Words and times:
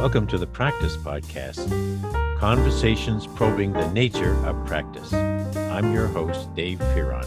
Welcome 0.00 0.26
to 0.28 0.38
the 0.38 0.46
Practice 0.46 0.96
Podcast, 0.96 1.68
conversations 2.38 3.26
probing 3.26 3.74
the 3.74 3.86
nature 3.92 4.34
of 4.46 4.64
practice. 4.64 5.12
I'm 5.12 5.92
your 5.92 6.06
host, 6.06 6.54
Dave 6.54 6.78
Fearon. 6.78 7.26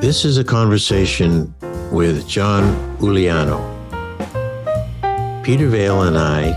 This 0.00 0.24
is 0.24 0.38
a 0.38 0.42
conversation 0.42 1.54
with 1.92 2.26
John 2.26 2.96
Uliano. 2.96 3.60
Peter 5.44 5.68
Vaill 5.68 6.08
and 6.08 6.16
I 6.16 6.52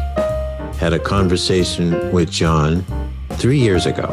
had 0.78 0.94
a 0.94 1.00
conversation 1.00 2.10
with 2.14 2.32
John 2.32 2.86
three 3.32 3.60
years 3.60 3.88
ago 3.88 4.08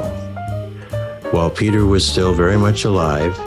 while 1.30 1.50
Peter 1.50 1.86
was 1.86 2.04
still 2.04 2.34
very 2.34 2.58
much 2.58 2.84
alive 2.84 3.38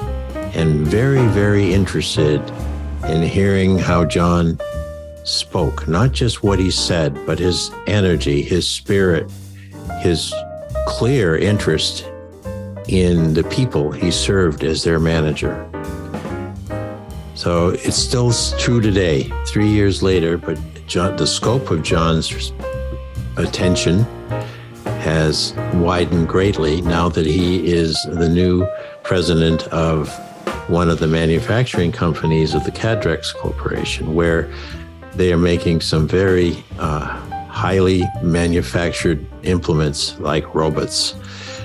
and 0.55 0.87
very, 0.87 1.27
very 1.27 1.73
interested 1.73 2.39
in 3.03 3.21
hearing 3.21 3.77
how 3.77 4.05
John 4.05 4.57
spoke, 5.27 5.87
not 5.87 6.13
just 6.13 6.41
what 6.41 6.57
he 6.57 6.71
said, 6.71 7.13
but 7.25 7.37
his 7.37 7.69
energy, 7.85 8.41
his 8.41 8.67
spirit, 8.67 9.29
his 9.99 10.33
clear 10.87 11.35
interest 11.35 12.09
in 12.87 13.33
the 13.33 13.43
people 13.43 13.91
he 13.91 14.09
served 14.09 14.63
as 14.63 14.83
their 14.83 14.99
manager. 14.99 15.69
So 17.35 17.69
it's 17.69 17.97
still 17.97 18.31
true 18.57 18.79
today, 18.79 19.23
three 19.45 19.67
years 19.67 20.01
later, 20.01 20.37
but 20.37 20.57
John, 20.87 21.17
the 21.17 21.27
scope 21.27 21.69
of 21.71 21.83
John's 21.83 22.53
attention 23.35 24.05
has 24.85 25.53
widened 25.73 26.29
greatly 26.29 26.81
now 26.81 27.09
that 27.09 27.25
he 27.25 27.67
is 27.71 28.01
the 28.09 28.29
new 28.29 28.67
president 29.03 29.67
of 29.67 30.09
one 30.69 30.89
of 30.89 30.99
the 30.99 31.07
manufacturing 31.07 31.91
companies 31.91 32.53
of 32.53 32.63
the 32.63 32.71
Cadrex 32.71 33.33
Corporation, 33.33 34.15
where 34.15 34.51
they 35.17 35.33
are 35.33 35.37
making 35.37 35.81
some 35.81 36.07
very 36.07 36.63
uh, 36.77 36.99
highly 37.49 38.03
manufactured 38.21 39.25
implements 39.43 40.17
like 40.19 40.53
robots. 40.53 41.15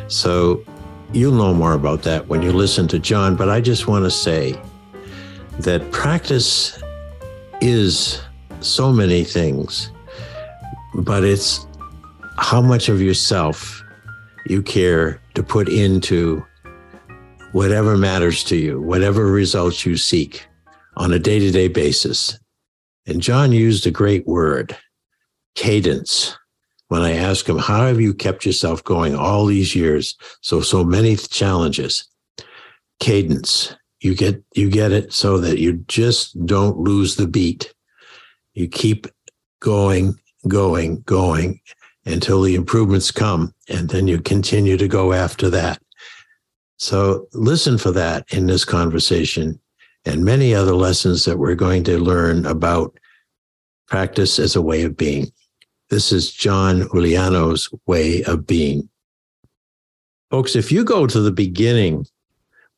So 0.09 0.65
you'll 1.13 1.35
know 1.35 1.53
more 1.53 1.75
about 1.75 2.03
that 2.03 2.27
when 2.29 2.41
you 2.41 2.53
listen 2.53 2.89
to 2.89 2.99
John, 2.99 3.37
but 3.37 3.51
I 3.51 3.61
just 3.61 3.87
want 3.87 4.05
to 4.05 4.11
say 4.11 4.59
that 5.61 5.91
practice 5.93 6.83
is 7.61 8.23
so 8.61 8.91
many 8.91 9.23
things, 9.23 9.93
but 10.95 11.23
it's 11.23 11.67
how 12.39 12.63
much 12.63 12.89
of 12.89 13.03
yourself 13.03 13.85
you 14.47 14.63
care 14.63 15.21
to 15.35 15.43
put 15.43 15.69
into 15.69 16.43
whatever 17.53 17.99
matters 17.99 18.43
to 18.45 18.57
you, 18.57 18.81
whatever 18.81 19.27
results 19.27 19.85
you 19.85 19.99
seek 19.99 20.47
on 20.97 21.13
a 21.13 21.19
day 21.19 21.39
to 21.39 21.51
day 21.51 21.69
basis. 21.69 22.39
And 23.07 23.21
John 23.21 23.53
used 23.53 23.87
a 23.87 23.91
great 23.91 24.27
word, 24.27 24.77
cadence. 25.55 26.37
When 26.89 27.03
I 27.03 27.13
asked 27.13 27.49
him, 27.49 27.59
How 27.59 27.87
have 27.87 28.01
you 28.01 28.15
kept 28.15 28.45
yourself 28.45 28.85
going 28.85 29.17
all 29.17 29.47
these 29.47 29.75
years? 29.75 30.17
So, 30.41 30.61
so 30.61 30.85
many 30.85 31.17
challenges. 31.17 32.07
Cadence. 33.01 33.75
You 34.01 34.15
get 34.15 34.43
you 34.55 34.69
get 34.69 34.93
it 34.93 35.13
so 35.13 35.39
that 35.39 35.59
you 35.59 35.75
just 35.87 36.45
don't 36.45 36.77
lose 36.77 37.17
the 37.17 37.29
beat. 37.29 37.73
You 38.53 38.69
keep 38.69 39.07
going, 39.61 40.17
going, 40.49 41.03
going 41.03 41.61
until 42.05 42.43
the 42.43 42.57
improvements 42.57 43.13
come, 43.13 43.55
and 43.69 43.89
then 43.89 44.09
you 44.09 44.21
continue 44.21 44.77
to 44.77 44.89
go 44.89 45.13
after 45.13 45.49
that. 45.51 45.81
So 46.79 47.29
listen 47.33 47.79
for 47.79 47.93
that 47.93 48.25
in 48.33 48.47
this 48.47 48.65
conversation 48.65 49.61
and 50.05 50.25
many 50.25 50.55
other 50.55 50.75
lessons 50.75 51.25
that 51.25 51.39
we're 51.39 51.55
going 51.55 51.85
to 51.85 51.99
learn 51.99 52.47
about 52.47 52.99
practice 53.87 54.39
as 54.39 54.57
a 54.57 54.63
way 54.63 54.83
of 54.83 54.97
being. 54.97 55.31
This 55.91 56.13
is 56.13 56.33
John 56.33 56.83
Uliano's 56.95 57.69
way 57.87 58.25
of 58.25 58.47
being. 58.47 58.89
Folks, 60.31 60.57
if 60.57 60.73
you 60.73 60.85
go 60.85 61.07
to 61.07 61.21
the 61.21 61.31
beginning, 61.31 62.07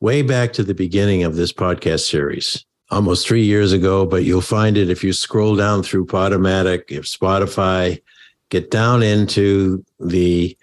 way 0.01 0.21
back 0.21 0.51
to 0.53 0.63
the 0.63 0.73
beginning 0.73 1.23
of 1.23 1.37
this 1.37 1.53
podcast 1.53 2.01
series, 2.01 2.65
almost 2.91 3.25
three 3.25 3.45
years 3.45 3.71
ago, 3.71 4.05
but 4.05 4.25
you'll 4.25 4.41
find 4.41 4.77
it 4.77 4.89
if 4.89 5.03
you 5.03 5.13
scroll 5.13 5.55
down 5.55 5.81
through 5.81 6.05
Podomatic, 6.05 6.83
if 6.89 7.05
Spotify, 7.05 8.01
get 8.49 8.69
down 8.69 9.01
into 9.01 9.83
the 10.01 10.55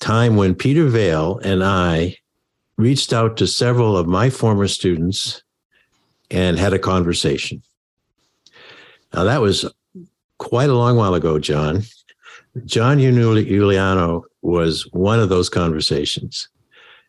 time 0.00 0.34
when 0.34 0.56
Peter 0.56 0.86
Vaill 0.86 1.40
and 1.44 1.62
I 1.62 2.16
reached 2.76 3.12
out 3.12 3.36
to 3.36 3.46
several 3.46 3.96
of 3.96 4.08
my 4.08 4.28
former 4.28 4.66
students 4.66 5.43
and 6.30 6.58
had 6.58 6.72
a 6.72 6.78
conversation. 6.78 7.62
Now, 9.12 9.24
that 9.24 9.40
was 9.40 9.64
quite 10.38 10.70
a 10.70 10.74
long 10.74 10.96
while 10.96 11.14
ago, 11.14 11.38
John. 11.38 11.82
John 12.64 12.98
Uliano 12.98 14.22
was 14.42 14.82
one 14.92 15.20
of 15.20 15.28
those 15.28 15.48
conversations. 15.48 16.48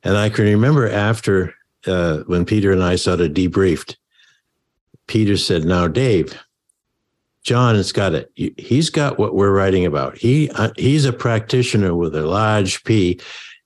And 0.04 0.18
I 0.18 0.30
can 0.30 0.46
remember 0.46 0.90
after 0.90 1.54
uh, 1.88 2.20
when 2.28 2.46
Peter 2.46 2.72
and 2.72 2.84
I 2.84 2.96
sort 2.96 3.22
of 3.22 3.32
debriefed, 3.32 3.96
Peter 5.08 5.38
said, 5.38 5.66
Now, 5.66 5.88
Dave, 5.88 6.40
John 7.46 7.76
has 7.76 7.92
got 7.92 8.16
it. 8.16 8.32
He's 8.58 8.90
got 8.90 9.20
what 9.20 9.36
we're 9.36 9.52
writing 9.52 9.86
about. 9.86 10.18
He 10.18 10.50
uh, 10.50 10.72
he's 10.78 11.06
a 11.06 11.14
practitioner 11.14 11.96
with 11.96 12.16
a 12.16 12.26
large 12.26 12.84
P, 12.86 13.20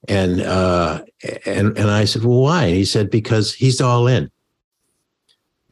and 0.10 0.42
uh, 0.42 1.02
and 1.46 1.78
and 1.78 1.90
I 1.90 2.04
said, 2.04 2.26
well, 2.26 2.42
why? 2.42 2.66
And 2.66 2.76
he 2.76 2.84
said 2.84 3.10
because 3.10 3.54
he's 3.54 3.80
all 3.80 4.06
in. 4.06 4.30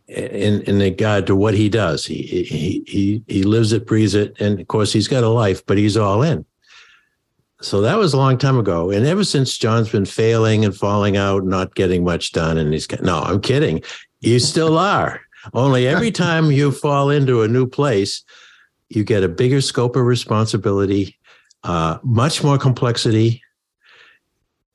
In 0.07 0.61
in 0.61 0.79
regard 0.79 1.27
to 1.27 1.35
what 1.35 1.53
he 1.53 1.67
does, 1.67 2.05
he 2.05 2.21
he 2.21 2.83
he 2.87 3.23
he 3.27 3.43
lives 3.43 3.73
it, 3.73 3.85
breathes 3.85 4.15
it, 4.15 4.39
and 4.39 4.59
of 4.59 4.67
course 4.67 4.93
he's 4.93 5.07
got 5.09 5.23
a 5.23 5.29
life, 5.29 5.65
but 5.65 5.77
he's 5.77 5.97
all 5.97 6.23
in. 6.23 6.45
So 7.61 7.81
that 7.81 7.97
was 7.97 8.13
a 8.13 8.17
long 8.17 8.37
time 8.37 8.57
ago, 8.57 8.89
and 8.89 9.05
ever 9.05 9.25
since 9.25 9.57
John's 9.57 9.89
been 9.89 10.05
failing 10.05 10.63
and 10.63 10.75
falling 10.75 11.17
out, 11.17 11.43
not 11.43 11.75
getting 11.75 12.05
much 12.05 12.31
done, 12.31 12.57
and 12.57 12.71
he's 12.71 12.87
no, 13.01 13.19
I'm 13.19 13.41
kidding. 13.41 13.81
You 14.21 14.39
still 14.39 14.77
are. 14.95 15.21
Only 15.53 15.87
every 15.87 16.11
time 16.11 16.51
you 16.51 16.71
fall 16.71 17.09
into 17.09 17.41
a 17.41 17.47
new 17.47 17.67
place, 17.67 18.23
you 18.89 19.03
get 19.03 19.23
a 19.23 19.29
bigger 19.29 19.61
scope 19.61 19.95
of 19.95 20.03
responsibility, 20.03 21.17
uh, 21.63 21.97
much 22.03 22.43
more 22.43 22.57
complexity. 22.57 23.41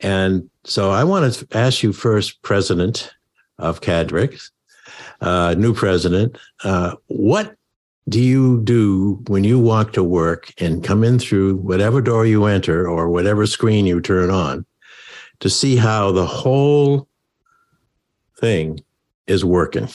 And 0.01 0.51
so 0.65 0.91
I 0.91 1.05
want 1.05 1.33
to 1.33 1.47
ask 1.57 1.83
you 1.83 1.93
first, 1.93 2.43
President 2.43 3.13
of 3.59 3.81
Cadrex, 3.81 4.51
uh, 5.23 5.55
new 5.57 5.73
president, 5.73 6.37
uh, 6.65 6.95
what 7.07 7.57
do 8.09 8.21
you 8.21 8.61
do 8.65 9.23
when 9.29 9.45
you 9.45 9.59
walk 9.59 9.93
to 9.93 10.05
work 10.05 10.53
and 10.59 10.85
come 10.85 11.05
in 11.05 11.19
through 11.19 11.57
whatever 11.57 12.01
door 12.01 12.27
you 12.27 12.45
enter 12.45 12.89
or 12.89 13.09
whatever 13.09 13.47
screen 13.47 13.87
you 13.87 14.01
turn 14.01 14.29
on 14.29 14.67
to 15.41 15.49
see 15.49 15.77
how 15.77 16.13
the 16.13 16.27
whole 16.27 17.09
thing 18.39 18.79
is 19.27 19.45
working? 19.45 19.89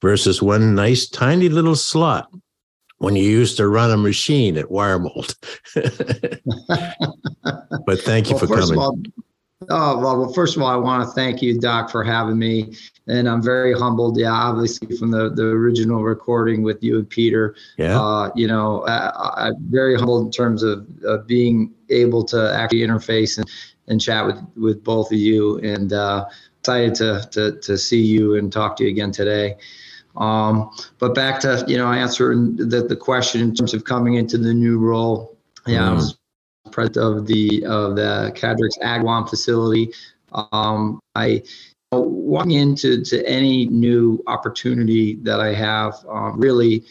versus 0.00 0.42
one 0.42 0.74
nice 0.74 1.08
tiny 1.08 1.48
little 1.48 1.74
slot 1.74 2.30
when 2.98 3.16
you 3.16 3.22
used 3.22 3.56
to 3.56 3.68
run 3.68 3.90
a 3.90 3.96
machine 3.96 4.56
at 4.56 4.66
Wiremold. 4.66 5.34
but 7.86 8.00
thank 8.00 8.28
you 8.28 8.36
well, 8.36 8.46
for 8.46 8.46
coming. 8.46 8.78
All, 8.78 8.98
oh, 9.70 9.98
well, 9.98 10.20
well, 10.20 10.32
first 10.32 10.56
of 10.56 10.62
all, 10.62 10.68
I 10.68 10.76
want 10.76 11.08
to 11.08 11.14
thank 11.14 11.42
you, 11.42 11.58
Doc, 11.58 11.90
for 11.90 12.04
having 12.04 12.38
me. 12.38 12.74
And 13.06 13.28
I'm 13.28 13.42
very 13.42 13.72
humbled, 13.72 14.18
yeah, 14.18 14.32
obviously 14.32 14.96
from 14.96 15.10
the, 15.10 15.30
the 15.30 15.44
original 15.44 16.02
recording 16.02 16.62
with 16.62 16.82
you 16.82 16.98
and 16.98 17.08
Peter. 17.08 17.56
Yeah. 17.76 18.00
Uh, 18.00 18.30
you 18.34 18.46
know, 18.46 18.84
I, 18.86 19.48
am 19.48 19.56
very 19.70 19.96
humbled 19.96 20.26
in 20.26 20.30
terms 20.32 20.62
of 20.62 20.86
uh, 21.06 21.18
being 21.18 21.72
able 21.88 22.24
to 22.24 22.54
actually 22.54 22.80
interface 22.80 23.38
and, 23.38 23.48
and 23.86 24.00
chat 24.00 24.26
with, 24.26 24.42
with 24.56 24.84
both 24.84 25.10
of 25.10 25.18
you. 25.18 25.58
And 25.58 25.92
uh, 25.92 26.26
excited 26.60 26.94
to, 26.96 27.28
to, 27.30 27.60
to 27.60 27.78
see 27.78 28.02
you 28.02 28.36
and 28.36 28.52
talk 28.52 28.76
to 28.76 28.84
you 28.84 28.90
again 28.90 29.10
today. 29.10 29.56
Um, 30.16 30.70
but 30.98 31.14
back 31.14 31.40
to 31.40 31.64
you 31.68 31.78
know, 31.78 31.90
answering 31.92 32.56
the, 32.56 32.82
the 32.82 32.96
question 32.96 33.40
in 33.40 33.54
terms 33.54 33.72
of 33.72 33.84
coming 33.84 34.14
into 34.14 34.36
the 34.36 34.52
new 34.52 34.78
role. 34.78 35.36
Yeah, 35.66 35.80
mm-hmm. 35.80 35.88
I 35.88 35.92
was 35.94 36.17
president 36.68 37.18
of 37.18 37.26
the 37.26 37.64
of 37.66 37.96
the 37.96 38.32
Cadrex 38.34 38.78
Agawam 38.82 39.28
facility. 39.28 39.92
Um, 40.52 41.00
I 41.14 41.26
you 41.26 41.42
know, 41.92 42.00
walking 42.00 42.52
into 42.52 43.02
to 43.04 43.26
any 43.26 43.66
new 43.66 44.22
opportunity 44.26 45.16
that 45.22 45.40
I 45.40 45.54
have, 45.54 45.94
um, 46.08 46.38
really 46.38 46.84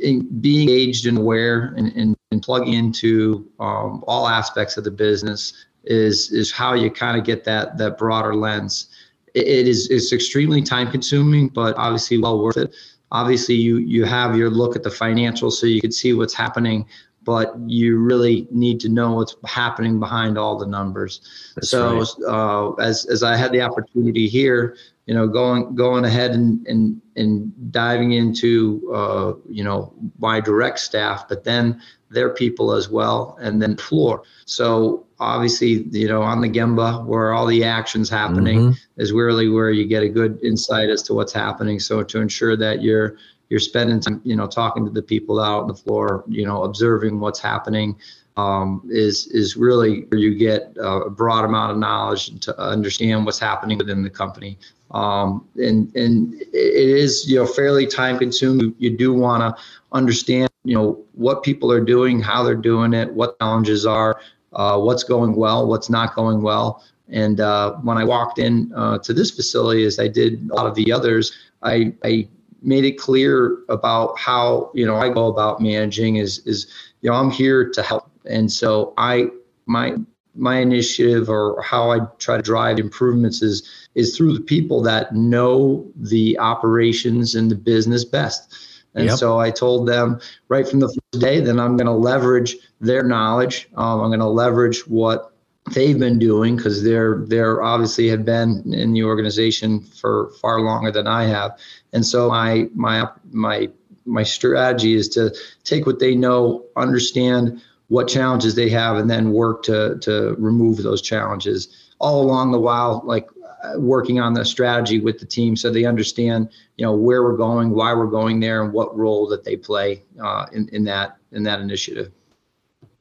in 0.00 0.26
being 0.40 0.68
engaged 0.68 1.06
and 1.06 1.18
aware 1.18 1.74
and, 1.76 1.92
and, 1.96 2.16
and 2.30 2.42
plugging 2.42 2.74
into 2.74 3.46
um, 3.60 4.04
all 4.06 4.28
aspects 4.28 4.76
of 4.76 4.84
the 4.84 4.90
business 4.90 5.66
is 5.84 6.32
is 6.32 6.50
how 6.50 6.72
you 6.72 6.90
kind 6.90 7.18
of 7.18 7.24
get 7.24 7.44
that 7.44 7.76
that 7.76 7.98
broader 7.98 8.34
lens 8.34 8.88
it 9.34 9.66
is 9.66 9.90
it's 9.90 10.12
extremely 10.12 10.62
time 10.62 10.90
consuming, 10.90 11.48
but 11.48 11.76
obviously 11.76 12.18
well 12.18 12.42
worth 12.42 12.56
it. 12.56 12.74
Obviously, 13.10 13.56
you 13.56 13.78
you 13.78 14.04
have 14.04 14.36
your 14.36 14.48
look 14.48 14.76
at 14.76 14.82
the 14.82 14.90
financials, 14.90 15.52
so 15.52 15.66
you 15.66 15.80
can 15.80 15.92
see 15.92 16.12
what's 16.12 16.34
happening. 16.34 16.86
But 17.24 17.54
you 17.66 17.98
really 17.98 18.46
need 18.50 18.80
to 18.80 18.88
know 18.88 19.14
what's 19.14 19.36
happening 19.44 19.98
behind 19.98 20.38
all 20.38 20.58
the 20.58 20.66
numbers. 20.66 21.20
That's 21.54 21.70
so 21.70 21.98
right. 21.98 22.08
uh, 22.28 22.72
as 22.74 23.06
as 23.06 23.22
I 23.22 23.36
had 23.36 23.52
the 23.52 23.62
opportunity 23.62 24.28
here, 24.28 24.76
you 25.06 25.14
know, 25.14 25.26
going 25.26 25.74
going 25.74 26.04
ahead 26.04 26.32
and 26.32 26.66
and 26.66 27.00
and 27.16 27.52
diving 27.72 28.12
into 28.12 28.90
uh, 28.94 29.32
you 29.48 29.64
know 29.64 29.92
my 30.18 30.40
direct 30.40 30.78
staff, 30.78 31.28
but 31.28 31.44
then 31.44 31.80
their 32.10 32.30
people 32.30 32.72
as 32.72 32.88
well, 32.88 33.36
and 33.40 33.60
then 33.60 33.76
floor. 33.76 34.22
So 34.46 35.06
obviously, 35.18 35.86
you 35.90 36.08
know, 36.08 36.22
on 36.22 36.40
the 36.40 36.48
Gemba 36.48 37.04
where 37.04 37.32
all 37.32 37.46
the 37.46 37.64
actions 37.64 38.08
happening 38.08 38.58
mm-hmm. 38.58 39.00
is 39.00 39.12
really 39.12 39.48
where 39.48 39.70
you 39.70 39.86
get 39.86 40.02
a 40.02 40.08
good 40.08 40.38
insight 40.42 40.90
as 40.90 41.02
to 41.04 41.14
what's 41.14 41.32
happening. 41.32 41.80
So 41.80 42.02
to 42.02 42.20
ensure 42.20 42.56
that 42.56 42.82
you're 42.82 43.16
you're 43.48 43.60
spending 43.60 44.00
time, 44.00 44.20
you 44.24 44.36
know, 44.36 44.46
talking 44.46 44.84
to 44.84 44.90
the 44.90 45.02
people 45.02 45.40
out 45.40 45.62
on 45.62 45.68
the 45.68 45.74
floor, 45.74 46.24
you 46.28 46.46
know, 46.46 46.64
observing 46.64 47.20
what's 47.20 47.38
happening, 47.40 47.96
um, 48.36 48.82
is 48.90 49.26
is 49.28 49.56
really 49.56 50.02
where 50.08 50.18
you 50.18 50.34
get 50.34 50.76
a 50.80 51.08
broad 51.08 51.44
amount 51.44 51.72
of 51.72 51.78
knowledge 51.78 52.38
to 52.40 52.58
understand 52.60 53.24
what's 53.24 53.38
happening 53.38 53.78
within 53.78 54.02
the 54.02 54.10
company. 54.10 54.58
Um, 54.90 55.46
and 55.56 55.94
and 55.94 56.34
it 56.40 56.48
is 56.52 57.28
you 57.28 57.36
know 57.36 57.46
fairly 57.46 57.86
time 57.86 58.18
consuming. 58.18 58.74
You 58.78 58.90
do 58.96 59.12
want 59.12 59.42
to 59.42 59.62
understand 59.92 60.50
you 60.64 60.74
know 60.74 61.04
what 61.12 61.42
people 61.42 61.70
are 61.70 61.84
doing, 61.84 62.20
how 62.20 62.42
they're 62.42 62.54
doing 62.54 62.92
it, 62.92 63.12
what 63.12 63.38
challenges 63.38 63.86
are, 63.86 64.20
uh, 64.52 64.78
what's 64.78 65.04
going 65.04 65.36
well, 65.36 65.66
what's 65.66 65.90
not 65.90 66.14
going 66.14 66.42
well. 66.42 66.82
And 67.08 67.40
uh, 67.40 67.74
when 67.82 67.98
I 67.98 68.04
walked 68.04 68.38
in 68.38 68.72
uh, 68.74 68.98
to 68.98 69.12
this 69.12 69.30
facility, 69.30 69.84
as 69.84 69.98
I 69.98 70.08
did 70.08 70.48
a 70.50 70.54
lot 70.54 70.66
of 70.66 70.74
the 70.74 70.90
others, 70.90 71.36
I, 71.62 71.92
I 72.02 72.28
made 72.64 72.84
it 72.84 72.98
clear 72.98 73.58
about 73.68 74.18
how 74.18 74.70
you 74.74 74.84
know 74.86 74.96
I 74.96 75.08
go 75.10 75.26
about 75.26 75.60
managing 75.60 76.16
is 76.16 76.38
is 76.46 76.66
you 77.02 77.10
know 77.10 77.16
I'm 77.16 77.30
here 77.30 77.70
to 77.70 77.82
help, 77.82 78.10
and 78.24 78.50
so 78.50 78.94
I 78.96 79.28
my 79.66 79.96
my 80.34 80.58
initiative 80.58 81.28
or 81.28 81.62
how 81.62 81.90
I 81.90 82.00
try 82.18 82.36
to 82.36 82.42
drive 82.42 82.78
improvements 82.78 83.42
is 83.42 83.68
is 83.94 84.16
through 84.16 84.34
the 84.34 84.40
people 84.40 84.82
that 84.82 85.14
know 85.14 85.86
the 85.96 86.38
operations 86.38 87.34
and 87.34 87.50
the 87.50 87.56
business 87.56 88.04
best. 88.04 88.56
And 88.96 89.06
yep. 89.06 89.18
so 89.18 89.40
I 89.40 89.50
told 89.50 89.88
them 89.88 90.20
right 90.48 90.68
from 90.68 90.80
the 90.80 90.88
first 90.88 91.20
day, 91.20 91.40
then 91.40 91.58
I'm 91.58 91.76
going 91.76 91.86
to 91.86 91.92
leverage 91.92 92.56
their 92.80 93.02
knowledge. 93.02 93.68
Um, 93.76 94.00
I'm 94.00 94.08
going 94.08 94.20
to 94.20 94.26
leverage 94.26 94.86
what 94.86 95.33
they've 95.72 95.98
been 95.98 96.18
doing 96.18 96.56
because 96.56 96.82
they're 96.82 97.22
they're 97.26 97.62
obviously 97.62 98.08
have 98.08 98.24
been 98.24 98.72
in 98.72 98.92
the 98.92 99.04
organization 99.04 99.80
for 99.80 100.30
far 100.40 100.60
longer 100.60 100.90
than 100.90 101.06
I 101.06 101.24
have, 101.24 101.58
and 101.92 102.04
so 102.04 102.28
my 102.28 102.68
my 102.74 103.08
my 103.32 103.70
my 104.04 104.22
strategy 104.22 104.94
is 104.94 105.08
to 105.10 105.34
take 105.64 105.86
what 105.86 105.98
they 105.98 106.14
know, 106.14 106.64
understand 106.76 107.62
what 107.88 108.08
challenges 108.08 108.54
they 108.54 108.68
have, 108.70 108.96
and 108.96 109.08
then 109.10 109.32
work 109.32 109.62
to 109.64 109.98
to 110.00 110.34
remove 110.38 110.82
those 110.82 111.00
challenges. 111.00 111.68
All 111.98 112.22
along 112.22 112.52
the 112.52 112.60
while, 112.60 113.02
like 113.04 113.26
uh, 113.62 113.78
working 113.78 114.20
on 114.20 114.34
the 114.34 114.44
strategy 114.44 115.00
with 115.00 115.18
the 115.18 115.26
team, 115.26 115.56
so 115.56 115.70
they 115.70 115.86
understand 115.86 116.50
you 116.76 116.84
know 116.84 116.94
where 116.94 117.22
we're 117.22 117.36
going, 117.36 117.70
why 117.70 117.94
we're 117.94 118.06
going 118.06 118.40
there, 118.40 118.62
and 118.62 118.72
what 118.72 118.96
role 118.96 119.26
that 119.28 119.44
they 119.44 119.56
play 119.56 120.02
uh, 120.22 120.46
in 120.52 120.68
in 120.72 120.84
that 120.84 121.16
in 121.32 121.42
that 121.44 121.60
initiative. 121.60 122.12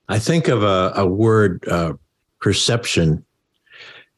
I 0.10 0.20
think 0.20 0.48
of 0.48 0.64
a, 0.64 0.92
a 0.96 1.08
word 1.08 1.66
uh, 1.68 1.94
perception. 2.44 3.26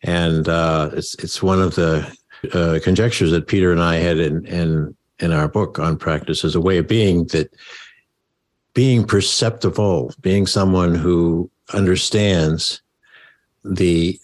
And 0.02 0.50
uh, 0.50 0.90
it's 0.94 1.14
it's 1.24 1.42
one 1.42 1.62
of 1.62 1.76
the 1.76 2.12
uh, 2.52 2.80
conjectures 2.84 3.32
that 3.32 3.48
Peter 3.48 3.72
and 3.72 3.82
I 3.82 3.98
had 3.98 4.20
in, 4.20 4.46
in 4.48 4.96
in 5.20 5.32
our 5.32 5.48
book 5.48 5.80
on 5.80 5.98
practice 5.98 6.44
as 6.44 6.56
a 6.56 6.62
way 6.62 6.78
of 6.80 6.88
being 6.88 7.26
that 7.28 7.56
being 8.74 9.06
perceptible, 9.06 10.12
being 10.20 10.48
someone 10.48 10.96
who 10.96 11.50
understands 11.74 12.82
the 13.64 14.20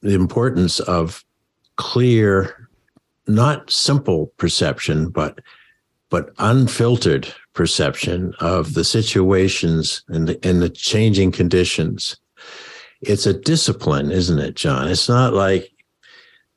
the 0.00 0.14
importance 0.14 0.80
of 0.80 1.24
clear, 1.76 2.68
not 3.26 3.70
simple 3.70 4.32
perception, 4.38 5.10
but 5.10 5.40
but 6.10 6.30
unfiltered 6.38 7.32
perception 7.52 8.34
of 8.40 8.74
the 8.74 8.84
situations 8.84 10.02
and 10.08 10.28
the, 10.28 10.38
and 10.46 10.62
the 10.62 10.70
changing 10.70 11.32
conditions 11.32 12.16
it's 13.02 13.26
a 13.26 13.34
discipline, 13.34 14.10
isn't 14.10 14.38
it, 14.38 14.54
John? 14.54 14.88
It's 14.88 15.08
not 15.08 15.34
like, 15.34 15.72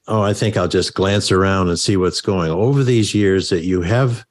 oh, 0.08 0.22
I 0.22 0.34
think 0.34 0.56
I'll 0.56 0.68
just 0.68 0.94
glance 0.94 1.32
around 1.32 1.70
and 1.70 1.80
see 1.80 1.98
what's 1.98 2.22
going. 2.22 2.52
Over 2.52 2.84
these 2.84 3.16
years 3.16 3.50
that 3.50 3.64
you 3.64 3.82
have 3.82 4.26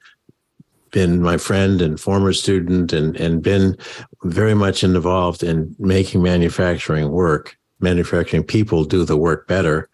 been 0.91 1.21
my 1.21 1.35
friend 1.35 1.81
and 1.81 1.99
former 1.99 2.31
student 2.31 2.93
and 2.93 3.17
and 3.17 3.43
been 3.43 3.77
very 4.23 4.53
much 4.53 4.81
involved 4.81 5.43
in 5.43 5.75
making 5.77 6.23
manufacturing 6.23 7.11
work, 7.11 7.57
manufacturing 7.81 8.43
people 8.43 8.85
do 8.85 9.03
the 9.03 9.17
work 9.17 9.45
better. 9.45 9.89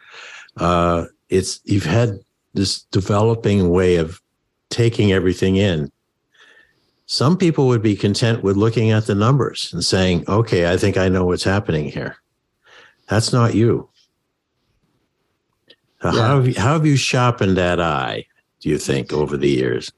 Uh, 0.57 1.06
it's 1.29 1.59
you've 1.63 1.85
had 1.85 2.19
this 2.53 2.83
developing 2.91 3.71
way 3.71 3.95
of 3.95 4.21
taking 4.69 5.12
everything 5.12 5.56
in. 5.56 5.91
Some 7.11 7.35
people 7.35 7.67
would 7.67 7.81
be 7.81 7.97
content 7.97 8.41
with 8.41 8.55
looking 8.55 8.91
at 8.91 9.05
the 9.05 9.15
numbers 9.15 9.73
and 9.73 9.83
saying, 9.83 10.23
okay, 10.29 10.71
I 10.71 10.77
think 10.77 10.95
I 10.95 11.09
know 11.09 11.25
what's 11.25 11.43
happening 11.43 11.91
here. 11.91 12.15
That's 13.09 13.33
not 13.33 13.53
you. 13.53 13.89
Yeah. 16.01 16.11
How, 16.13 16.35
have 16.37 16.47
you, 16.47 16.53
how 16.53 16.71
have 16.71 16.85
you 16.85 16.95
sharpened 16.95 17.57
that 17.57 17.81
eye, 17.81 18.27
do 18.61 18.69
you 18.69 18.77
think, 18.77 19.11
over 19.11 19.35
the 19.35 19.49
years? 19.49 19.91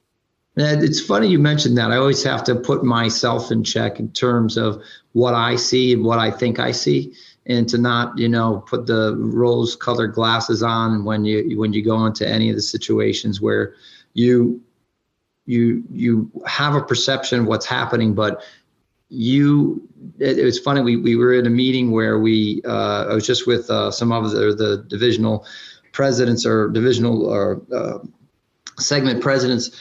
And 0.57 0.83
it's 0.83 1.00
funny 1.06 1.27
you 1.27 1.38
mentioned 1.38 1.77
that. 1.77 1.92
I 1.92 1.98
always 1.98 2.24
have 2.24 2.44
to 2.45 2.56
put 2.56 2.83
myself 2.83 3.51
in 3.51 3.63
check 3.63 4.00
in 4.00 4.12
terms 4.13 4.57
of 4.57 4.81
what 5.12 5.36
I 5.36 5.56
see 5.56 5.94
and 5.94 6.04
what 6.04 6.18
I 6.18 6.31
think 6.31 6.57
I 6.57 6.71
see, 6.71 7.13
and 7.45 7.69
to 7.69 7.77
not, 7.77 8.18
you 8.18 8.27
know, 8.27 8.63
put 8.68 8.88
the 8.88 9.16
rose-colored 9.19 10.16
glasses 10.16 10.63
on 10.63 11.06
when 11.06 11.25
you 11.25 11.59
when 11.59 11.74
you 11.74 11.83
go 11.83 12.07
into 12.07 12.27
any 12.27 12.50
of 12.50 12.56
the 12.56 12.62
situations 12.63 13.39
where 13.39 13.75
you 14.16 14.59
you 15.45 15.84
you 15.92 16.31
have 16.45 16.75
a 16.75 16.81
perception 16.81 17.42
of 17.42 17.45
what's 17.45 17.66
happening, 17.66 18.13
but 18.13 18.42
you 19.10 19.88
it, 20.19 20.40
it 20.40 20.44
was 20.44 20.60
funny 20.60 20.81
we, 20.81 20.98
we 20.98 21.16
were 21.16 21.34
in 21.34 21.45
a 21.45 21.50
meeting 21.50 21.92
where 21.92 22.19
we 22.19 22.62
uh, 22.66 23.07
I 23.10 23.13
was 23.13 23.25
just 23.25 23.45
with 23.48 23.69
uh, 23.69 23.92
some 23.92 24.12
of 24.12 24.31
the, 24.31 24.56
the 24.56 24.86
divisional 24.88 25.45
presidents 25.92 26.45
or 26.45 26.69
divisional 26.69 27.25
or 27.25 27.62
uh, 27.74 28.00
segment 28.80 29.22
presidents 29.22 29.72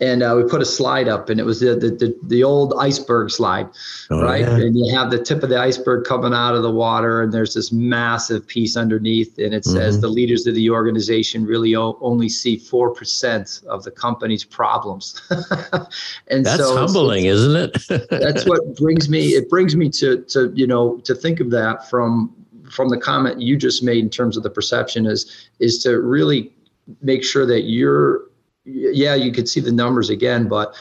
and 0.00 0.22
uh, 0.22 0.34
we 0.36 0.48
put 0.48 0.62
a 0.62 0.64
slide 0.64 1.08
up 1.08 1.28
and 1.28 1.40
it 1.40 1.44
was 1.44 1.60
the 1.60 1.74
the, 1.74 1.90
the, 1.90 2.18
the 2.24 2.44
old 2.44 2.74
iceberg 2.78 3.30
slide 3.30 3.68
oh, 4.10 4.22
right 4.22 4.42
yeah. 4.42 4.56
and 4.56 4.76
you 4.76 4.94
have 4.94 5.10
the 5.10 5.22
tip 5.22 5.42
of 5.42 5.48
the 5.48 5.58
iceberg 5.58 6.04
coming 6.04 6.32
out 6.32 6.54
of 6.54 6.62
the 6.62 6.70
water 6.70 7.22
and 7.22 7.32
there's 7.32 7.54
this 7.54 7.72
massive 7.72 8.46
piece 8.46 8.76
underneath 8.76 9.38
and 9.38 9.54
it 9.54 9.64
says 9.64 9.94
mm-hmm. 9.94 10.02
the 10.02 10.08
leaders 10.08 10.46
of 10.46 10.54
the 10.54 10.70
organization 10.70 11.44
really 11.44 11.74
o- 11.74 11.98
only 12.00 12.28
see 12.28 12.56
4% 12.56 13.66
of 13.66 13.82
the 13.82 13.90
company's 13.90 14.44
problems 14.44 15.20
and 16.28 16.44
that's 16.46 16.58
so 16.58 16.76
humbling 16.76 17.24
it's, 17.24 17.40
isn't 17.40 17.56
it 17.90 18.08
that's 18.10 18.46
what 18.46 18.76
brings 18.76 19.08
me 19.08 19.28
it 19.28 19.48
brings 19.48 19.74
me 19.76 19.88
to 19.90 20.22
to 20.24 20.52
you 20.54 20.66
know 20.66 20.98
to 20.98 21.14
think 21.14 21.40
of 21.40 21.50
that 21.50 21.88
from 21.88 22.34
from 22.70 22.88
the 22.88 22.98
comment 22.98 23.40
you 23.40 23.56
just 23.56 23.82
made 23.82 23.98
in 23.98 24.10
terms 24.10 24.36
of 24.36 24.42
the 24.42 24.50
perception 24.50 25.06
is 25.06 25.48
is 25.58 25.82
to 25.82 26.00
really 26.00 26.52
make 27.02 27.22
sure 27.22 27.46
that 27.46 27.62
you're 27.62 28.27
yeah, 28.68 29.14
you 29.14 29.32
could 29.32 29.48
see 29.48 29.60
the 29.60 29.72
numbers 29.72 30.10
again, 30.10 30.48
but 30.48 30.74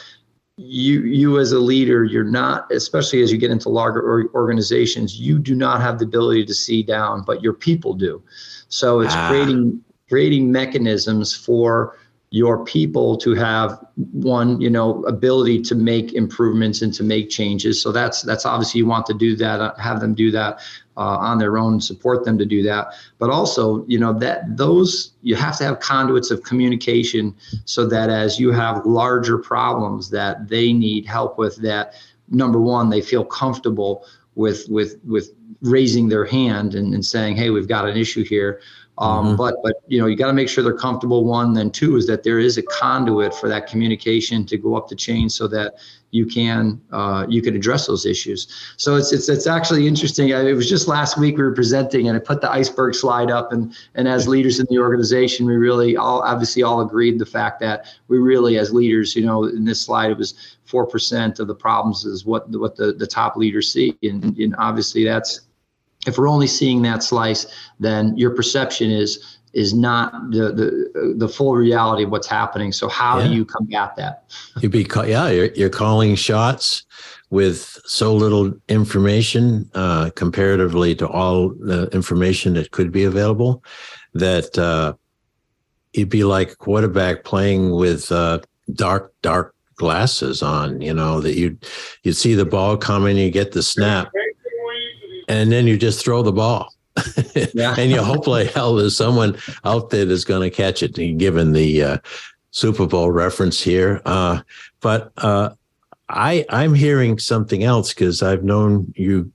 you 0.58 1.01
you 1.01 1.39
as 1.39 1.51
a 1.51 1.60
leader, 1.60 2.03
you're 2.03 2.24
not, 2.24 2.72
especially 2.72 3.22
as 3.22 3.32
you 3.32 3.38
get 3.38 3.51
into 3.51 3.70
larger 3.70 4.29
organizations, 4.34 5.20
you 5.20 5.39
do 5.39 5.53
not 5.53 5.82
have 5.82 6.00
the 6.00 6.06
ability 6.06 6.46
to 6.46 6.53
see 6.53 6.82
down, 6.84 7.24
but 7.24 7.44
your 7.44 7.53
people 7.53 7.94
do. 7.94 8.22
So 8.67 9.01
it's 9.01 9.13
ah. 9.15 9.29
creating 9.29 9.82
creating 10.10 10.51
mechanisms 10.51 11.36
for 11.36 11.98
your 12.29 12.65
people 12.65 13.15
to 13.15 13.34
have 13.36 13.79
one 14.12 14.60
you 14.60 14.69
know 14.69 15.01
ability 15.05 15.62
to 15.62 15.75
make 15.75 16.13
improvements 16.13 16.81
and 16.81 16.93
to 16.93 17.03
make 17.03 17.29
changes. 17.29 17.81
So 17.81 17.91
that's 17.91 18.22
that's 18.22 18.46
obviously 18.46 18.79
you 18.79 18.86
want 18.86 19.05
to 19.05 19.13
do 19.13 19.36
that 19.38 19.62
uh, 19.62 19.75
have 19.77 20.01
them 20.01 20.13
do 20.13 20.29
that 20.31 20.60
uh, 20.98 21.17
on 21.17 21.38
their 21.38 21.57
own 21.57 21.79
support 21.79 22.25
them 22.25 22.38
to 22.38 22.46
do 22.46 22.62
that. 22.63 22.93
But 23.17 23.29
also 23.29 23.86
you 23.88 23.98
know 23.98 24.12
that 24.19 24.57
those 24.57 25.13
you 25.22 25.36
have 25.36 25.57
to 25.60 25.63
have 25.63 25.79
conduits 25.79 26.29
of 26.29 26.43
communication 26.43 27.34
so 27.63 27.86
that 27.88 28.10
as 28.10 28.39
you 28.39 28.51
have 28.51 28.86
larger 28.86 29.38
problems 29.38 30.10
that 30.10 30.50
they 30.50 30.74
need 30.74 31.05
help 31.05 31.38
with 31.38 31.55
that 31.62 31.93
number 32.29 32.60
one 32.60 32.89
they 32.89 33.01
feel 33.01 33.24
comfortable 33.24 34.05
with 34.36 34.67
with 34.67 34.98
with 35.05 35.31
raising 35.62 36.10
their 36.10 36.25
hand 36.25 36.75
and, 36.75 36.93
and 36.93 37.05
saying 37.05 37.36
hey 37.38 37.50
we've 37.50 37.69
got 37.69 37.88
an 37.88 37.96
issue 37.96 38.24
here 38.24 38.60
Um, 39.00 39.27
mm-hmm. 39.27 39.36
But 39.36 39.56
but 39.63 39.75
you 39.88 40.00
know 40.00 40.08
you 40.08 40.16
got 40.16 40.27
to 40.27 40.34
make 40.34 40.50
sure 40.50 40.63
they're 40.63 40.74
comfortable. 40.74 41.24
One, 41.24 41.54
then 41.54 41.70
two 41.70 41.96
is 41.96 42.08
that 42.08 42.24
there 42.24 42.39
is 42.39 42.58
a 42.58 42.63
conduit 42.63 43.34
for 43.34 43.48
that 43.48 43.68
communication 43.68 44.46
to 44.48 44.58
go 44.58 44.75
up 44.75 44.88
the 44.88 44.96
chain 44.96 45.30
so 45.30 45.48
that 45.50 45.75
you 46.12 46.25
can 46.25 46.82
uh, 46.92 47.25
you 47.30 47.42
can 47.42 47.56
address 47.56 47.86
those 47.86 48.06
issues. 48.06 48.48
So 48.77 48.96
it's 48.96 49.12
it's 49.12 49.30
it's 49.30 49.46
actually 49.46 49.88
interesting. 49.88 50.30
It 50.30 50.56
was 50.56 50.70
just 50.70 50.88
last 50.88 51.18
week 51.18 51.38
we 51.38 51.44
were 51.44 51.54
presenting, 51.54 52.08
and 52.08 52.18
I 52.18 52.20
put 52.20 52.42
the 52.42 52.51
iceberg 52.51 52.96
slide 52.96 53.30
up, 53.30 53.51
and 53.51 53.75
and 53.96 54.08
as 54.08 54.27
leaders 54.27 54.60
in 54.60 54.66
the 54.70 54.80
organization, 54.80 55.46
we 55.46 55.58
really 55.58 55.96
all 55.96 56.22
obviously 56.22 56.63
all 56.63 56.82
agreed 56.82 57.20
the 57.20 57.25
fact 57.25 57.60
that 57.60 57.86
we 58.08 58.18
really 58.18 58.58
as 58.58 58.74
leaders, 58.74 59.16
you 59.16 59.25
know, 59.25 59.44
in 59.44 59.66
this 59.66 59.82
slide 59.82 60.12
it 60.12 60.18
was 60.18 60.58
four 60.66 60.88
percent 60.88 61.39
of 61.39 61.48
the 61.48 61.56
problems 61.56 62.06
is 62.06 62.25
what 62.25 62.50
what 62.50 62.75
the 62.75 62.94
the 62.94 63.08
top 63.08 63.36
leaders 63.36 63.72
see, 63.72 63.96
and, 64.01 64.38
and 64.38 64.56
obviously 64.58 65.04
that's 65.04 65.42
if 66.08 66.18
we're 66.18 66.30
only 66.30 66.48
seeing 66.48 66.82
that 66.84 67.04
slice, 67.04 67.46
then 67.80 68.18
your 68.18 68.32
perception 68.32 68.92
is 68.92 69.38
is 69.54 69.74
not 69.74 70.12
the 70.32 70.52
the 70.52 71.16
the 71.18 71.30
full 71.30 71.56
reality 71.56 72.04
of 72.04 72.12
what's 72.12 72.28
happening. 72.28 72.72
So 72.72 72.88
how 72.88 73.20
yeah. 73.20 73.28
do 73.28 73.34
you 73.34 73.46
combat 73.46 73.96
that? 73.98 74.24
You'd 74.62 74.72
be 74.72 74.88
yeah, 75.06 75.30
you're, 75.30 75.54
you're 75.54 75.70
calling 75.70 76.16
shots 76.16 76.84
with 77.30 77.80
so 77.86 78.14
little 78.14 78.54
information 78.70 79.70
uh, 79.74 80.10
comparatively 80.16 80.96
to 80.96 81.08
all 81.08 81.50
the 81.50 81.88
information 81.88 82.54
that 82.54 82.72
could 82.72 82.92
be 82.92 83.04
available 83.04 83.64
that 84.14 84.58
uh, 84.58 84.94
you'd 85.94 86.10
be 86.10 86.24
like 86.24 86.52
a 86.52 86.56
quarterback 86.56 87.24
playing 87.24 87.72
with 87.72 88.12
uh, 88.12 88.40
dark 88.74 89.14
dark 89.22 89.54
glasses 89.76 90.42
on. 90.42 90.82
You 90.82 90.94
know 90.94 91.20
that 91.22 91.36
you 91.36 91.58
you'd 92.04 92.16
see 92.16 92.34
the 92.34 92.46
ball 92.46 92.78
coming, 92.78 93.18
you 93.18 93.32
get 93.32 93.52
the 93.52 93.64
snap, 93.64 94.10
and 95.27 95.51
then 95.51 95.67
you 95.67 95.77
just 95.77 96.03
throw 96.03 96.22
the 96.22 96.31
ball 96.31 96.74
yeah. 97.53 97.75
and 97.77 97.91
you 97.91 98.01
hope 98.01 98.27
like 98.27 98.51
hell 98.53 98.75
there's 98.75 98.98
someone 98.98 99.38
out 99.65 99.89
there 99.89 100.05
that's 100.05 100.24
going 100.24 100.50
to 100.50 100.55
catch 100.55 100.84
it. 100.84 100.93
Given 101.17 101.53
the 101.53 101.84
uh, 101.84 101.98
Super 102.51 102.86
Bowl 102.86 103.12
reference 103.12 103.62
here, 103.62 104.01
uh, 104.05 104.41
but 104.81 105.12
uh, 105.17 105.51
I 106.10 106.46
I'm 106.50 106.74
hearing 106.74 107.19
something 107.19 107.63
else 107.63 107.93
because 107.93 108.22
I've 108.22 108.43
known 108.43 108.93
you 108.96 109.31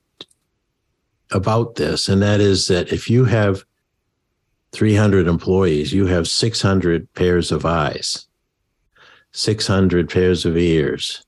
about 1.30 1.76
this, 1.76 2.08
and 2.08 2.22
that 2.22 2.40
is 2.40 2.68
that 2.68 2.92
if 2.92 3.08
you 3.08 3.24
have 3.24 3.64
300 4.72 5.26
employees, 5.26 5.92
you 5.92 6.06
have 6.06 6.28
600 6.28 7.12
pairs 7.14 7.52
of 7.52 7.66
eyes, 7.66 8.26
600 9.32 10.08
pairs 10.08 10.44
of 10.44 10.56
ears, 10.56 11.24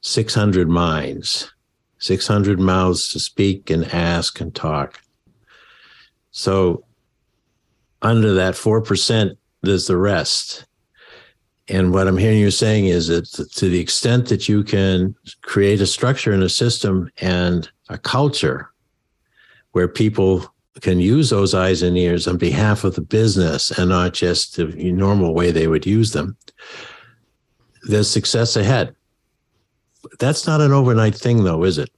600 0.00 0.68
minds, 0.68 1.52
600 1.98 2.60
mouths 2.60 3.12
to 3.12 3.20
speak 3.20 3.70
and 3.70 3.84
ask 3.92 4.40
and 4.40 4.54
talk. 4.54 5.00
So 6.30 6.84
under 8.02 8.34
that 8.34 8.54
4%, 8.54 9.36
there's 9.62 9.86
the 9.86 9.96
rest. 9.96 10.64
And 11.68 11.92
what 11.92 12.08
I'm 12.08 12.16
hearing 12.16 12.38
you 12.38 12.50
saying 12.50 12.86
is 12.86 13.08
that 13.08 13.26
to 13.56 13.68
the 13.68 13.80
extent 13.80 14.28
that 14.28 14.48
you 14.48 14.62
can 14.62 15.14
create 15.42 15.80
a 15.80 15.86
structure 15.86 16.32
and 16.32 16.42
a 16.42 16.48
system 16.48 17.10
and 17.18 17.68
a 17.88 17.98
culture 17.98 18.70
where 19.72 19.88
people 19.88 20.46
can 20.80 21.00
use 21.00 21.30
those 21.30 21.54
eyes 21.54 21.82
and 21.82 21.98
ears 21.98 22.26
on 22.26 22.38
behalf 22.38 22.84
of 22.84 22.94
the 22.94 23.00
business 23.00 23.76
and 23.78 23.90
not 23.90 24.14
just 24.14 24.56
the 24.56 24.66
normal 24.92 25.34
way 25.34 25.50
they 25.50 25.66
would 25.66 25.84
use 25.84 26.12
them, 26.12 26.36
there's 27.82 28.10
success 28.10 28.56
ahead. 28.56 28.94
That's 30.18 30.46
not 30.46 30.60
an 30.60 30.72
overnight 30.72 31.14
thing, 31.14 31.44
though, 31.44 31.64
is 31.64 31.78
it? 31.78 31.90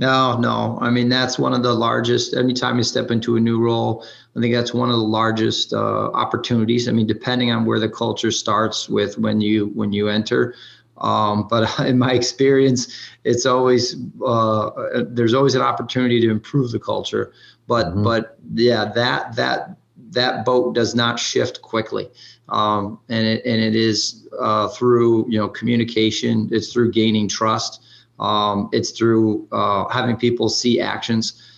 No, 0.00 0.38
no. 0.38 0.78
I 0.80 0.88
mean, 0.88 1.10
that's 1.10 1.38
one 1.38 1.52
of 1.52 1.62
the 1.62 1.74
largest. 1.74 2.34
Anytime 2.34 2.78
you 2.78 2.82
step 2.82 3.10
into 3.10 3.36
a 3.36 3.40
new 3.40 3.60
role, 3.60 4.02
I 4.34 4.40
think 4.40 4.54
that's 4.54 4.72
one 4.72 4.88
of 4.88 4.96
the 4.96 5.02
largest 5.02 5.74
uh, 5.74 6.10
opportunities. 6.12 6.88
I 6.88 6.92
mean, 6.92 7.06
depending 7.06 7.50
on 7.50 7.66
where 7.66 7.78
the 7.78 7.88
culture 7.88 8.30
starts 8.30 8.88
with 8.88 9.18
when 9.18 9.42
you 9.42 9.66
when 9.74 9.92
you 9.92 10.08
enter. 10.08 10.54
Um, 10.96 11.48
but 11.48 11.68
in 11.86 11.98
my 11.98 12.12
experience, 12.12 12.94
it's 13.24 13.44
always 13.44 13.94
uh, 14.24 14.70
there's 15.06 15.34
always 15.34 15.54
an 15.54 15.62
opportunity 15.62 16.18
to 16.22 16.30
improve 16.30 16.72
the 16.72 16.80
culture. 16.80 17.34
But 17.66 17.88
mm-hmm. 17.88 18.02
but 18.02 18.38
yeah, 18.54 18.86
that 18.94 19.36
that 19.36 19.76
that 20.10 20.44
boat 20.44 20.74
does 20.74 20.94
not 20.94 21.18
shift 21.18 21.62
quickly, 21.62 22.10
um, 22.48 22.98
and 23.08 23.26
it 23.26 23.44
and 23.44 23.60
it 23.60 23.76
is 23.76 24.28
uh, 24.38 24.68
through 24.68 25.30
you 25.30 25.38
know 25.38 25.48
communication. 25.48 26.48
It's 26.52 26.72
through 26.72 26.92
gaining 26.92 27.28
trust. 27.28 27.82
Um, 28.18 28.68
it's 28.72 28.90
through 28.90 29.48
uh, 29.50 29.88
having 29.88 30.16
people 30.16 30.48
see 30.48 30.80
actions 30.80 31.49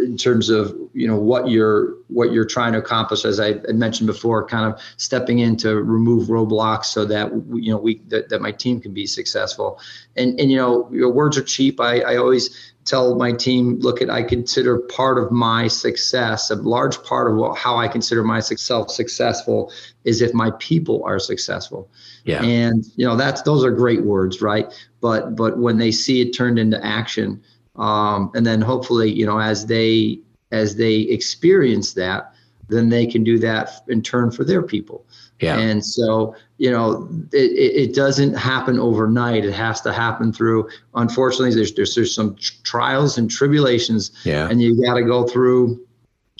in 0.00 0.16
terms 0.16 0.48
of 0.50 0.76
you 0.92 1.06
know 1.06 1.16
what 1.16 1.48
you're 1.48 1.94
what 2.08 2.32
you're 2.32 2.44
trying 2.44 2.72
to 2.72 2.78
accomplish 2.78 3.24
as 3.24 3.40
i 3.40 3.54
mentioned 3.68 4.06
before 4.06 4.46
kind 4.46 4.70
of 4.70 4.80
stepping 4.96 5.38
in 5.38 5.56
to 5.56 5.82
remove 5.82 6.28
roadblocks 6.28 6.86
so 6.86 7.04
that 7.04 7.30
you 7.52 7.70
know 7.70 7.78
we 7.78 8.00
that, 8.08 8.28
that 8.28 8.40
my 8.40 8.52
team 8.52 8.80
can 8.80 8.92
be 8.92 9.06
successful. 9.06 9.80
And 10.16 10.38
and 10.38 10.50
you 10.50 10.56
know 10.56 10.88
your 10.92 11.10
words 11.10 11.36
are 11.38 11.42
cheap. 11.42 11.80
I 11.80 12.00
i 12.00 12.16
always 12.16 12.74
tell 12.84 13.14
my 13.14 13.30
team 13.30 13.78
look 13.80 14.00
at 14.00 14.08
i 14.08 14.22
consider 14.22 14.78
part 14.78 15.18
of 15.18 15.30
my 15.30 15.68
success 15.68 16.50
a 16.50 16.54
large 16.56 17.00
part 17.04 17.30
of 17.30 17.36
what, 17.36 17.56
how 17.56 17.76
i 17.76 17.86
consider 17.86 18.24
myself 18.24 18.90
successful 18.90 19.70
is 20.04 20.22
if 20.22 20.32
my 20.32 20.50
people 20.58 21.02
are 21.04 21.18
successful. 21.18 21.90
Yeah. 22.24 22.42
And 22.42 22.84
you 22.96 23.06
know 23.06 23.16
that's 23.16 23.42
those 23.42 23.64
are 23.64 23.70
great 23.70 24.02
words 24.02 24.40
right? 24.40 24.66
But 25.00 25.36
but 25.36 25.58
when 25.58 25.78
they 25.78 25.90
see 25.90 26.20
it 26.20 26.32
turned 26.32 26.58
into 26.58 26.84
action 26.84 27.42
um, 27.80 28.30
and 28.34 28.46
then 28.46 28.60
hopefully 28.60 29.10
you 29.10 29.26
know 29.26 29.40
as 29.40 29.66
they 29.66 30.20
as 30.52 30.76
they 30.76 31.00
experience 31.00 31.94
that 31.94 32.32
then 32.68 32.88
they 32.88 33.04
can 33.04 33.24
do 33.24 33.38
that 33.38 33.82
in 33.88 34.00
turn 34.00 34.30
for 34.30 34.44
their 34.44 34.62
people 34.62 35.04
yeah. 35.40 35.58
And 35.58 35.84
so, 35.84 36.34
you 36.58 36.70
know, 36.70 37.08
it, 37.32 37.88
it 37.88 37.94
doesn't 37.94 38.34
happen 38.34 38.78
overnight. 38.78 39.44
It 39.44 39.54
has 39.54 39.80
to 39.82 39.92
happen 39.92 40.32
through, 40.32 40.68
unfortunately, 40.94 41.54
there's, 41.54 41.72
there's, 41.74 41.94
there's 41.94 42.14
some 42.14 42.36
trials 42.62 43.16
and 43.16 43.30
tribulations 43.30 44.12
yeah. 44.24 44.48
and 44.48 44.60
you 44.60 44.80
got 44.84 44.94
to 44.94 45.02
go 45.02 45.26
through, 45.26 45.86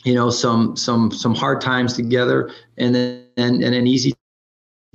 you 0.04 0.14
know, 0.14 0.30
some, 0.30 0.76
some, 0.76 1.10
some 1.10 1.34
hard 1.34 1.60
times 1.60 1.94
together 1.94 2.50
and 2.76 2.94
then, 2.94 3.24
and, 3.38 3.62
and 3.64 3.74
an 3.74 3.86
easy 3.86 4.14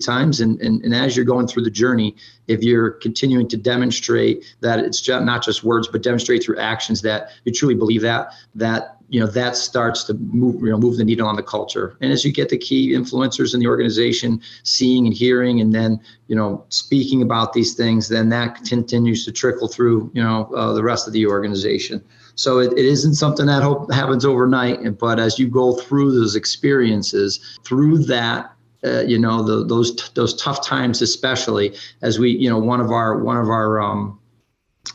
times. 0.04 0.42
And, 0.42 0.60
and 0.60 0.84
and 0.84 0.94
as 0.94 1.16
you're 1.16 1.26
going 1.26 1.48
through 1.48 1.64
the 1.64 1.72
journey 1.72 2.16
if 2.48 2.62
you're 2.62 2.92
continuing 2.92 3.48
to 3.48 3.58
demonstrate 3.58 4.56
that 4.60 4.80
it's 4.80 5.08
not 5.08 5.42
just 5.42 5.64
words 5.64 5.88
but 5.88 6.04
demonstrate 6.04 6.44
through 6.44 6.60
actions 6.60 7.02
that 7.02 7.30
you 7.46 7.54
truly 7.54 7.76
believe 7.76 8.02
that 8.02 8.34
that 8.54 8.98
you 9.08 9.22
know 9.22 9.28
that 9.28 9.56
starts 9.56 10.04
to 10.04 10.14
move 10.16 10.62
you 10.62 10.70
know 10.70 10.78
move 10.78 10.98
the 10.98 11.06
needle 11.06 11.28
on 11.28 11.38
the 11.38 11.44
culture. 11.44 11.96
And 12.02 12.12
as 12.12 12.26
you 12.26 12.34
get 12.34 12.50
the 12.50 12.58
key 12.58 12.92
influencers 12.92 13.54
in 13.54 13.62
the 13.62 13.68
organization 13.68 14.42
seeing 14.64 15.06
and 15.06 15.16
hearing 15.16 15.62
and 15.62 15.74
then 15.74 16.02
you 16.28 16.36
know 16.36 16.66
speaking 16.68 17.22
about 17.22 17.54
these 17.54 17.74
things 17.74 18.10
then 18.10 18.28
that 18.30 18.66
continues 18.66 19.24
to 19.24 19.32
trickle 19.32 19.70
through 19.70 20.12
you 20.14 20.22
know 20.22 20.52
uh, 20.56 20.74
the 20.74 20.84
rest 20.84 21.08
of 21.08 21.14
the 21.14 21.26
organization. 21.26 22.04
So 22.38 22.60
it, 22.60 22.74
it 22.74 22.86
isn't 22.86 23.14
something 23.14 23.46
that 23.46 23.64
hope 23.64 23.94
happens 23.94 24.26
overnight 24.26 24.98
but 25.00 25.20
as 25.20 25.40
you 25.40 25.48
go 25.48 25.74
through 25.74 26.20
those 26.20 26.36
experiences 26.36 27.58
through 27.64 28.00
that 28.00 28.55
uh, 28.86 29.02
you 29.02 29.18
know 29.18 29.44
the, 29.44 29.66
those 29.66 30.12
those 30.12 30.34
tough 30.42 30.66
times 30.66 31.02
especially 31.02 31.76
as 32.02 32.20
we 32.20 32.32
you 32.32 32.50
know 32.50 32.60
one 32.60 32.80
of 32.80 32.92
our 32.92 33.24
one 33.24 33.38
of 33.38 33.50
our 33.50 33.82
um 33.82 34.20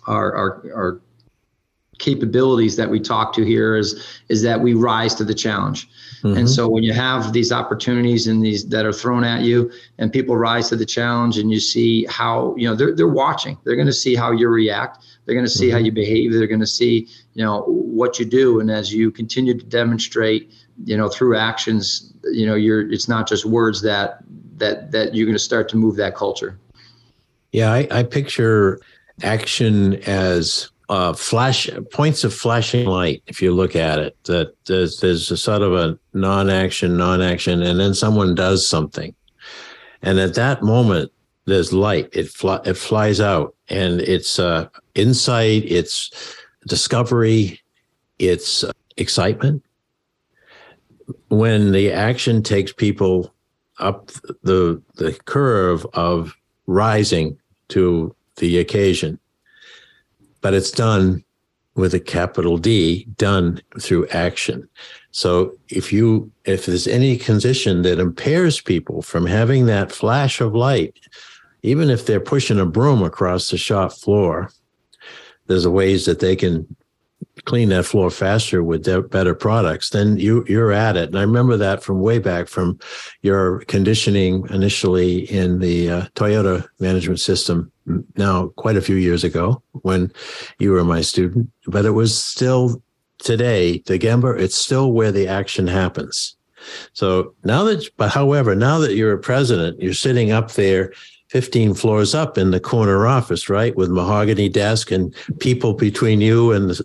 our 0.06 0.34
our, 0.34 0.72
our 0.74 1.00
capabilities 2.00 2.76
that 2.76 2.88
we 2.88 2.98
talk 2.98 3.32
to 3.34 3.44
here 3.44 3.76
is 3.76 4.02
is 4.28 4.42
that 4.42 4.60
we 4.60 4.74
rise 4.74 5.14
to 5.14 5.24
the 5.24 5.34
challenge. 5.34 5.88
Mm-hmm. 6.22 6.36
and 6.36 6.50
so 6.50 6.68
when 6.68 6.82
you 6.82 6.92
have 6.92 7.32
these 7.32 7.50
opportunities 7.50 8.26
and 8.26 8.44
these 8.44 8.68
that 8.68 8.84
are 8.84 8.92
thrown 8.92 9.24
at 9.24 9.40
you 9.40 9.70
and 9.98 10.12
people 10.12 10.36
rise 10.36 10.68
to 10.68 10.76
the 10.76 10.84
challenge 10.84 11.38
and 11.38 11.50
you 11.50 11.58
see 11.60 12.04
how 12.10 12.54
you 12.58 12.68
know 12.68 12.74
they're, 12.74 12.94
they're 12.94 13.08
watching. 13.08 13.56
They're 13.64 13.76
going 13.76 13.86
to 13.86 13.92
see 13.92 14.14
how 14.14 14.30
you 14.32 14.48
react. 14.48 15.04
They're 15.24 15.34
going 15.34 15.46
to 15.46 15.50
see 15.50 15.68
mm-hmm. 15.68 15.76
how 15.76 15.84
you 15.84 15.92
behave. 15.92 16.32
They're 16.32 16.46
going 16.46 16.60
to 16.60 16.66
see 16.66 17.08
you 17.34 17.44
know 17.44 17.62
what 17.62 18.18
you 18.18 18.24
do. 18.24 18.60
And 18.60 18.70
as 18.70 18.92
you 18.92 19.10
continue 19.10 19.56
to 19.56 19.64
demonstrate 19.64 20.52
you 20.84 20.96
know 20.96 21.08
through 21.08 21.36
actions 21.36 22.12
you 22.24 22.46
know 22.46 22.54
you're 22.54 22.90
it's 22.90 23.08
not 23.08 23.28
just 23.28 23.44
words 23.44 23.82
that 23.82 24.18
that 24.56 24.90
that 24.92 25.14
you're 25.14 25.26
going 25.26 25.34
to 25.34 25.38
start 25.38 25.68
to 25.68 25.76
move 25.76 25.96
that 25.96 26.14
culture 26.14 26.58
yeah 27.52 27.72
i, 27.72 27.86
I 27.90 28.02
picture 28.02 28.78
action 29.22 29.96
as 30.04 30.70
uh, 30.90 31.12
flash 31.12 31.70
points 31.92 32.24
of 32.24 32.34
flashing 32.34 32.86
light. 32.86 33.22
If 33.28 33.40
you 33.40 33.52
look 33.52 33.76
at 33.76 34.00
it, 34.00 34.16
that 34.24 34.52
there's, 34.66 34.98
there's 34.98 35.30
a 35.30 35.36
sort 35.36 35.62
of 35.62 35.72
a 35.72 35.96
non-action, 36.14 36.96
non-action, 36.96 37.62
and 37.62 37.78
then 37.78 37.94
someone 37.94 38.34
does 38.34 38.68
something, 38.68 39.14
and 40.02 40.18
at 40.18 40.34
that 40.34 40.62
moment 40.62 41.12
there's 41.44 41.72
light. 41.72 42.08
It 42.12 42.28
fly, 42.28 42.60
it 42.64 42.74
flies 42.74 43.20
out, 43.20 43.54
and 43.68 44.00
it's 44.00 44.40
uh, 44.40 44.68
insight, 44.96 45.62
it's 45.64 46.36
discovery, 46.66 47.60
it's 48.18 48.64
uh, 48.64 48.72
excitement. 48.96 49.62
When 51.28 51.72
the 51.72 51.92
action 51.92 52.42
takes 52.42 52.72
people 52.72 53.32
up 53.78 54.10
the 54.42 54.80
the 54.96 55.12
curve 55.24 55.86
of 55.94 56.36
rising 56.66 57.38
to 57.68 58.14
the 58.36 58.58
occasion 58.58 59.18
but 60.40 60.54
it's 60.54 60.70
done 60.70 61.24
with 61.74 61.94
a 61.94 62.00
capital 62.00 62.58
D, 62.58 63.06
done 63.16 63.60
through 63.80 64.06
action. 64.08 64.68
So 65.12 65.54
if 65.68 65.92
you 65.92 66.30
if 66.44 66.66
there's 66.66 66.86
any 66.86 67.16
condition 67.16 67.82
that 67.82 67.98
impairs 67.98 68.60
people 68.60 69.02
from 69.02 69.26
having 69.26 69.66
that 69.66 69.92
flash 69.92 70.40
of 70.40 70.54
light, 70.54 70.98
even 71.62 71.90
if 71.90 72.06
they're 72.06 72.20
pushing 72.20 72.58
a 72.58 72.66
broom 72.66 73.02
across 73.02 73.50
the 73.50 73.56
shop 73.56 73.92
floor, 73.92 74.50
there's 75.46 75.66
ways 75.66 76.06
that 76.06 76.20
they 76.20 76.36
can 76.36 76.66
clean 77.44 77.70
that 77.70 77.84
floor 77.84 78.10
faster 78.10 78.62
with 78.62 79.10
better 79.10 79.34
products, 79.34 79.90
then 79.90 80.18
you 80.18 80.44
you're 80.48 80.72
at 80.72 80.96
it. 80.96 81.08
And 81.08 81.18
I 81.18 81.22
remember 81.22 81.56
that 81.56 81.82
from 81.82 82.00
way 82.00 82.18
back 82.18 82.48
from 82.48 82.78
your 83.22 83.60
conditioning 83.60 84.46
initially 84.50 85.30
in 85.30 85.58
the 85.58 85.90
uh, 85.90 86.02
Toyota 86.14 86.66
management 86.78 87.20
system. 87.20 87.70
Now, 88.16 88.48
quite 88.56 88.76
a 88.76 88.82
few 88.82 88.96
years 88.96 89.24
ago, 89.24 89.62
when 89.82 90.12
you 90.58 90.72
were 90.72 90.84
my 90.84 91.00
student, 91.00 91.50
but 91.66 91.84
it 91.84 91.90
was 91.90 92.16
still 92.16 92.82
today 93.18 93.82
the 93.86 93.98
Gemba. 93.98 94.38
It's 94.38 94.56
still 94.56 94.92
where 94.92 95.12
the 95.12 95.28
action 95.28 95.66
happens. 95.66 96.36
So 96.92 97.34
now 97.44 97.64
that, 97.64 97.88
but 97.96 98.10
however, 98.10 98.54
now 98.54 98.78
that 98.78 98.94
you're 98.94 99.14
a 99.14 99.18
president, 99.18 99.80
you're 99.80 99.94
sitting 99.94 100.30
up 100.30 100.52
there 100.52 100.92
15 101.30 101.74
floors 101.74 102.12
up 102.12 102.36
in 102.36 102.50
the 102.50 102.58
corner 102.58 103.06
office, 103.06 103.48
right? 103.48 103.76
With 103.76 103.88
mahogany 103.88 104.48
desk 104.48 104.90
and 104.90 105.14
people 105.38 105.74
between 105.74 106.20
you 106.20 106.50
and 106.50 106.76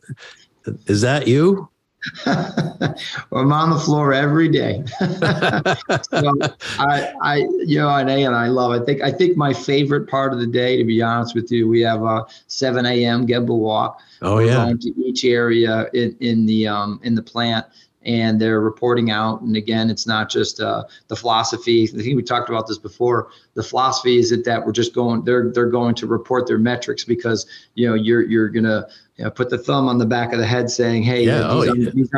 is 0.85 1.01
that 1.01 1.27
you? 1.27 1.67
I'm 2.27 3.51
on 3.51 3.71
the 3.71 3.79
floor 3.83 4.13
every 4.13 4.47
day. 4.47 4.83
so 4.99 6.31
I, 6.77 7.11
I, 7.23 7.35
you 7.65 7.79
know, 7.79 7.89
and, 7.89 8.07
and 8.07 8.35
I 8.35 8.47
love. 8.49 8.73
It. 8.73 8.83
I 8.83 8.85
think 8.85 9.01
I 9.01 9.11
think 9.11 9.35
my 9.35 9.51
favorite 9.51 10.07
part 10.07 10.31
of 10.31 10.39
the 10.39 10.45
day, 10.45 10.77
to 10.77 10.83
be 10.83 11.01
honest 11.01 11.33
with 11.33 11.51
you, 11.51 11.67
we 11.67 11.81
have 11.81 12.03
a 12.03 12.23
7 12.45 12.85
a.m. 12.85 13.25
Gemba 13.25 13.57
walk. 13.57 13.99
Oh 14.21 14.37
yeah. 14.37 14.65
Going 14.65 14.77
to 14.77 14.93
each 15.03 15.25
area 15.25 15.87
in, 15.95 16.15
in 16.19 16.45
the 16.45 16.67
um, 16.67 16.99
in 17.01 17.15
the 17.15 17.23
plant 17.23 17.65
and 18.05 18.39
they're 18.39 18.61
reporting 18.61 19.11
out. 19.11 19.41
And 19.41 19.55
again, 19.55 19.89
it's 19.89 20.05
not 20.05 20.29
just 20.29 20.59
uh, 20.59 20.83
the 21.07 21.15
philosophy. 21.15 21.83
I 21.83 22.01
think 22.01 22.15
we 22.15 22.23
talked 22.23 22.49
about 22.49 22.67
this 22.67 22.77
before. 22.77 23.29
The 23.55 23.63
philosophy 23.63 24.17
is 24.19 24.29
that, 24.29 24.45
that 24.45 24.65
we're 24.65 24.71
just 24.71 24.93
going. 24.93 25.23
They're 25.23 25.51
they're 25.51 25.69
going 25.69 25.95
to 25.95 26.07
report 26.07 26.47
their 26.47 26.59
metrics 26.59 27.03
because 27.03 27.45
you 27.73 27.87
know 27.87 27.95
you're 27.95 28.21
you're 28.21 28.49
gonna 28.49 28.87
you 29.17 29.23
know, 29.23 29.31
put 29.31 29.49
the 29.49 29.57
thumb 29.57 29.87
on 29.87 29.97
the 29.97 30.05
back 30.05 30.33
of 30.33 30.39
the 30.39 30.45
head 30.45 30.69
saying, 30.69 31.03
"Hey, 31.03 31.25
yeah, 31.25 31.47
oh, 31.49 31.63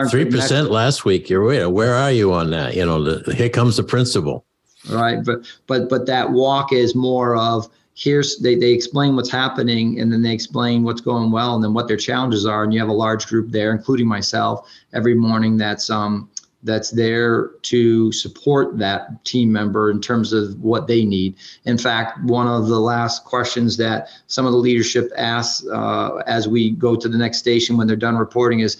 three 0.09 0.25
percent 0.25 0.71
last 0.71 1.05
week. 1.05 1.29
You're 1.29 1.43
where, 1.43 1.69
where 1.69 1.93
are 1.93 2.11
you 2.11 2.33
on 2.33 2.51
that? 2.51 2.75
You 2.75 2.85
know, 2.85 3.03
the, 3.03 3.33
here 3.33 3.49
comes 3.49 3.77
the 3.77 3.83
principal." 3.83 4.45
Right, 4.89 5.23
but 5.23 5.45
but 5.67 5.89
but 5.89 6.05
that 6.05 6.31
walk 6.31 6.71
is 6.73 6.95
more 6.95 7.35
of 7.35 7.69
here's 7.97 8.37
they, 8.37 8.53
they 8.53 8.71
explain 8.71 9.15
what's 9.15 9.31
happening 9.31 9.99
and 9.99 10.13
then 10.13 10.21
they 10.21 10.31
explain 10.31 10.83
what's 10.83 11.01
going 11.01 11.31
well 11.31 11.55
and 11.55 11.63
then 11.63 11.73
what 11.73 11.87
their 11.87 11.97
challenges 11.97 12.45
are 12.45 12.63
and 12.63 12.71
you 12.71 12.79
have 12.79 12.89
a 12.89 12.93
large 12.93 13.25
group 13.25 13.49
there 13.49 13.71
including 13.71 14.07
myself 14.07 14.69
every 14.93 15.15
morning 15.15 15.57
that's 15.57 15.89
um 15.89 16.29
that's 16.63 16.91
there 16.91 17.51
to 17.61 18.11
support 18.11 18.77
that 18.77 19.23
team 19.25 19.51
member 19.51 19.89
in 19.89 20.01
terms 20.01 20.33
of 20.33 20.59
what 20.59 20.87
they 20.87 21.05
need. 21.05 21.35
In 21.65 21.77
fact, 21.77 22.21
one 22.23 22.47
of 22.47 22.67
the 22.67 22.79
last 22.79 23.25
questions 23.25 23.77
that 23.77 24.09
some 24.25 24.45
of 24.45 24.51
the 24.51 24.57
leadership 24.57 25.11
asks 25.15 25.65
uh, 25.67 26.15
as 26.25 26.47
we 26.47 26.71
go 26.71 26.95
to 26.95 27.07
the 27.07 27.17
next 27.17 27.37
station 27.37 27.77
when 27.77 27.87
they're 27.87 27.95
done 27.95 28.17
reporting 28.17 28.61
is, 28.61 28.77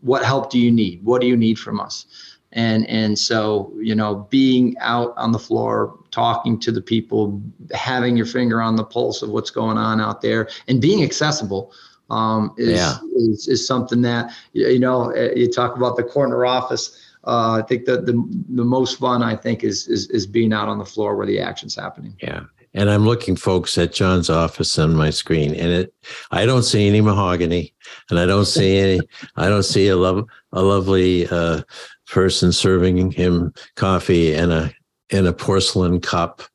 "What 0.00 0.24
help 0.24 0.50
do 0.50 0.58
you 0.58 0.72
need? 0.72 1.04
What 1.04 1.20
do 1.20 1.28
you 1.28 1.36
need 1.36 1.58
from 1.58 1.80
us?" 1.80 2.06
And 2.54 2.88
and 2.88 3.18
so 3.18 3.72
you 3.78 3.94
know 3.94 4.26
being 4.30 4.76
out 4.78 5.12
on 5.16 5.32
the 5.32 5.38
floor 5.38 5.98
talking 6.10 6.58
to 6.58 6.72
the 6.72 6.80
people 6.80 7.40
having 7.72 8.16
your 8.16 8.26
finger 8.26 8.62
on 8.62 8.76
the 8.76 8.84
pulse 8.84 9.22
of 9.22 9.30
what's 9.30 9.50
going 9.50 9.76
on 9.76 10.00
out 10.00 10.22
there 10.22 10.48
and 10.68 10.80
being 10.80 11.02
accessible 11.02 11.72
um, 12.10 12.54
is, 12.58 12.78
yeah. 12.78 12.98
is, 13.16 13.48
is 13.48 13.66
something 13.66 14.02
that 14.02 14.32
you 14.52 14.78
know 14.78 15.10
eh, 15.10 15.32
you 15.36 15.50
talk 15.50 15.76
about 15.76 15.96
the 15.96 16.04
corner 16.04 16.46
office 16.46 17.00
uh, 17.26 17.60
I 17.62 17.66
think 17.66 17.86
that 17.86 18.06
the 18.06 18.12
the 18.50 18.64
most 18.64 18.98
fun 18.98 19.22
I 19.22 19.34
think 19.34 19.64
is, 19.64 19.88
is 19.88 20.10
is 20.10 20.26
being 20.26 20.52
out 20.52 20.68
on 20.68 20.78
the 20.78 20.84
floor 20.84 21.16
where 21.16 21.26
the 21.26 21.40
action's 21.40 21.74
happening. 21.74 22.14
Yeah, 22.22 22.42
and 22.74 22.90
I'm 22.90 23.06
looking, 23.06 23.36
folks, 23.36 23.78
at 23.78 23.92
John's 23.92 24.28
office 24.28 24.78
on 24.78 24.94
my 24.94 25.10
screen, 25.10 25.54
and 25.54 25.70
it 25.70 25.94
I 26.32 26.44
don't 26.44 26.64
see 26.64 26.86
any 26.86 27.00
mahogany, 27.00 27.72
and 28.10 28.18
I 28.18 28.26
don't 28.26 28.44
see 28.44 28.76
any 28.76 29.00
I 29.36 29.48
don't 29.48 29.62
see 29.62 29.88
a 29.88 29.96
love 29.96 30.26
a 30.52 30.62
lovely 30.62 31.26
uh, 31.28 31.62
person 32.06 32.52
serving 32.52 33.10
him 33.12 33.52
coffee 33.76 34.34
in 34.34 34.50
a 34.50 34.72
in 35.10 35.26
a 35.26 35.32
porcelain 35.32 36.00
cup. 36.00 36.42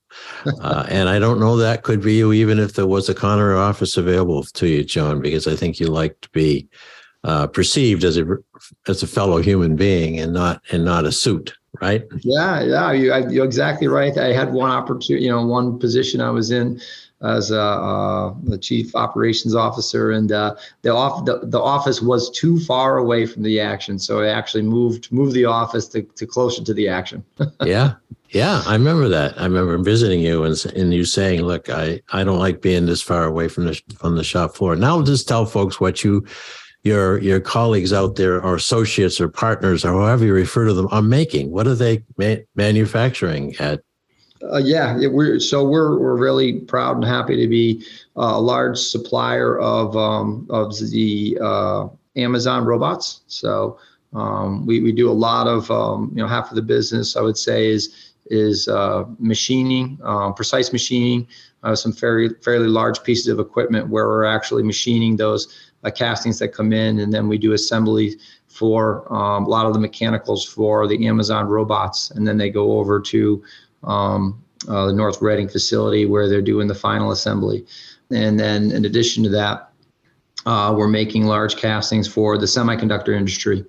Uh, 0.61 0.85
and 0.89 1.09
I 1.09 1.19
don't 1.19 1.39
know 1.39 1.57
that 1.57 1.83
could 1.83 2.01
be 2.01 2.15
you, 2.15 2.31
even 2.33 2.59
if 2.59 2.73
there 2.73 2.87
was 2.87 3.09
a 3.09 3.15
corner 3.15 3.57
office 3.57 3.97
available 3.97 4.43
to 4.43 4.67
you, 4.67 4.83
John, 4.83 5.21
because 5.21 5.47
I 5.47 5.55
think 5.55 5.79
you 5.79 5.87
like 5.87 6.19
to 6.21 6.29
be 6.29 6.67
uh, 7.23 7.47
perceived 7.47 8.03
as 8.03 8.17
a 8.17 8.25
as 8.87 9.03
a 9.03 9.07
fellow 9.07 9.41
human 9.41 9.75
being 9.75 10.19
and 10.19 10.33
not 10.33 10.61
and 10.71 10.85
not 10.85 11.05
a 11.05 11.11
suit, 11.11 11.53
right? 11.81 12.03
Yeah, 12.21 12.61
yeah, 12.61 12.91
you, 12.91 13.29
you're 13.29 13.45
exactly 13.45 13.87
right. 13.87 14.17
I 14.17 14.33
had 14.33 14.53
one 14.53 14.71
opportunity, 14.71 15.25
you 15.25 15.31
know, 15.31 15.45
one 15.45 15.79
position 15.79 16.21
I 16.21 16.29
was 16.29 16.51
in 16.51 16.79
as 17.21 17.51
a, 17.51 18.33
the 18.43 18.57
chief 18.57 18.95
operations 18.95 19.55
officer, 19.55 20.11
and 20.11 20.31
uh, 20.31 20.55
the, 20.83 20.89
off, 20.89 21.25
the, 21.25 21.39
the 21.43 21.59
office 21.59 22.01
was 22.01 22.29
too 22.29 22.59
far 22.61 22.97
away 22.97 23.25
from 23.25 23.43
the 23.43 23.59
action, 23.59 23.99
so 23.99 24.21
I 24.21 24.29
actually 24.29 24.63
moved 24.63 25.11
moved 25.11 25.33
the 25.33 25.45
office 25.45 25.87
to, 25.89 26.03
to 26.03 26.25
closer 26.25 26.63
to 26.63 26.73
the 26.73 26.87
action. 26.87 27.23
yeah, 27.63 27.95
yeah, 28.29 28.61
I 28.65 28.73
remember 28.73 29.09
that. 29.09 29.39
I 29.39 29.43
remember 29.43 29.77
visiting 29.77 30.21
you 30.21 30.43
and 30.43 30.65
and 30.75 30.93
you 30.93 31.03
saying, 31.03 31.41
"Look, 31.41 31.69
I 31.69 32.01
I 32.11 32.23
don't 32.23 32.39
like 32.39 32.61
being 32.61 32.85
this 32.85 33.01
far 33.01 33.25
away 33.25 33.47
from 33.47 33.65
the 33.65 33.81
from 33.97 34.15
the 34.15 34.23
shop 34.23 34.55
floor." 34.55 34.75
Now, 34.75 35.01
just 35.01 35.27
tell 35.27 35.45
folks 35.45 35.79
what 35.79 36.03
you 36.03 36.25
your 36.83 37.19
your 37.19 37.39
colleagues 37.39 37.91
out 37.91 38.15
there 38.15 38.41
or 38.41 38.55
associates 38.55 39.19
or 39.19 39.27
partners 39.27 39.83
or 39.83 39.91
however 39.91 40.25
you 40.25 40.33
refer 40.33 40.65
to 40.65 40.73
them 40.73 40.87
are 40.91 41.01
making 41.01 41.51
what 41.51 41.67
are 41.67 41.75
they 41.75 42.01
ma- 42.17 42.35
manufacturing 42.55 43.53
at 43.59 43.81
uh, 44.43 44.57
yeah, 44.57 45.07
we're 45.07 45.39
so 45.39 45.67
we're 45.67 45.99
we're 45.99 46.15
really 46.15 46.61
proud 46.61 46.95
and 46.95 47.05
happy 47.05 47.35
to 47.35 47.47
be 47.47 47.85
uh, 48.15 48.33
a 48.35 48.39
large 48.39 48.77
supplier 48.77 49.59
of 49.59 49.95
um, 49.97 50.47
of 50.49 50.77
the 50.91 51.37
uh, 51.41 51.87
Amazon 52.15 52.65
robots. 52.65 53.21
So 53.27 53.79
um, 54.13 54.65
we 54.65 54.81
we 54.81 54.91
do 54.91 55.09
a 55.09 55.13
lot 55.13 55.47
of 55.47 55.69
um, 55.71 56.11
you 56.15 56.21
know 56.21 56.27
half 56.27 56.49
of 56.49 56.55
the 56.55 56.61
business 56.61 57.17
I 57.17 57.21
would 57.21 57.37
say 57.37 57.67
is 57.67 58.13
is 58.27 58.67
uh, 58.67 59.05
machining, 59.17 59.97
um, 60.03 60.33
precise 60.35 60.71
machining, 60.71 61.27
uh, 61.63 61.75
some 61.75 61.91
fairly 61.91 62.29
fairly 62.41 62.67
large 62.67 63.03
pieces 63.03 63.27
of 63.27 63.39
equipment 63.39 63.89
where 63.89 64.07
we're 64.07 64.23
actually 64.23 64.63
machining 64.63 65.17
those 65.17 65.69
castings 65.95 66.39
that 66.39 66.49
come 66.49 66.71
in, 66.71 66.99
and 66.99 67.13
then 67.13 67.27
we 67.27 67.37
do 67.37 67.53
assembly 67.53 68.15
for 68.47 69.11
um, 69.13 69.45
a 69.45 69.49
lot 69.49 69.65
of 69.65 69.73
the 69.73 69.79
mechanicals 69.79 70.45
for 70.45 70.87
the 70.87 71.07
Amazon 71.07 71.47
robots, 71.47 72.11
and 72.11 72.27
then 72.27 72.37
they 72.37 72.49
go 72.49 72.79
over 72.79 72.99
to 72.99 73.43
um, 73.83 74.43
uh, 74.67 74.87
the 74.87 74.93
North 74.93 75.21
Reading 75.21 75.47
facility 75.47 76.05
where 76.05 76.27
they're 76.27 76.41
doing 76.41 76.67
the 76.67 76.75
final 76.75 77.11
assembly. 77.11 77.65
And 78.11 78.39
then 78.39 78.71
in 78.71 78.85
addition 78.85 79.23
to 79.23 79.29
that, 79.29 79.71
uh, 80.45 80.73
we're 80.75 80.87
making 80.87 81.25
large 81.25 81.57
castings 81.57 82.07
for 82.07 82.37
the 82.37 82.45
semiconductor 82.45 83.15
industry. 83.15 83.65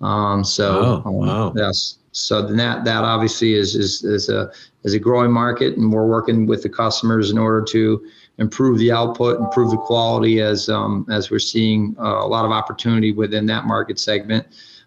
Um, 0.00 0.44
so 0.44 1.02
oh, 1.04 1.10
wow. 1.10 1.52
yes, 1.56 1.98
so 2.12 2.42
that 2.42 2.84
that 2.84 3.04
obviously 3.04 3.54
is 3.54 3.74
is 3.74 4.04
is 4.04 4.28
a 4.28 4.50
is 4.84 4.94
a 4.94 4.98
growing 4.98 5.32
market, 5.32 5.76
and 5.76 5.92
we're 5.92 6.06
working 6.06 6.46
with 6.46 6.62
the 6.62 6.68
customers 6.68 7.30
in 7.30 7.38
order 7.38 7.64
to 7.64 8.06
improve 8.38 8.78
the 8.78 8.92
output, 8.92 9.40
improve 9.40 9.70
the 9.70 9.76
quality, 9.76 10.40
as 10.40 10.68
um, 10.68 11.06
as 11.10 11.30
we're 11.30 11.38
seeing 11.38 11.96
uh, 11.98 12.24
a 12.24 12.26
lot 12.26 12.44
of 12.44 12.52
opportunity 12.52 13.12
within 13.12 13.46
that 13.46 13.66
market 13.66 13.98
segment. 13.98 14.46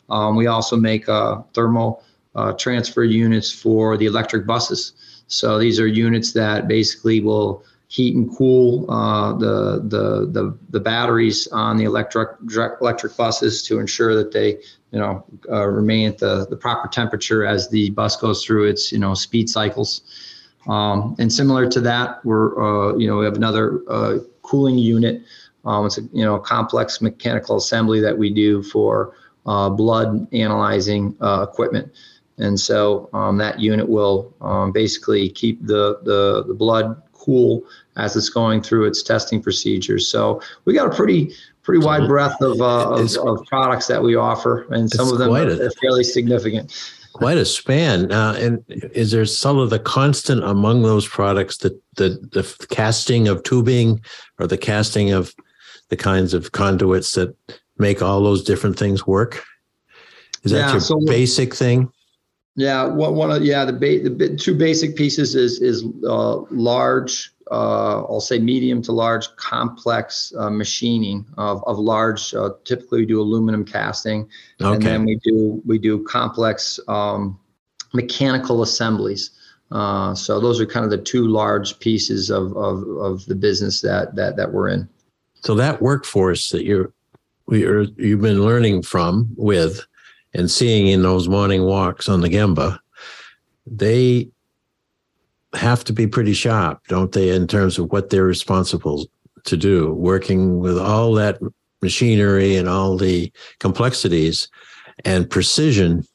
Um, 0.09 0.35
we 0.35 0.47
also 0.47 0.75
make 0.75 1.07
uh, 1.07 1.41
thermal 1.53 2.03
uh, 2.35 2.53
transfer 2.53 3.03
units 3.03 3.51
for 3.51 3.97
the 3.97 4.05
electric 4.05 4.45
buses. 4.45 4.93
So 5.27 5.57
these 5.57 5.79
are 5.79 5.87
units 5.87 6.33
that 6.33 6.67
basically 6.67 7.21
will 7.21 7.63
heat 7.91 8.15
and 8.15 8.33
cool 8.37 8.89
uh, 8.89 9.33
the, 9.33 9.81
the, 9.83 10.25
the 10.31 10.57
the 10.69 10.79
batteries 10.79 11.45
on 11.47 11.75
the 11.75 11.83
electric 11.83 12.29
electric 12.79 13.17
buses 13.17 13.63
to 13.63 13.79
ensure 13.79 14.15
that 14.15 14.31
they 14.31 14.51
you 14.91 14.99
know 14.99 15.25
uh, 15.49 15.65
remain 15.65 16.07
at 16.07 16.17
the, 16.17 16.47
the 16.49 16.55
proper 16.55 16.87
temperature 16.87 17.45
as 17.45 17.69
the 17.69 17.89
bus 17.89 18.15
goes 18.15 18.45
through 18.45 18.69
its 18.69 18.93
you 18.93 18.99
know 18.99 19.13
speed 19.13 19.49
cycles. 19.49 20.03
Um, 20.67 21.17
and 21.19 21.33
similar 21.33 21.67
to 21.69 21.81
that, 21.81 22.23
we're 22.23 22.55
uh, 22.61 22.95
you 22.95 23.07
know 23.07 23.17
we 23.17 23.25
have 23.25 23.35
another 23.35 23.81
uh, 23.89 24.19
cooling 24.41 24.77
unit. 24.77 25.23
Um, 25.65 25.85
it's 25.85 25.97
a 25.97 26.03
you 26.13 26.23
know 26.23 26.39
complex 26.39 27.01
mechanical 27.01 27.57
assembly 27.57 27.99
that 27.99 28.17
we 28.17 28.29
do 28.33 28.63
for 28.63 29.15
uh, 29.45 29.69
blood 29.69 30.27
analyzing 30.33 31.17
equipment. 31.21 31.91
And 32.41 32.59
so 32.59 33.09
um, 33.13 33.37
that 33.37 33.59
unit 33.59 33.87
will 33.87 34.33
um, 34.41 34.71
basically 34.71 35.29
keep 35.29 35.65
the, 35.65 35.99
the, 36.03 36.43
the 36.47 36.53
blood 36.53 37.01
cool 37.13 37.63
as 37.97 38.15
it's 38.15 38.29
going 38.29 38.61
through 38.61 38.85
its 38.85 39.03
testing 39.03 39.41
procedures. 39.41 40.07
So 40.07 40.41
we 40.65 40.73
got 40.73 40.91
a 40.91 40.95
pretty 40.95 41.33
pretty 41.63 41.85
wide 41.85 42.07
breadth 42.07 42.41
of, 42.41 42.59
uh, 42.59 42.89
of, 42.89 43.15
of, 43.17 43.45
products 43.45 43.85
that 43.85 44.01
we 44.01 44.15
offer, 44.15 44.65
and 44.71 44.89
some 44.89 45.11
of 45.11 45.19
them 45.19 45.31
are, 45.31 45.47
a, 45.47 45.69
fairly 45.79 46.03
significant. 46.03 46.73
Quite 47.13 47.37
a 47.37 47.45
span. 47.45 48.11
Uh, 48.11 48.33
and 48.39 48.63
is 48.93 49.11
there 49.11 49.25
some 49.25 49.59
of 49.59 49.69
the 49.69 49.77
constant 49.77 50.43
among 50.43 50.81
those 50.81 51.07
products 51.07 51.57
that 51.57 51.79
the, 51.97 52.09
the 52.31 52.65
casting 52.71 53.27
of 53.27 53.43
tubing 53.43 54.01
or 54.39 54.47
the 54.47 54.57
casting 54.57 55.11
of 55.11 55.35
the 55.89 55.97
kinds 55.97 56.33
of 56.33 56.51
conduits 56.51 57.13
that 57.13 57.35
make 57.77 58.01
all 58.01 58.23
those 58.23 58.43
different 58.43 58.79
things 58.79 59.05
work? 59.05 59.43
Is 60.43 60.51
that 60.53 60.57
yeah, 60.57 60.71
your 60.71 60.81
so 60.81 60.99
basic 61.05 61.53
thing? 61.53 61.91
Yeah, 62.55 62.85
one, 62.85 63.15
one 63.15 63.31
of 63.31 63.43
yeah 63.43 63.63
the 63.63 63.73
ba- 63.73 64.09
the 64.09 64.35
two 64.35 64.55
basic 64.55 64.95
pieces 64.95 65.35
is 65.35 65.61
is 65.61 65.85
uh, 66.05 66.41
large 66.51 67.31
uh, 67.51 68.03
I'll 68.05 68.21
say 68.21 68.39
medium 68.39 68.81
to 68.83 68.93
large 68.93 69.35
complex 69.35 70.33
uh, 70.37 70.49
machining 70.49 71.25
of, 71.37 71.61
of 71.67 71.77
large. 71.77 72.33
Uh, 72.33 72.51
typically, 72.63 73.01
we 73.01 73.05
do 73.05 73.21
aluminum 73.21 73.65
casting, 73.65 74.29
okay. 74.61 74.73
and 74.73 74.81
then 74.81 75.05
we 75.05 75.17
do 75.17 75.61
we 75.65 75.77
do 75.77 76.01
complex 76.03 76.79
um, 76.87 77.37
mechanical 77.93 78.63
assemblies. 78.63 79.31
Uh, 79.69 80.15
so 80.15 80.39
those 80.39 80.59
are 80.59 80.65
kind 80.65 80.85
of 80.85 80.91
the 80.91 80.97
two 80.97 81.27
large 81.27 81.79
pieces 81.79 82.29
of, 82.29 82.55
of, 82.57 82.87
of 82.97 83.25
the 83.25 83.35
business 83.35 83.81
that 83.81 84.15
that 84.15 84.37
that 84.37 84.53
we're 84.53 84.69
in. 84.69 84.87
So 85.41 85.53
that 85.55 85.81
workforce 85.81 86.49
that 86.49 86.63
you're 86.63 86.93
you're 87.49 87.83
you've 87.97 88.21
been 88.21 88.43
learning 88.43 88.83
from 88.83 89.29
with 89.35 89.85
and 90.33 90.49
seeing 90.49 90.87
in 90.87 91.01
those 91.01 91.27
morning 91.27 91.63
walks 91.63 92.07
on 92.07 92.21
the 92.21 92.29
Gemba, 92.29 92.79
they 93.65 94.29
have 95.53 95.83
to 95.83 95.93
be 95.93 96.07
pretty 96.07 96.33
sharp, 96.33 96.87
don't 96.87 97.11
they, 97.11 97.29
in 97.29 97.47
terms 97.47 97.77
of 97.77 97.91
what 97.91 98.09
they're 98.09 98.23
responsible 98.23 99.05
to 99.43 99.57
do, 99.57 99.93
working 99.93 100.59
with 100.59 100.77
all 100.77 101.13
that 101.13 101.39
machinery 101.81 102.55
and 102.55 102.69
all 102.69 102.95
the 102.95 103.31
complexities 103.59 104.47
and 105.03 105.29
precision 105.29 106.05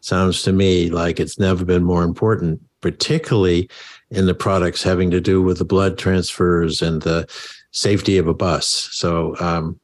sounds 0.00 0.42
to 0.42 0.52
me 0.52 0.90
like 0.90 1.18
it's 1.18 1.38
never 1.38 1.64
been 1.64 1.82
more 1.82 2.04
important, 2.04 2.60
particularly 2.80 3.68
in 4.10 4.26
the 4.26 4.34
products 4.34 4.82
having 4.82 5.10
to 5.10 5.20
do 5.20 5.42
with 5.42 5.58
the 5.58 5.64
blood 5.64 5.98
transfers 5.98 6.80
and 6.80 7.02
the 7.02 7.26
safety 7.72 8.16
of 8.16 8.28
a 8.28 8.34
bus. 8.34 8.88
So, 8.92 9.36
um, 9.40 9.78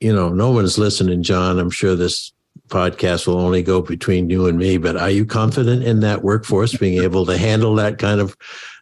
you 0.00 0.14
know, 0.14 0.28
no 0.28 0.50
one's 0.50 0.78
listening, 0.78 1.22
John. 1.22 1.58
I'm 1.58 1.70
sure 1.70 1.94
this 1.94 2.32
podcast 2.68 3.26
will 3.26 3.38
only 3.38 3.62
go 3.62 3.80
between 3.80 4.28
you 4.30 4.46
and 4.46 4.58
me, 4.58 4.76
but 4.76 4.96
are 4.96 5.10
you 5.10 5.24
confident 5.24 5.84
in 5.84 6.00
that 6.00 6.22
workforce 6.22 6.76
being 6.76 7.02
able 7.02 7.26
to 7.26 7.36
handle 7.36 7.74
that 7.76 7.98
kind 7.98 8.20
of 8.20 8.36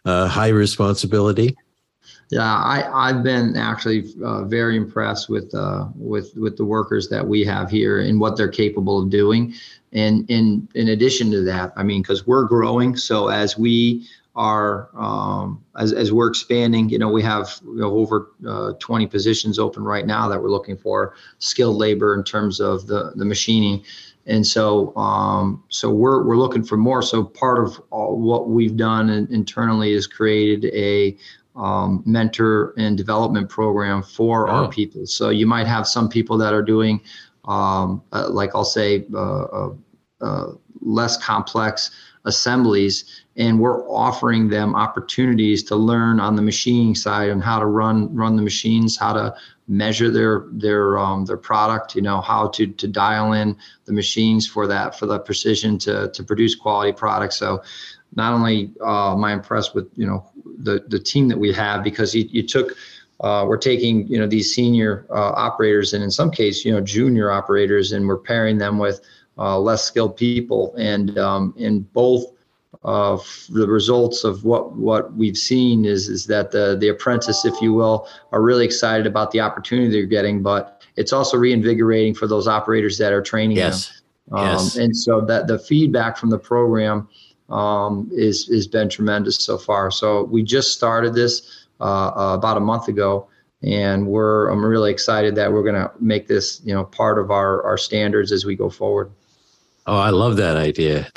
uh, 0.05 0.27
high 0.27 0.49
responsibility? 0.49 1.55
Yeah, 2.31 2.41
I, 2.41 3.09
I've 3.09 3.23
been 3.23 3.55
actually 3.55 4.11
uh, 4.23 4.45
very 4.45 4.77
impressed 4.77 5.29
with 5.29 5.53
uh, 5.53 5.87
with 5.95 6.35
with 6.35 6.57
the 6.57 6.65
workers 6.65 7.07
that 7.09 7.25
we 7.25 7.45
have 7.45 7.69
here 7.69 7.99
and 7.99 8.19
what 8.19 8.35
they're 8.35 8.47
capable 8.47 9.01
of 9.01 9.11
doing. 9.11 9.53
And 9.93 10.29
in 10.29 10.67
in 10.73 10.89
addition 10.89 11.29
to 11.31 11.43
that, 11.43 11.71
I 11.75 11.83
mean, 11.83 12.01
because 12.01 12.25
we're 12.25 12.45
growing, 12.45 12.97
so 12.97 13.27
as 13.27 13.59
we 13.59 14.07
are 14.35 14.89
um, 14.95 15.63
as, 15.77 15.93
as 15.93 16.11
we're 16.11 16.27
expanding 16.27 16.89
you 16.89 16.99
know 16.99 17.09
we 17.09 17.23
have 17.23 17.59
over 17.81 18.31
uh, 18.47 18.73
20 18.79 19.07
positions 19.07 19.57
open 19.57 19.83
right 19.83 20.05
now 20.05 20.27
that 20.27 20.41
we're 20.41 20.49
looking 20.49 20.77
for 20.77 21.15
skilled 21.39 21.77
labor 21.77 22.13
in 22.13 22.23
terms 22.23 22.59
of 22.59 22.87
the 22.87 23.11
the 23.15 23.25
machining. 23.25 23.83
And 24.27 24.45
so 24.45 24.95
um, 24.97 25.63
so 25.69 25.91
we're 25.91 26.25
we're 26.25 26.37
looking 26.37 26.63
for 26.63 26.77
more. 26.77 27.01
So 27.01 27.23
part 27.23 27.59
of 27.59 27.75
what 27.91 28.49
we've 28.49 28.75
done 28.75 29.09
internally 29.09 29.93
is 29.93 30.07
created 30.07 30.73
a 30.73 31.15
um, 31.55 32.01
mentor 32.05 32.73
and 32.77 32.97
development 32.97 33.49
program 33.49 34.01
for 34.01 34.49
oh. 34.49 34.51
our 34.51 34.69
people. 34.69 35.05
So 35.05 35.29
you 35.29 35.45
might 35.45 35.67
have 35.67 35.87
some 35.87 36.09
people 36.09 36.37
that 36.39 36.53
are 36.53 36.63
doing 36.63 37.01
um, 37.47 38.01
uh, 38.11 38.29
like 38.29 38.55
i'll 38.55 38.65
say 38.65 39.05
uh, 39.13 39.43
uh, 39.43 39.73
uh 40.21 40.51
less 40.81 41.17
complex 41.23 41.91
assemblies 42.25 43.24
and 43.37 43.59
we're 43.59 43.87
offering 43.89 44.47
them 44.47 44.75
opportunities 44.75 45.63
to 45.63 45.75
learn 45.75 46.19
on 46.19 46.35
the 46.35 46.41
machining 46.41 46.95
side 46.95 47.29
and 47.29 47.43
how 47.43 47.59
to 47.59 47.65
run 47.65 48.13
run 48.15 48.35
the 48.35 48.41
machines 48.41 48.97
how 48.97 49.13
to 49.13 49.35
measure 49.67 50.09
their 50.09 50.45
their 50.51 50.97
um, 50.97 51.25
their 51.25 51.37
product 51.37 51.95
you 51.95 52.01
know 52.01 52.21
how 52.21 52.47
to 52.47 52.67
to 52.67 52.87
dial 52.87 53.33
in 53.33 53.55
the 53.85 53.93
machines 53.93 54.47
for 54.47 54.67
that 54.67 54.97
for 54.97 55.05
the 55.05 55.19
precision 55.19 55.77
to 55.77 56.09
to 56.11 56.23
produce 56.23 56.55
quality 56.55 56.91
products 56.91 57.37
so 57.37 57.61
not 58.15 58.33
only 58.33 58.71
uh, 58.81 59.13
am 59.13 59.23
I 59.23 59.33
impressed 59.33 59.75
with 59.75 59.89
you 59.95 60.05
know 60.05 60.29
the 60.59 60.83
the 60.87 60.99
team 60.99 61.27
that 61.27 61.37
we 61.37 61.51
have 61.53 61.83
because 61.83 62.15
you, 62.15 62.25
you 62.29 62.43
took 62.43 62.73
uh, 63.21 63.45
we're 63.47 63.57
taking 63.57 64.07
you 64.07 64.19
know 64.19 64.27
these 64.27 64.53
senior 64.53 65.05
uh, 65.09 65.31
operators 65.35 65.93
and 65.93 66.03
in 66.03 66.11
some 66.11 66.31
case 66.31 66.63
you 66.63 66.71
know 66.71 66.81
junior 66.81 67.31
operators 67.31 67.91
and 67.91 68.07
we're 68.07 68.17
pairing 68.17 68.57
them 68.57 68.77
with 68.77 69.01
uh, 69.37 69.59
less 69.59 69.83
skilled 69.83 70.15
people. 70.15 70.73
And 70.77 71.17
um, 71.17 71.53
in 71.57 71.81
both 71.81 72.25
uh, 72.85 73.17
the 73.49 73.67
results 73.67 74.23
of 74.23 74.43
what 74.43 74.73
what 74.73 75.13
we've 75.15 75.37
seen 75.37 75.85
is 75.85 76.07
is 76.07 76.27
that 76.27 76.51
the 76.51 76.77
the 76.79 76.89
apprentice, 76.89 77.43
if 77.43 77.59
you 77.59 77.73
will, 77.73 78.07
are 78.31 78.43
really 78.43 78.63
excited 78.63 79.07
about 79.07 79.31
the 79.31 79.39
opportunity 79.39 79.89
they're 79.89 80.05
getting, 80.05 80.43
but 80.43 80.83
it's 80.95 81.11
also 81.11 81.35
reinvigorating 81.35 82.13
for 82.13 82.27
those 82.27 82.47
operators 82.47 82.97
that 82.99 83.11
are 83.11 83.23
training 83.23 83.57
yes. 83.57 84.01
them. 84.29 84.37
Um, 84.37 84.47
yes. 84.51 84.75
And 84.77 84.95
so 84.95 85.21
that 85.21 85.47
the 85.47 85.57
feedback 85.57 86.15
from 86.15 86.29
the 86.29 86.37
program 86.37 87.07
um, 87.49 88.07
is 88.13 88.47
has 88.49 88.67
been 88.67 88.87
tremendous 88.87 89.37
so 89.37 89.57
far. 89.57 89.89
So 89.89 90.23
we 90.23 90.43
just 90.43 90.71
started 90.73 91.15
this 91.15 91.65
uh, 91.81 91.83
uh, 91.83 92.35
about 92.37 92.57
a 92.57 92.61
month 92.61 92.87
ago, 92.87 93.27
and 93.63 94.05
we're 94.05 94.47
I'm 94.49 94.63
really 94.63 94.91
excited 94.91 95.33
that 95.35 95.51
we're 95.51 95.63
going 95.63 95.75
to 95.75 95.91
make 95.99 96.27
this 96.27 96.61
you 96.63 96.73
know 96.75 96.83
part 96.83 97.17
of 97.17 97.31
our 97.31 97.63
our 97.63 97.79
standards 97.79 98.31
as 98.31 98.45
we 98.45 98.55
go 98.55 98.69
forward. 98.69 99.11
Oh, 99.87 99.97
I 99.97 100.11
love 100.11 100.37
that 100.37 100.55
idea. 100.55 101.07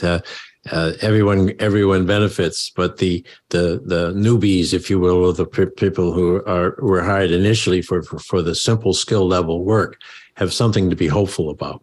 Uh, 0.72 0.92
everyone 1.00 1.52
everyone 1.58 2.06
benefits, 2.06 2.70
but 2.70 2.98
the 2.98 3.24
the 3.50 3.80
the 3.84 4.12
newbies, 4.12 4.72
if 4.72 4.90
you 4.90 4.98
will, 4.98 5.24
or 5.24 5.32
the 5.32 5.46
p- 5.46 5.66
people 5.66 6.12
who 6.12 6.42
are 6.46 6.76
were 6.80 7.02
hired 7.02 7.30
initially 7.30 7.82
for, 7.82 8.02
for 8.02 8.18
for 8.18 8.42
the 8.42 8.54
simple 8.54 8.94
skill 8.94 9.26
level 9.26 9.64
work, 9.64 10.00
have 10.34 10.52
something 10.52 10.90
to 10.90 10.96
be 10.96 11.06
hopeful 11.06 11.50
about. 11.50 11.82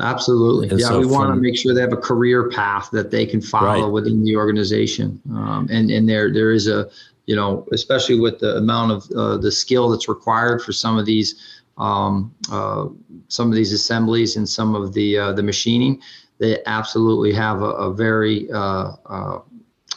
Absolutely. 0.00 0.68
And 0.68 0.78
yeah, 0.78 0.88
so 0.88 1.00
we 1.00 1.06
want 1.06 1.34
to 1.34 1.40
make 1.40 1.58
sure 1.58 1.74
they 1.74 1.80
have 1.80 1.92
a 1.92 1.96
career 1.96 2.48
path 2.50 2.88
that 2.92 3.10
they 3.10 3.26
can 3.26 3.40
follow 3.40 3.84
right. 3.84 3.92
within 3.92 4.22
the 4.24 4.36
organization. 4.36 5.20
Um, 5.30 5.68
and 5.70 5.90
and 5.90 6.08
there 6.08 6.32
there 6.32 6.52
is 6.52 6.68
a 6.68 6.88
you 7.26 7.36
know 7.36 7.66
especially 7.72 8.18
with 8.18 8.38
the 8.38 8.56
amount 8.56 8.92
of 8.92 9.10
uh, 9.16 9.36
the 9.38 9.50
skill 9.50 9.90
that's 9.90 10.08
required 10.08 10.62
for 10.62 10.72
some 10.72 10.98
of 10.98 11.06
these 11.06 11.62
um, 11.78 12.34
uh, 12.50 12.88
some 13.28 13.48
of 13.48 13.54
these 13.54 13.72
assemblies 13.72 14.36
and 14.36 14.48
some 14.48 14.74
of 14.74 14.92
the 14.94 15.18
uh, 15.18 15.32
the 15.32 15.42
machining, 15.42 16.00
they 16.38 16.62
absolutely 16.66 17.32
have 17.32 17.62
a, 17.62 17.70
a 17.70 17.92
very 17.92 18.50
uh, 18.52 18.92
uh, 19.08 19.38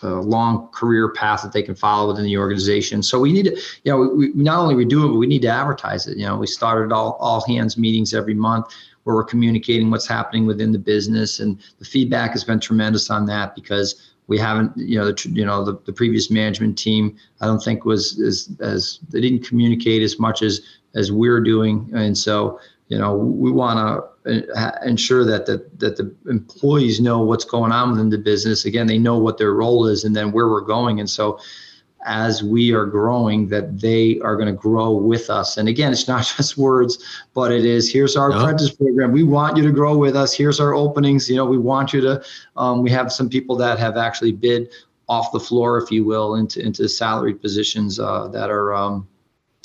long 0.03 0.67
career 0.69 1.09
path 1.09 1.43
that 1.43 1.53
they 1.53 1.61
can 1.61 1.75
follow 1.75 2.07
within 2.07 2.25
the 2.25 2.37
organization. 2.37 3.03
So 3.03 3.19
we 3.19 3.31
need 3.31 3.45
to, 3.45 3.55
you 3.83 3.91
know, 3.91 3.99
we, 3.99 4.31
we 4.31 4.43
not 4.43 4.59
only 4.59 4.75
we 4.75 4.85
do 4.85 5.05
it, 5.05 5.09
but 5.09 5.17
we 5.17 5.27
need 5.27 5.43
to 5.43 5.47
advertise 5.47 6.07
it. 6.07 6.17
You 6.17 6.25
know, 6.25 6.37
we 6.37 6.47
started 6.47 6.91
all 6.91 7.13
all 7.19 7.45
hands 7.45 7.77
meetings 7.77 8.13
every 8.13 8.33
month 8.33 8.73
where 9.03 9.15
we're 9.15 9.23
communicating 9.23 9.89
what's 9.89 10.07
happening 10.07 10.45
within 10.45 10.71
the 10.71 10.79
business, 10.79 11.39
and 11.39 11.59
the 11.79 11.85
feedback 11.85 12.31
has 12.31 12.43
been 12.43 12.59
tremendous 12.59 13.09
on 13.09 13.25
that 13.27 13.55
because 13.55 14.11
we 14.27 14.37
haven't 14.37 14.71
you 14.77 14.97
know 14.97 15.11
the 15.11 15.29
you 15.29 15.45
know 15.45 15.63
the, 15.63 15.79
the 15.85 15.91
previous 15.91 16.31
management 16.31 16.77
team 16.77 17.17
i 17.41 17.45
don't 17.45 17.59
think 17.59 17.83
was 17.83 18.17
as 18.21 18.55
as 18.61 18.99
they 19.09 19.19
didn't 19.19 19.45
communicate 19.45 20.01
as 20.03 20.19
much 20.19 20.41
as 20.41 20.61
as 20.95 21.11
we're 21.11 21.41
doing. 21.41 21.89
And 21.93 22.17
so, 22.17 22.59
you 22.91 22.97
know, 22.97 23.15
we 23.15 23.51
want 23.51 23.79
to 24.25 24.53
uh, 24.53 24.71
ensure 24.85 25.23
that 25.23 25.45
the, 25.45 25.65
that 25.77 25.95
the 25.95 26.13
employees 26.29 26.99
know 26.99 27.21
what's 27.21 27.45
going 27.45 27.71
on 27.71 27.91
within 27.91 28.09
the 28.09 28.17
business. 28.17 28.65
Again, 28.65 28.85
they 28.85 28.97
know 28.97 29.17
what 29.17 29.37
their 29.37 29.53
role 29.53 29.87
is 29.87 30.03
and 30.03 30.13
then 30.13 30.33
where 30.33 30.49
we're 30.49 30.59
going. 30.59 30.99
And 30.99 31.09
so, 31.09 31.39
as 32.05 32.43
we 32.43 32.73
are 32.73 32.85
growing, 32.85 33.47
that 33.47 33.79
they 33.79 34.19
are 34.21 34.35
going 34.35 34.47
to 34.47 34.59
grow 34.59 34.91
with 34.91 35.29
us. 35.29 35.55
And 35.55 35.69
again, 35.69 35.93
it's 35.93 36.09
not 36.09 36.25
just 36.37 36.57
words, 36.57 37.01
but 37.33 37.53
it 37.53 37.63
is 37.63 37.89
here's 37.89 38.17
our 38.17 38.29
no. 38.29 38.39
apprentice 38.39 38.73
program. 38.73 39.13
We 39.13 39.23
want 39.23 39.55
you 39.55 39.63
to 39.63 39.71
grow 39.71 39.95
with 39.95 40.17
us. 40.17 40.33
Here's 40.33 40.59
our 40.59 40.75
openings. 40.75 41.29
You 41.29 41.37
know, 41.37 41.45
we 41.45 41.59
want 41.59 41.93
you 41.93 42.01
to. 42.01 42.21
Um, 42.57 42.81
we 42.81 42.91
have 42.91 43.13
some 43.13 43.29
people 43.29 43.55
that 43.57 43.79
have 43.79 43.95
actually 43.95 44.33
bid 44.33 44.69
off 45.07 45.31
the 45.31 45.39
floor, 45.39 45.77
if 45.77 45.91
you 45.91 46.03
will, 46.03 46.35
into 46.35 46.59
into 46.59 46.89
salaried 46.89 47.41
positions 47.41 48.01
uh, 48.01 48.27
that 48.33 48.49
are. 48.49 48.73
Um, 48.73 49.07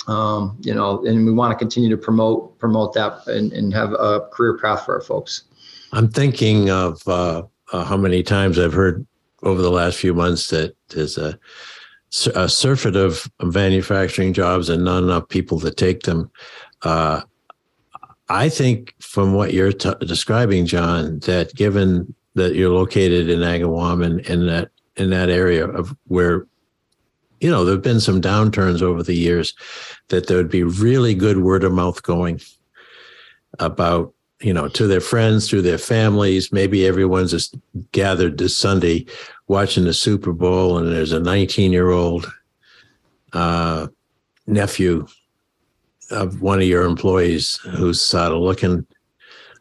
um, 0.06 0.56
you 0.60 0.74
know, 0.74 1.04
and 1.04 1.26
we 1.26 1.32
want 1.32 1.52
to 1.52 1.58
continue 1.58 1.90
to 1.90 1.96
promote 1.96 2.58
promote 2.58 2.94
that 2.94 3.26
and, 3.26 3.52
and 3.52 3.72
have 3.74 3.92
a 3.92 4.20
career 4.32 4.58
path 4.58 4.84
for 4.84 4.94
our 4.94 5.00
folks. 5.00 5.44
I'm 5.92 6.08
thinking 6.08 6.70
of 6.70 7.06
uh, 7.06 7.42
uh, 7.72 7.84
how 7.84 7.96
many 7.96 8.22
times 8.22 8.58
I've 8.58 8.72
heard 8.72 9.06
over 9.42 9.62
the 9.62 9.70
last 9.70 9.98
few 9.98 10.14
months 10.14 10.48
that 10.48 10.76
there's 10.88 11.18
a, 11.18 11.38
a 12.34 12.48
surfeit 12.48 12.96
of 12.96 13.30
manufacturing 13.42 14.32
jobs 14.32 14.68
and 14.68 14.84
not 14.84 15.02
enough 15.02 15.28
people 15.28 15.60
to 15.60 15.70
take 15.70 16.02
them. 16.02 16.30
Uh, 16.82 17.22
I 18.28 18.48
think 18.48 18.94
from 19.00 19.34
what 19.34 19.54
you're 19.54 19.72
t- 19.72 19.92
describing, 20.00 20.66
John, 20.66 21.20
that 21.20 21.54
given 21.54 22.12
that 22.34 22.54
you're 22.54 22.70
located 22.70 23.28
in 23.28 23.40
Agawam 23.40 24.04
and 24.04 24.20
in 24.20 24.46
that 24.46 24.70
in 24.96 25.10
that 25.10 25.28
area 25.28 25.66
of 25.66 25.94
where 26.06 26.46
you 27.40 27.50
know, 27.50 27.64
there 27.64 27.74
have 27.74 27.82
been 27.82 28.00
some 28.00 28.20
downturns 28.20 28.82
over 28.82 29.02
the 29.02 29.14
years 29.14 29.54
that 30.08 30.26
there 30.26 30.36
would 30.36 30.50
be 30.50 30.62
really 30.62 31.14
good 31.14 31.38
word 31.38 31.64
of 31.64 31.72
mouth 31.72 32.02
going 32.02 32.40
about, 33.58 34.12
you 34.40 34.52
know, 34.52 34.68
to 34.68 34.86
their 34.86 35.00
friends, 35.00 35.48
through 35.48 35.62
their 35.62 35.78
families. 35.78 36.52
Maybe 36.52 36.86
everyone's 36.86 37.30
just 37.30 37.56
gathered 37.92 38.38
this 38.38 38.56
Sunday 38.56 39.06
watching 39.48 39.84
the 39.84 39.94
Super 39.94 40.32
Bowl 40.32 40.78
and 40.78 40.90
there's 40.90 41.12
a 41.12 41.20
19 41.20 41.72
year 41.72 41.90
old 41.90 42.26
uh, 43.32 43.88
nephew 44.46 45.06
of 46.10 46.40
one 46.40 46.60
of 46.60 46.66
your 46.66 46.84
employees 46.84 47.56
who's 47.56 48.00
sort 48.00 48.32
of 48.32 48.38
looking 48.38 48.86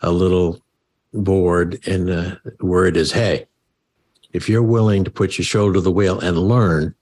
a 0.01 0.11
little 0.11 0.61
bored, 1.13 1.79
and 1.87 2.07
the 2.07 2.39
word 2.59 2.97
is, 2.97 3.11
"Hey, 3.11 3.47
if 4.33 4.47
you're 4.47 4.63
willing 4.63 5.03
to 5.03 5.11
put 5.11 5.37
your 5.37 5.45
shoulder 5.45 5.75
to 5.75 5.81
the 5.81 5.91
wheel 5.91 6.19
and 6.19 6.37
learn, 6.37 6.93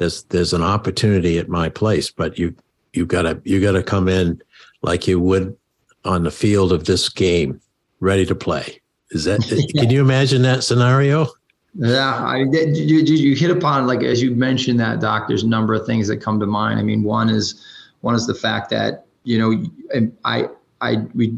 there's 0.00 0.22
there's 0.24 0.54
an 0.54 0.62
opportunity 0.62 1.38
at 1.38 1.50
my 1.50 1.68
place, 1.68 2.10
but 2.10 2.38
you 2.38 2.54
you 2.94 3.04
gotta 3.04 3.40
you 3.44 3.60
gotta 3.60 3.82
come 3.82 4.08
in 4.08 4.40
like 4.80 5.06
you 5.06 5.20
would 5.20 5.54
on 6.06 6.24
the 6.24 6.30
field 6.30 6.72
of 6.72 6.86
this 6.86 7.10
game, 7.10 7.60
ready 8.00 8.24
to 8.24 8.34
play. 8.34 8.80
Is 9.10 9.24
that? 9.24 9.42
can 9.76 9.90
you 9.90 10.00
imagine 10.00 10.40
that 10.42 10.64
scenario? 10.64 11.28
Yeah, 11.74 12.14
I, 12.14 12.38
you, 12.38 13.00
you 13.00 13.36
hit 13.36 13.50
upon 13.50 13.86
like 13.86 14.02
as 14.02 14.22
you 14.22 14.34
mentioned 14.34 14.80
that 14.80 15.00
doc. 15.00 15.28
There's 15.28 15.42
a 15.42 15.48
number 15.48 15.74
of 15.74 15.84
things 15.84 16.08
that 16.08 16.16
come 16.16 16.40
to 16.40 16.46
mind. 16.46 16.80
I 16.80 16.82
mean, 16.82 17.02
one 17.02 17.28
is 17.28 17.62
one 18.00 18.14
is 18.14 18.26
the 18.26 18.34
fact 18.34 18.70
that 18.70 19.04
you 19.24 19.38
know 19.38 20.10
I 20.24 20.48
I 20.80 21.06
we 21.14 21.36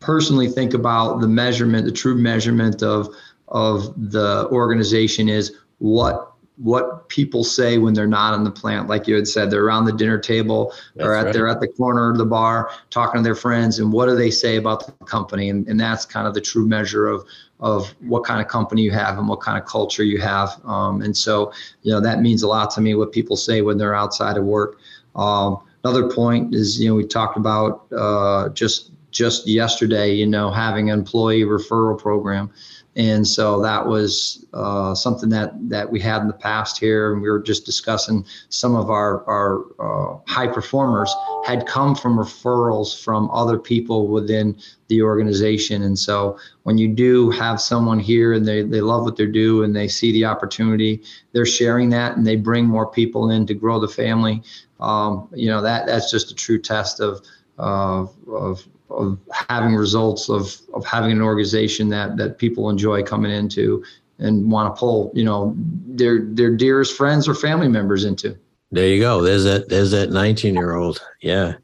personally 0.00 0.48
think 0.48 0.74
about 0.74 1.22
the 1.22 1.28
measurement, 1.28 1.86
the 1.86 1.92
true 1.92 2.14
measurement 2.14 2.82
of 2.82 3.08
of 3.48 3.94
the 3.96 4.46
organization 4.50 5.30
is 5.30 5.56
what 5.78 6.35
what 6.56 7.08
people 7.08 7.44
say 7.44 7.76
when 7.76 7.92
they're 7.92 8.06
not 8.06 8.34
in 8.34 8.42
the 8.42 8.50
plant. 8.50 8.88
Like 8.88 9.06
you 9.06 9.14
had 9.14 9.28
said 9.28 9.50
they're 9.50 9.64
around 9.64 9.84
the 9.84 9.92
dinner 9.92 10.18
table 10.18 10.72
That's 10.94 11.06
or 11.06 11.14
at 11.14 11.24
right. 11.24 11.32
they're 11.32 11.48
at 11.48 11.60
the 11.60 11.68
corner 11.68 12.10
of 12.10 12.16
the 12.16 12.24
bar 12.24 12.70
talking 12.90 13.20
to 13.20 13.22
their 13.22 13.34
friends 13.34 13.78
and 13.78 13.92
what 13.92 14.06
do 14.06 14.16
they 14.16 14.30
say 14.30 14.56
about 14.56 14.86
the 14.86 15.04
company? 15.04 15.50
And, 15.50 15.68
and 15.68 15.78
that's 15.78 16.06
kind 16.06 16.26
of 16.26 16.34
the 16.34 16.40
true 16.40 16.66
measure 16.66 17.08
of 17.08 17.26
of 17.58 17.88
what 18.00 18.24
kind 18.24 18.40
of 18.40 18.48
company 18.48 18.82
you 18.82 18.90
have 18.90 19.16
and 19.18 19.28
what 19.28 19.40
kind 19.40 19.58
of 19.58 19.66
culture 19.66 20.04
you 20.04 20.20
have. 20.20 20.60
Um, 20.64 21.00
and 21.02 21.16
so 21.16 21.52
you 21.82 21.92
know 21.92 22.00
that 22.00 22.20
means 22.20 22.42
a 22.42 22.48
lot 22.48 22.70
to 22.72 22.80
me 22.80 22.94
what 22.94 23.12
people 23.12 23.36
say 23.36 23.62
when 23.62 23.78
they're 23.78 23.94
outside 23.94 24.36
of 24.36 24.44
work. 24.44 24.78
Um, 25.14 25.58
another 25.84 26.10
point 26.10 26.54
is 26.54 26.80
you 26.80 26.88
know 26.88 26.94
we 26.94 27.06
talked 27.06 27.36
about 27.36 27.86
uh, 27.92 28.48
just 28.50 28.92
just 29.10 29.46
yesterday 29.46 30.12
you 30.12 30.26
know 30.26 30.50
having 30.50 30.90
an 30.90 30.98
employee 30.98 31.44
referral 31.44 31.98
program 31.98 32.50
and 32.96 33.28
so 33.28 33.60
that 33.60 33.86
was 33.86 34.46
uh, 34.54 34.94
something 34.94 35.28
that 35.28 35.52
that 35.68 35.90
we 35.90 36.00
had 36.00 36.22
in 36.22 36.28
the 36.28 36.32
past 36.32 36.78
here 36.78 37.12
and 37.12 37.20
we 37.20 37.28
were 37.28 37.42
just 37.42 37.66
discussing 37.66 38.24
some 38.48 38.74
of 38.74 38.88
our 38.88 39.22
our 39.26 39.64
uh, 39.78 40.18
high 40.26 40.46
performers 40.46 41.14
had 41.44 41.66
come 41.66 41.94
from 41.94 42.16
referrals 42.16 43.02
from 43.02 43.30
other 43.30 43.58
people 43.58 44.08
within 44.08 44.56
the 44.88 45.02
organization. 45.02 45.82
And 45.82 45.98
so 45.98 46.38
when 46.62 46.78
you 46.78 46.88
do 46.88 47.30
have 47.30 47.60
someone 47.60 47.98
here 47.98 48.32
and 48.32 48.46
they, 48.46 48.62
they 48.62 48.80
love 48.80 49.04
what 49.04 49.16
they 49.16 49.26
do 49.26 49.62
and 49.62 49.76
they 49.76 49.88
see 49.88 50.12
the 50.12 50.24
opportunity 50.24 51.02
they're 51.32 51.44
sharing 51.44 51.90
that 51.90 52.16
and 52.16 52.26
they 52.26 52.36
bring 52.36 52.64
more 52.64 52.86
people 52.86 53.30
in 53.30 53.46
to 53.46 53.54
grow 53.54 53.78
the 53.78 53.88
family 53.88 54.42
um, 54.80 55.28
you 55.34 55.48
know 55.48 55.60
that 55.60 55.86
that's 55.86 56.10
just 56.10 56.30
a 56.30 56.34
true 56.34 56.60
test 56.60 57.00
of 57.00 57.20
uh, 57.58 58.06
of 58.28 58.66
of 58.90 59.18
having 59.48 59.74
results 59.74 60.28
of 60.28 60.56
of 60.74 60.84
having 60.84 61.12
an 61.12 61.22
organization 61.22 61.88
that 61.90 62.16
that 62.16 62.38
people 62.38 62.70
enjoy 62.70 63.02
coming 63.02 63.32
into 63.32 63.84
and 64.18 64.50
want 64.50 64.74
to 64.74 64.78
pull 64.78 65.10
you 65.14 65.24
know 65.24 65.54
their 65.56 66.20
their 66.24 66.54
dearest 66.54 66.96
friends 66.96 67.28
or 67.28 67.34
family 67.34 67.68
members 67.68 68.04
into. 68.04 68.36
There 68.70 68.88
you 68.88 69.00
go. 69.00 69.22
There's 69.22 69.44
that 69.44 69.68
there's 69.68 69.92
that 69.92 70.10
19 70.10 70.54
year 70.54 70.74
old 70.74 71.00
yeah 71.20 71.54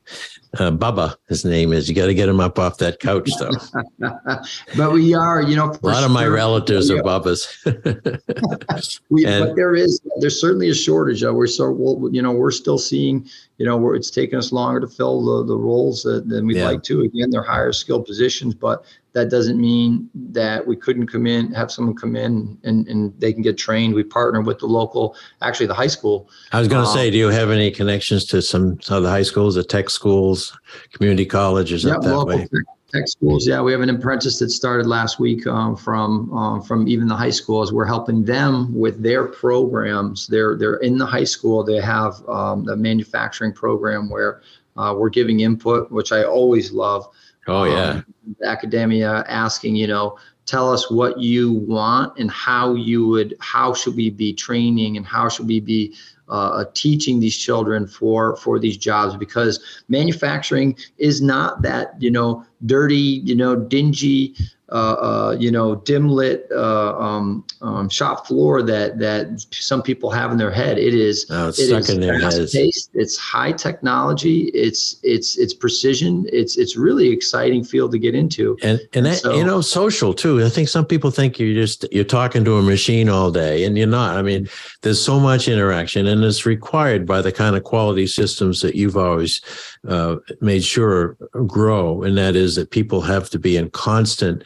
uh, 0.58 0.70
Bubba, 0.70 1.16
his 1.28 1.44
name 1.44 1.72
is. 1.72 1.88
You 1.88 1.94
got 1.94 2.06
to 2.06 2.14
get 2.14 2.28
him 2.28 2.40
up 2.40 2.58
off 2.58 2.76
that 2.78 3.00
couch, 3.00 3.30
though. 3.38 3.50
but 4.76 4.92
we 4.92 5.14
are, 5.14 5.40
you 5.40 5.56
know, 5.56 5.66
a 5.66 5.86
lot 5.86 5.96
sure, 5.96 6.04
of 6.04 6.10
my 6.10 6.26
relatives 6.26 6.90
are 6.90 7.02
Bubbas. 7.02 7.46
we, 9.08 9.24
and, 9.24 9.46
but 9.46 9.56
there 9.56 9.74
is, 9.74 10.00
there's 10.20 10.38
certainly 10.38 10.68
a 10.68 10.74
shortage. 10.74 11.24
Uh, 11.24 11.32
we're 11.32 11.46
so, 11.46 11.70
well, 11.70 12.12
you 12.12 12.20
know, 12.20 12.32
we're 12.32 12.50
still 12.50 12.76
seeing, 12.76 13.26
you 13.56 13.64
know, 13.64 13.78
where 13.78 13.94
it's 13.94 14.10
taken 14.10 14.38
us 14.38 14.52
longer 14.52 14.80
to 14.80 14.88
fill 14.88 15.24
the, 15.24 15.46
the 15.46 15.56
roles 15.56 16.02
that, 16.02 16.28
than 16.28 16.46
we'd 16.46 16.58
yeah. 16.58 16.68
like 16.68 16.82
to. 16.82 17.00
Again, 17.00 17.30
they're 17.30 17.42
higher 17.42 17.72
skilled 17.72 18.04
positions, 18.04 18.54
but 18.54 18.84
that 19.12 19.30
doesn't 19.30 19.60
mean 19.60 20.08
that 20.14 20.66
we 20.66 20.76
couldn't 20.76 21.06
come 21.06 21.26
in, 21.26 21.52
have 21.52 21.70
someone 21.70 21.94
come 21.94 22.16
in 22.16 22.58
and, 22.64 22.88
and 22.88 23.18
they 23.20 23.32
can 23.32 23.42
get 23.42 23.58
trained. 23.58 23.94
We 23.94 24.04
partner 24.04 24.40
with 24.40 24.58
the 24.58 24.66
local, 24.66 25.16
actually 25.42 25.66
the 25.66 25.74
high 25.74 25.88
school. 25.88 26.30
I 26.52 26.58
was 26.58 26.68
going 26.68 26.82
to 26.82 26.88
um, 26.88 26.96
say, 26.96 27.10
do 27.10 27.18
you 27.18 27.28
have 27.28 27.50
any 27.50 27.70
connections 27.70 28.24
to 28.26 28.40
some, 28.40 28.80
some 28.80 28.98
of 28.98 29.02
the 29.02 29.10
high 29.10 29.22
schools, 29.22 29.54
the 29.54 29.64
tech 29.64 29.90
schools, 29.90 30.56
community 30.92 31.26
colleges 31.26 31.84
yeah, 31.84 31.96
up 31.96 32.02
that 32.02 32.24
way? 32.24 32.48
Tech 32.92 33.08
schools, 33.08 33.46
yeah, 33.46 33.60
we 33.62 33.72
have 33.72 33.80
an 33.80 33.88
apprentice 33.88 34.38
that 34.40 34.50
started 34.50 34.86
last 34.86 35.18
week 35.18 35.46
um, 35.46 35.74
from 35.74 36.30
um, 36.36 36.60
from 36.60 36.86
even 36.86 37.08
the 37.08 37.16
high 37.16 37.30
schools. 37.30 37.72
We're 37.72 37.86
helping 37.86 38.22
them 38.22 38.74
with 38.78 39.02
their 39.02 39.24
programs. 39.24 40.26
They're 40.26 40.58
they're 40.58 40.76
in 40.76 40.98
the 40.98 41.06
high 41.06 41.24
school. 41.24 41.64
They 41.64 41.80
have 41.80 42.22
um, 42.28 42.64
the 42.64 42.76
manufacturing 42.76 43.54
program 43.54 44.10
where 44.10 44.42
uh, 44.76 44.94
we're 44.94 45.08
giving 45.08 45.40
input, 45.40 45.90
which 45.90 46.12
I 46.12 46.24
always 46.24 46.70
love. 46.70 47.08
Oh 47.46 47.64
yeah. 47.64 47.90
Um, 47.90 48.06
academia 48.44 49.24
asking, 49.28 49.76
you 49.76 49.86
know, 49.86 50.18
tell 50.46 50.72
us 50.72 50.90
what 50.90 51.18
you 51.18 51.52
want 51.52 52.18
and 52.18 52.30
how 52.30 52.74
you 52.74 53.06
would, 53.06 53.36
how 53.40 53.74
should 53.74 53.96
we 53.96 54.10
be 54.10 54.32
training 54.32 54.96
and 54.96 55.06
how 55.06 55.28
should 55.28 55.46
we 55.48 55.60
be 55.60 55.94
uh, 56.28 56.64
teaching 56.74 57.20
these 57.20 57.36
children 57.36 57.86
for 57.86 58.36
for 58.36 58.58
these 58.58 58.76
jobs 58.76 59.16
because 59.16 59.82
manufacturing 59.88 60.74
is 60.96 61.20
not 61.20 61.60
that 61.60 61.94
you 62.00 62.10
know 62.10 62.42
dirty 62.64 63.20
you 63.24 63.34
know 63.34 63.54
dingy 63.54 64.34
uh, 64.72 64.74
uh, 64.74 65.36
you 65.38 65.50
know, 65.50 65.74
dim 65.74 66.08
lit 66.08 66.48
uh, 66.50 66.98
um, 66.98 67.44
um, 67.60 67.90
shop 67.90 68.26
floor 68.26 68.62
that 68.62 68.98
that 68.98 69.44
some 69.50 69.82
people 69.82 70.10
have 70.10 70.32
in 70.32 70.38
their 70.38 70.50
head. 70.50 70.78
It 70.78 70.94
is. 70.94 71.26
Oh, 71.28 71.48
it's 71.48 71.58
it 71.58 71.66
stuck 71.68 71.94
in 71.94 72.00
their 72.00 72.18
heads. 72.18 72.54
It's 72.54 73.18
high 73.18 73.52
technology. 73.52 74.44
It's 74.54 74.96
it's 75.02 75.36
it's 75.36 75.52
precision. 75.52 76.26
It's 76.32 76.56
it's 76.56 76.74
really 76.74 77.10
exciting 77.10 77.64
field 77.64 77.92
to 77.92 77.98
get 77.98 78.14
into. 78.14 78.56
And 78.62 78.80
and 78.94 79.04
that, 79.04 79.16
so, 79.16 79.36
you 79.36 79.44
know, 79.44 79.60
social 79.60 80.14
too. 80.14 80.42
I 80.42 80.48
think 80.48 80.70
some 80.70 80.86
people 80.86 81.10
think 81.10 81.38
you're 81.38 81.54
just 81.54 81.84
you're 81.92 82.04
talking 82.04 82.42
to 82.46 82.56
a 82.56 82.62
machine 82.62 83.10
all 83.10 83.30
day, 83.30 83.64
and 83.64 83.76
you're 83.76 83.86
not. 83.86 84.16
I 84.16 84.22
mean, 84.22 84.48
there's 84.80 85.04
so 85.04 85.20
much 85.20 85.48
interaction, 85.48 86.06
and 86.06 86.24
it's 86.24 86.46
required 86.46 87.06
by 87.06 87.20
the 87.20 87.32
kind 87.32 87.56
of 87.56 87.64
quality 87.64 88.06
systems 88.06 88.62
that 88.62 88.74
you've 88.74 88.96
always 88.96 89.42
uh, 89.86 90.16
made 90.40 90.64
sure 90.64 91.18
grow, 91.46 92.02
and 92.02 92.16
that 92.16 92.36
is 92.36 92.56
that 92.56 92.70
people 92.70 93.02
have 93.02 93.28
to 93.28 93.38
be 93.38 93.58
in 93.58 93.68
constant 93.68 94.44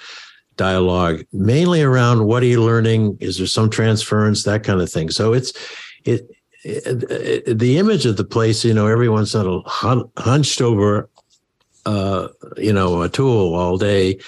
dialogue, 0.56 1.24
mainly 1.32 1.82
around 1.82 2.26
what 2.26 2.42
are 2.42 2.46
you 2.46 2.62
learning? 2.62 3.18
Is 3.20 3.38
there 3.38 3.46
some 3.46 3.70
transference? 3.70 4.42
That 4.44 4.64
kind 4.64 4.80
of 4.80 4.90
thing. 4.90 5.10
So 5.10 5.32
it's 5.32 5.52
it, 6.04 6.28
it, 6.64 7.10
it 7.10 7.58
the 7.58 7.78
image 7.78 8.06
of 8.06 8.16
the 8.16 8.24
place. 8.24 8.64
You 8.64 8.74
know, 8.74 8.86
everyone's 8.86 9.30
sort 9.30 9.46
of 9.46 9.62
hun- 9.66 10.10
hunched 10.16 10.60
over, 10.60 11.08
uh, 11.84 12.28
you 12.56 12.72
know, 12.72 13.02
a 13.02 13.08
tool 13.08 13.54
all 13.54 13.76
day. 13.78 14.18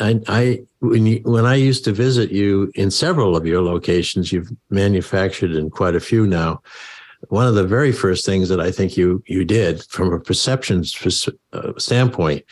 I, 0.00 0.20
I 0.26 0.62
when 0.80 1.06
you, 1.06 1.20
when 1.24 1.46
I 1.46 1.54
used 1.54 1.84
to 1.84 1.92
visit 1.92 2.32
you 2.32 2.72
in 2.74 2.90
several 2.90 3.36
of 3.36 3.46
your 3.46 3.62
locations, 3.62 4.32
you've 4.32 4.50
manufactured 4.70 5.52
in 5.52 5.70
quite 5.70 5.94
a 5.94 6.00
few 6.00 6.26
now. 6.26 6.62
One 7.28 7.46
of 7.46 7.54
the 7.54 7.66
very 7.66 7.92
first 7.92 8.26
things 8.26 8.48
that 8.48 8.60
I 8.60 8.72
think 8.72 8.96
you 8.96 9.22
you 9.26 9.44
did 9.44 9.84
from 9.84 10.12
a 10.12 10.18
perception 10.18 10.84
uh, 11.52 11.72
standpoint 11.78 12.44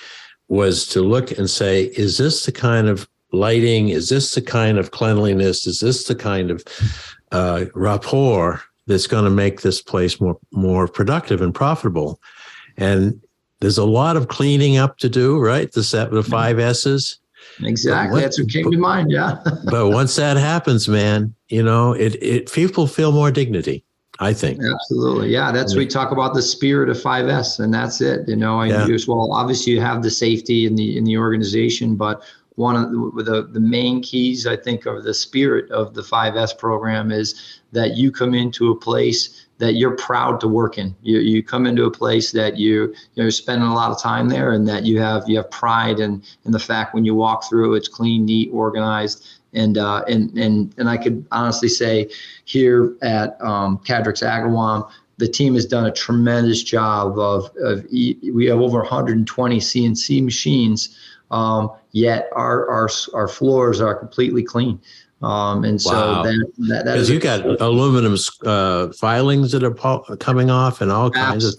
was 0.50 0.84
to 0.88 1.00
look 1.00 1.30
and 1.38 1.48
say, 1.48 1.84
is 1.84 2.18
this 2.18 2.44
the 2.44 2.52
kind 2.52 2.88
of 2.88 3.08
lighting? 3.32 3.88
Is 3.88 4.08
this 4.08 4.34
the 4.34 4.42
kind 4.42 4.78
of 4.78 4.90
cleanliness? 4.90 5.66
Is 5.66 5.78
this 5.78 6.04
the 6.04 6.16
kind 6.16 6.50
of 6.50 6.62
uh, 7.32 7.66
rapport 7.74 8.60
that's 8.86 9.06
going 9.06 9.24
to 9.24 9.30
make 9.30 9.60
this 9.60 9.80
place 9.80 10.20
more 10.20 10.36
more 10.50 10.88
productive 10.88 11.40
and 11.40 11.54
profitable? 11.54 12.20
And 12.76 13.20
there's 13.60 13.78
a 13.78 13.84
lot 13.84 14.16
of 14.16 14.28
cleaning 14.28 14.76
up 14.76 14.98
to 14.98 15.08
do, 15.08 15.38
right? 15.38 15.70
The 15.70 15.84
set 15.84 16.10
the 16.10 16.24
five 16.24 16.58
S's. 16.58 17.20
Exactly. 17.62 18.20
That's 18.20 18.38
what 18.38 18.50
came 18.50 18.70
to 18.70 18.76
mind. 18.76 19.10
Yeah. 19.10 19.36
but 19.70 19.90
once 19.90 20.16
that 20.16 20.36
happens, 20.36 20.88
man, 20.88 21.32
you 21.48 21.62
know, 21.62 21.92
it 21.92 22.20
it 22.20 22.52
people 22.52 22.88
feel 22.88 23.12
more 23.12 23.30
dignity. 23.30 23.84
I 24.20 24.34
think. 24.34 24.60
Absolutely. 24.62 25.30
Yeah. 25.30 25.50
That's 25.50 25.74
we 25.74 25.86
talk 25.86 26.12
about 26.12 26.34
the 26.34 26.42
spirit 26.42 26.90
of 26.90 26.98
5S 26.98 27.58
and 27.58 27.72
that's 27.72 28.02
it. 28.02 28.28
You 28.28 28.36
know, 28.36 28.60
and 28.60 28.70
yeah. 28.70 28.86
use, 28.86 29.08
well, 29.08 29.32
obviously 29.32 29.72
you 29.72 29.80
have 29.80 30.02
the 30.02 30.10
safety 30.10 30.66
in 30.66 30.76
the 30.76 30.98
in 30.98 31.04
the 31.04 31.16
organization, 31.16 31.96
but 31.96 32.22
one 32.56 32.76
of 32.76 32.90
the, 32.90 33.22
the, 33.22 33.42
the 33.42 33.60
main 33.60 34.02
keys 34.02 34.46
I 34.46 34.56
think 34.56 34.84
of 34.84 35.04
the 35.04 35.14
spirit 35.14 35.70
of 35.70 35.94
the 35.94 36.02
5S 36.02 36.58
program 36.58 37.10
is 37.10 37.60
that 37.72 37.96
you 37.96 38.12
come 38.12 38.34
into 38.34 38.70
a 38.70 38.76
place 38.76 39.46
that 39.56 39.74
you're 39.74 39.96
proud 39.96 40.40
to 40.40 40.48
work 40.48 40.76
in. 40.76 40.94
You, 41.02 41.20
you 41.20 41.42
come 41.42 41.66
into 41.66 41.84
a 41.84 41.90
place 41.90 42.32
that 42.32 42.58
you 42.58 42.94
you're 43.14 43.30
spending 43.30 43.68
a 43.68 43.74
lot 43.74 43.90
of 43.90 44.02
time 44.02 44.28
there, 44.28 44.52
and 44.52 44.66
that 44.68 44.84
you 44.84 45.00
have 45.00 45.24
you 45.28 45.36
have 45.36 45.50
pride 45.50 46.00
in 46.00 46.22
in 46.44 46.52
the 46.52 46.58
fact 46.58 46.94
when 46.94 47.04
you 47.04 47.14
walk 47.14 47.48
through, 47.48 47.74
it's 47.74 47.88
clean, 47.88 48.26
neat, 48.26 48.50
organized, 48.52 49.39
and 49.52 49.78
uh, 49.78 50.02
and 50.08 50.36
and 50.38 50.74
and 50.78 50.88
I 50.88 50.96
could 50.96 51.24
honestly 51.32 51.68
say 51.68 52.10
here 52.44 52.96
at 53.02 53.40
um, 53.40 53.78
Cadrex 53.78 54.22
Agawam, 54.22 54.90
the 55.18 55.28
team 55.28 55.54
has 55.54 55.66
done 55.66 55.86
a 55.86 55.92
tremendous 55.92 56.62
job 56.62 57.18
of, 57.18 57.50
of 57.62 57.84
we 57.90 58.46
have 58.46 58.60
over 58.60 58.78
120 58.78 59.58
CNC 59.58 60.24
machines, 60.24 60.98
um, 61.30 61.70
yet 61.92 62.28
our, 62.32 62.68
our 62.68 62.88
our 63.14 63.28
floors 63.28 63.80
are 63.80 63.94
completely 63.94 64.42
clean. 64.42 64.80
Um, 65.22 65.64
and 65.64 65.80
so 65.80 65.90
Wow. 65.90 66.22
that, 66.22 66.52
that, 66.58 66.66
that 66.68 66.84
Because 66.84 67.02
is 67.02 67.10
you 67.10 67.20
got 67.20 67.44
aluminum 67.60 68.16
uh, 68.44 68.88
filings 68.92 69.52
that 69.52 69.62
are 69.62 69.70
po- 69.70 70.00
coming 70.18 70.50
off 70.50 70.80
and 70.80 70.90
all 70.90 71.10
kinds 71.10 71.44
of. 71.44 71.54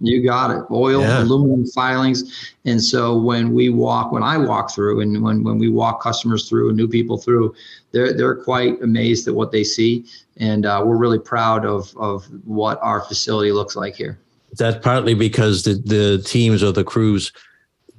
You 0.00 0.24
got 0.24 0.50
it. 0.50 0.64
Oil, 0.70 1.00
Yeah. 1.02 1.22
aluminum 1.22 1.66
filings. 1.66 2.54
And 2.64 2.82
so 2.82 3.16
when 3.16 3.52
we 3.52 3.68
walk, 3.68 4.10
when 4.10 4.22
I 4.22 4.36
walk 4.38 4.70
through 4.74 5.00
and 5.00 5.22
when, 5.22 5.44
when 5.44 5.58
we 5.58 5.68
walk 5.68 6.02
customers 6.02 6.48
through 6.48 6.68
and 6.68 6.76
new 6.76 6.88
people 6.88 7.16
through, 7.18 7.54
they're, 7.92 8.12
they're 8.12 8.36
quite 8.36 8.82
amazed 8.82 9.28
at 9.28 9.34
what 9.34 9.52
they 9.52 9.64
see. 9.64 10.04
And 10.38 10.66
uh, 10.66 10.82
we're 10.84 10.96
really 10.96 11.18
proud 11.18 11.64
of, 11.64 11.94
of 11.96 12.24
what 12.44 12.78
our 12.82 13.02
facility 13.02 13.52
looks 13.52 13.76
like 13.76 13.94
here. 13.94 14.18
That's 14.56 14.82
partly 14.82 15.14
because 15.14 15.62
the, 15.62 15.74
the 15.74 16.22
teams 16.24 16.62
or 16.62 16.72
the 16.72 16.84
crews 16.84 17.32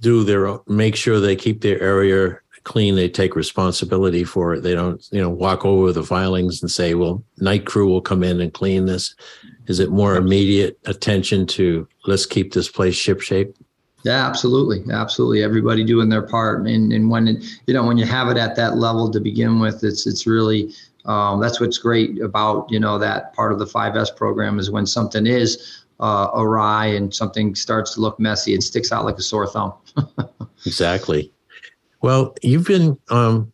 do 0.01 0.23
their 0.23 0.59
make 0.67 0.95
sure 0.95 1.19
they 1.19 1.35
keep 1.35 1.61
their 1.61 1.81
area 1.81 2.39
clean. 2.65 2.95
They 2.95 3.07
take 3.07 3.35
responsibility 3.35 4.25
for 4.25 4.53
it. 4.53 4.61
They 4.61 4.75
don't, 4.75 5.07
you 5.11 5.21
know, 5.21 5.29
walk 5.29 5.63
over 5.63 5.93
the 5.93 6.03
filings 6.03 6.61
and 6.61 6.69
say, 6.69 6.93
well, 6.93 7.23
night 7.37 7.65
crew 7.65 7.87
will 7.87 8.01
come 8.01 8.23
in 8.23 8.41
and 8.41 8.53
clean 8.53 8.85
this. 8.85 9.15
Is 9.67 9.79
it 9.79 9.89
more 9.89 10.17
immediate 10.17 10.77
attention 10.85 11.47
to 11.47 11.87
let's 12.05 12.25
keep 12.25 12.53
this 12.53 12.69
place 12.69 12.95
shipshape? 12.95 13.55
Yeah, 14.03 14.27
absolutely. 14.27 14.83
Absolutely. 14.91 15.41
Everybody 15.41 15.83
doing 15.83 16.09
their 16.09 16.21
part. 16.21 16.67
And, 16.67 16.91
and 16.91 17.09
when, 17.09 17.27
it, 17.27 17.43
you 17.65 17.73
know, 17.73 17.83
when 17.83 17.97
you 17.97 18.05
have 18.05 18.27
it 18.27 18.37
at 18.37 18.55
that 18.57 18.77
level 18.77 19.09
to 19.09 19.19
begin 19.19 19.59
with, 19.59 19.83
it's, 19.83 20.05
it's 20.05 20.27
really, 20.27 20.73
um, 21.05 21.39
that's 21.39 21.59
what's 21.59 21.79
great 21.79 22.21
about, 22.21 22.69
you 22.69 22.79
know, 22.79 22.99
that 22.99 23.33
part 23.33 23.51
of 23.51 23.57
the 23.57 23.65
5S 23.65 24.15
program 24.15 24.59
is 24.59 24.69
when 24.69 24.85
something 24.85 25.25
is 25.25 25.83
uh, 25.99 26.29
awry 26.35 26.87
and 26.87 27.13
something 27.13 27.55
starts 27.55 27.95
to 27.95 28.01
look 28.01 28.19
messy, 28.19 28.53
it 28.53 28.61
sticks 28.61 28.91
out 28.91 29.05
like 29.05 29.17
a 29.17 29.23
sore 29.23 29.47
thumb. 29.47 29.73
Exactly. 30.65 31.31
Well, 32.05 32.35
you've 32.43 32.67
been 32.67 32.99
um, 33.09 33.51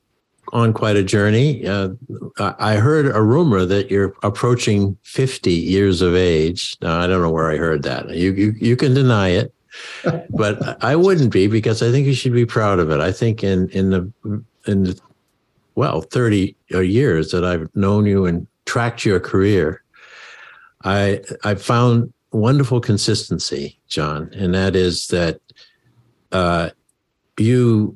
on 0.51 0.73
quite 0.73 0.97
a 0.97 1.03
journey. 1.03 1.65
Uh, 1.65 1.91
I 2.37 2.75
heard 2.75 3.05
a 3.05 3.21
rumor 3.21 3.65
that 3.65 3.89
you're 3.89 4.13
approaching 4.23 4.97
50 5.03 5.49
years 5.53 6.01
of 6.01 6.15
age. 6.15 6.75
Now, 6.81 6.99
I 6.99 7.07
don't 7.07 7.21
know 7.21 7.31
where 7.31 7.49
I 7.49 7.55
heard 7.55 7.83
that. 7.83 8.09
You 8.09 8.33
you, 8.33 8.53
you 8.59 8.75
can 8.75 8.93
deny 8.93 9.29
it, 9.29 9.53
but 10.31 10.83
I 10.83 10.97
wouldn't 10.97 11.31
be 11.31 11.47
because 11.47 11.81
I 11.81 11.91
think 11.91 12.05
you 12.05 12.13
should 12.13 12.33
be 12.33 12.45
proud 12.45 12.79
of 12.79 12.91
it. 12.91 12.99
I 12.99 13.13
think 13.13 13.41
in 13.41 13.69
in 13.69 13.91
the 13.91 14.11
in 14.67 14.83
the 14.83 14.99
well 15.75 16.01
30 16.01 16.53
years 16.71 17.31
that 17.31 17.45
I've 17.45 17.73
known 17.73 18.05
you 18.05 18.25
and 18.25 18.45
tracked 18.65 19.05
your 19.05 19.21
career, 19.21 19.81
I 20.83 21.21
I 21.45 21.55
found 21.55 22.11
wonderful 22.33 22.81
consistency, 22.81 23.79
John, 23.87 24.29
and 24.33 24.53
that 24.53 24.75
is 24.75 25.07
that 25.07 25.39
uh, 26.33 26.71
you 27.37 27.95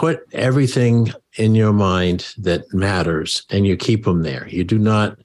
put 0.00 0.26
everything 0.32 1.12
in 1.36 1.54
your 1.54 1.74
mind 1.74 2.32
that 2.38 2.72
matters 2.72 3.42
and 3.50 3.66
you 3.66 3.76
keep 3.76 4.04
them 4.04 4.22
there. 4.22 4.48
You 4.48 4.64
do 4.64 4.78
not 4.78 5.18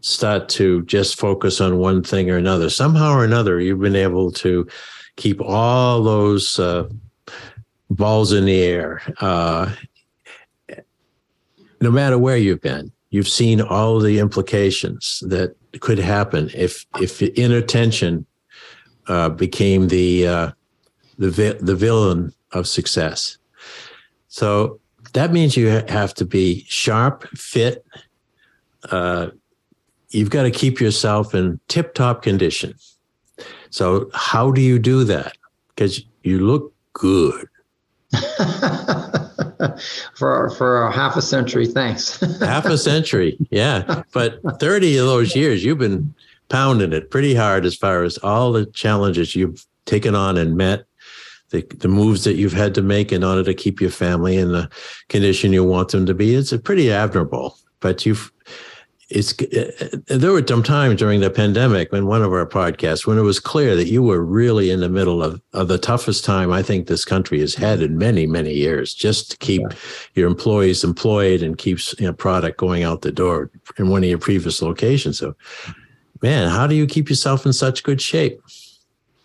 start 0.00 0.48
to 0.48 0.82
just 0.86 1.16
focus 1.16 1.60
on 1.60 1.78
one 1.78 2.02
thing 2.02 2.28
or 2.28 2.36
another. 2.36 2.70
Somehow 2.70 3.12
or 3.12 3.24
another, 3.24 3.60
you've 3.60 3.78
been 3.78 3.94
able 3.94 4.32
to 4.32 4.66
keep 5.14 5.40
all 5.40 6.02
those 6.02 6.58
uh, 6.58 6.88
balls 7.88 8.32
in 8.32 8.46
the 8.46 8.60
air. 8.60 9.00
Uh, 9.20 9.72
no 11.80 11.92
matter 11.92 12.18
where 12.18 12.36
you've 12.36 12.62
been, 12.62 12.90
you've 13.10 13.28
seen 13.28 13.60
all 13.60 14.00
the 14.00 14.18
implications 14.18 15.22
that 15.28 15.54
could 15.78 16.00
happen 16.00 16.50
if 16.52 16.84
if 17.00 17.22
inattention 17.22 18.26
uh, 19.06 19.28
became 19.28 19.86
the 19.86 20.26
uh, 20.26 20.50
the 21.18 21.30
vi- 21.30 21.58
the 21.60 21.76
villain 21.76 22.34
of 22.50 22.66
success. 22.66 23.38
So 24.30 24.80
that 25.12 25.32
means 25.32 25.56
you 25.56 25.66
have 25.66 26.14
to 26.14 26.24
be 26.24 26.64
sharp, 26.68 27.28
fit. 27.36 27.84
Uh, 28.90 29.30
you've 30.10 30.30
got 30.30 30.44
to 30.44 30.50
keep 30.50 30.80
yourself 30.80 31.34
in 31.34 31.60
tip 31.68 31.94
top 31.94 32.22
condition. 32.22 32.74
So 33.70 34.08
how 34.14 34.52
do 34.52 34.60
you 34.60 34.78
do 34.78 35.04
that? 35.04 35.36
Because 35.68 36.00
you 36.22 36.38
look 36.38 36.72
good. 36.92 37.48
for 40.14 40.50
for 40.50 40.82
a 40.84 40.92
half 40.92 41.16
a 41.16 41.22
century, 41.22 41.66
thanks. 41.66 42.18
Half 42.40 42.66
a 42.66 42.76
century, 42.76 43.36
yeah. 43.50 44.02
But 44.12 44.40
thirty 44.58 44.96
of 44.96 45.06
those 45.06 45.36
years, 45.36 45.64
you've 45.64 45.78
been 45.78 46.12
pounding 46.48 46.92
it 46.92 47.12
pretty 47.12 47.36
hard 47.36 47.64
as 47.64 47.76
far 47.76 48.02
as 48.02 48.18
all 48.18 48.50
the 48.50 48.66
challenges 48.66 49.36
you've 49.36 49.64
taken 49.86 50.16
on 50.16 50.36
and 50.36 50.56
met 50.56 50.86
the, 51.50 51.62
the 51.78 51.88
moves 51.88 52.24
that 52.24 52.36
you've 52.36 52.52
had 52.52 52.74
to 52.74 52.82
make 52.82 53.12
in 53.12 53.24
order 53.24 53.44
to 53.44 53.54
keep 53.54 53.80
your 53.80 53.90
family 53.90 54.36
in 54.36 54.52
the 54.52 54.70
condition 55.08 55.52
you 55.52 55.64
want 55.64 55.90
them 55.90 56.06
to 56.06 56.14
be. 56.14 56.34
It's 56.34 56.52
a 56.52 56.58
pretty 56.58 56.92
admirable, 56.92 57.56
but 57.80 58.06
you've, 58.06 58.32
it's, 59.08 59.34
uh, 59.40 59.72
uh, 60.08 60.18
there 60.18 60.30
were 60.30 60.46
some 60.46 60.62
times 60.62 61.00
during 61.00 61.20
the 61.20 61.30
pandemic 61.30 61.90
when 61.90 62.06
one 62.06 62.22
of 62.22 62.32
our 62.32 62.46
podcasts, 62.46 63.06
when 63.06 63.18
it 63.18 63.22
was 63.22 63.40
clear 63.40 63.74
that 63.74 63.88
you 63.88 64.02
were 64.02 64.24
really 64.24 64.70
in 64.70 64.78
the 64.78 64.88
middle 64.88 65.22
of, 65.22 65.40
of 65.52 65.66
the 65.66 65.78
toughest 65.78 66.24
time 66.24 66.52
I 66.52 66.62
think 66.62 66.86
this 66.86 67.04
country 67.04 67.40
has 67.40 67.54
had 67.54 67.82
in 67.82 67.98
many, 67.98 68.26
many 68.26 68.54
years, 68.54 68.94
just 68.94 69.32
to 69.32 69.36
keep 69.38 69.62
yeah. 69.62 69.76
your 70.14 70.28
employees 70.28 70.84
employed 70.84 71.42
and 71.42 71.58
keeps 71.58 71.94
you 71.98 72.06
know, 72.06 72.12
product 72.12 72.58
going 72.58 72.84
out 72.84 73.02
the 73.02 73.10
door 73.10 73.50
in 73.78 73.88
one 73.88 74.04
of 74.04 74.08
your 74.08 74.18
previous 74.18 74.62
locations. 74.62 75.18
So, 75.18 75.34
man, 76.22 76.48
how 76.48 76.68
do 76.68 76.76
you 76.76 76.86
keep 76.86 77.08
yourself 77.08 77.44
in 77.44 77.52
such 77.52 77.82
good 77.82 78.00
shape? 78.00 78.40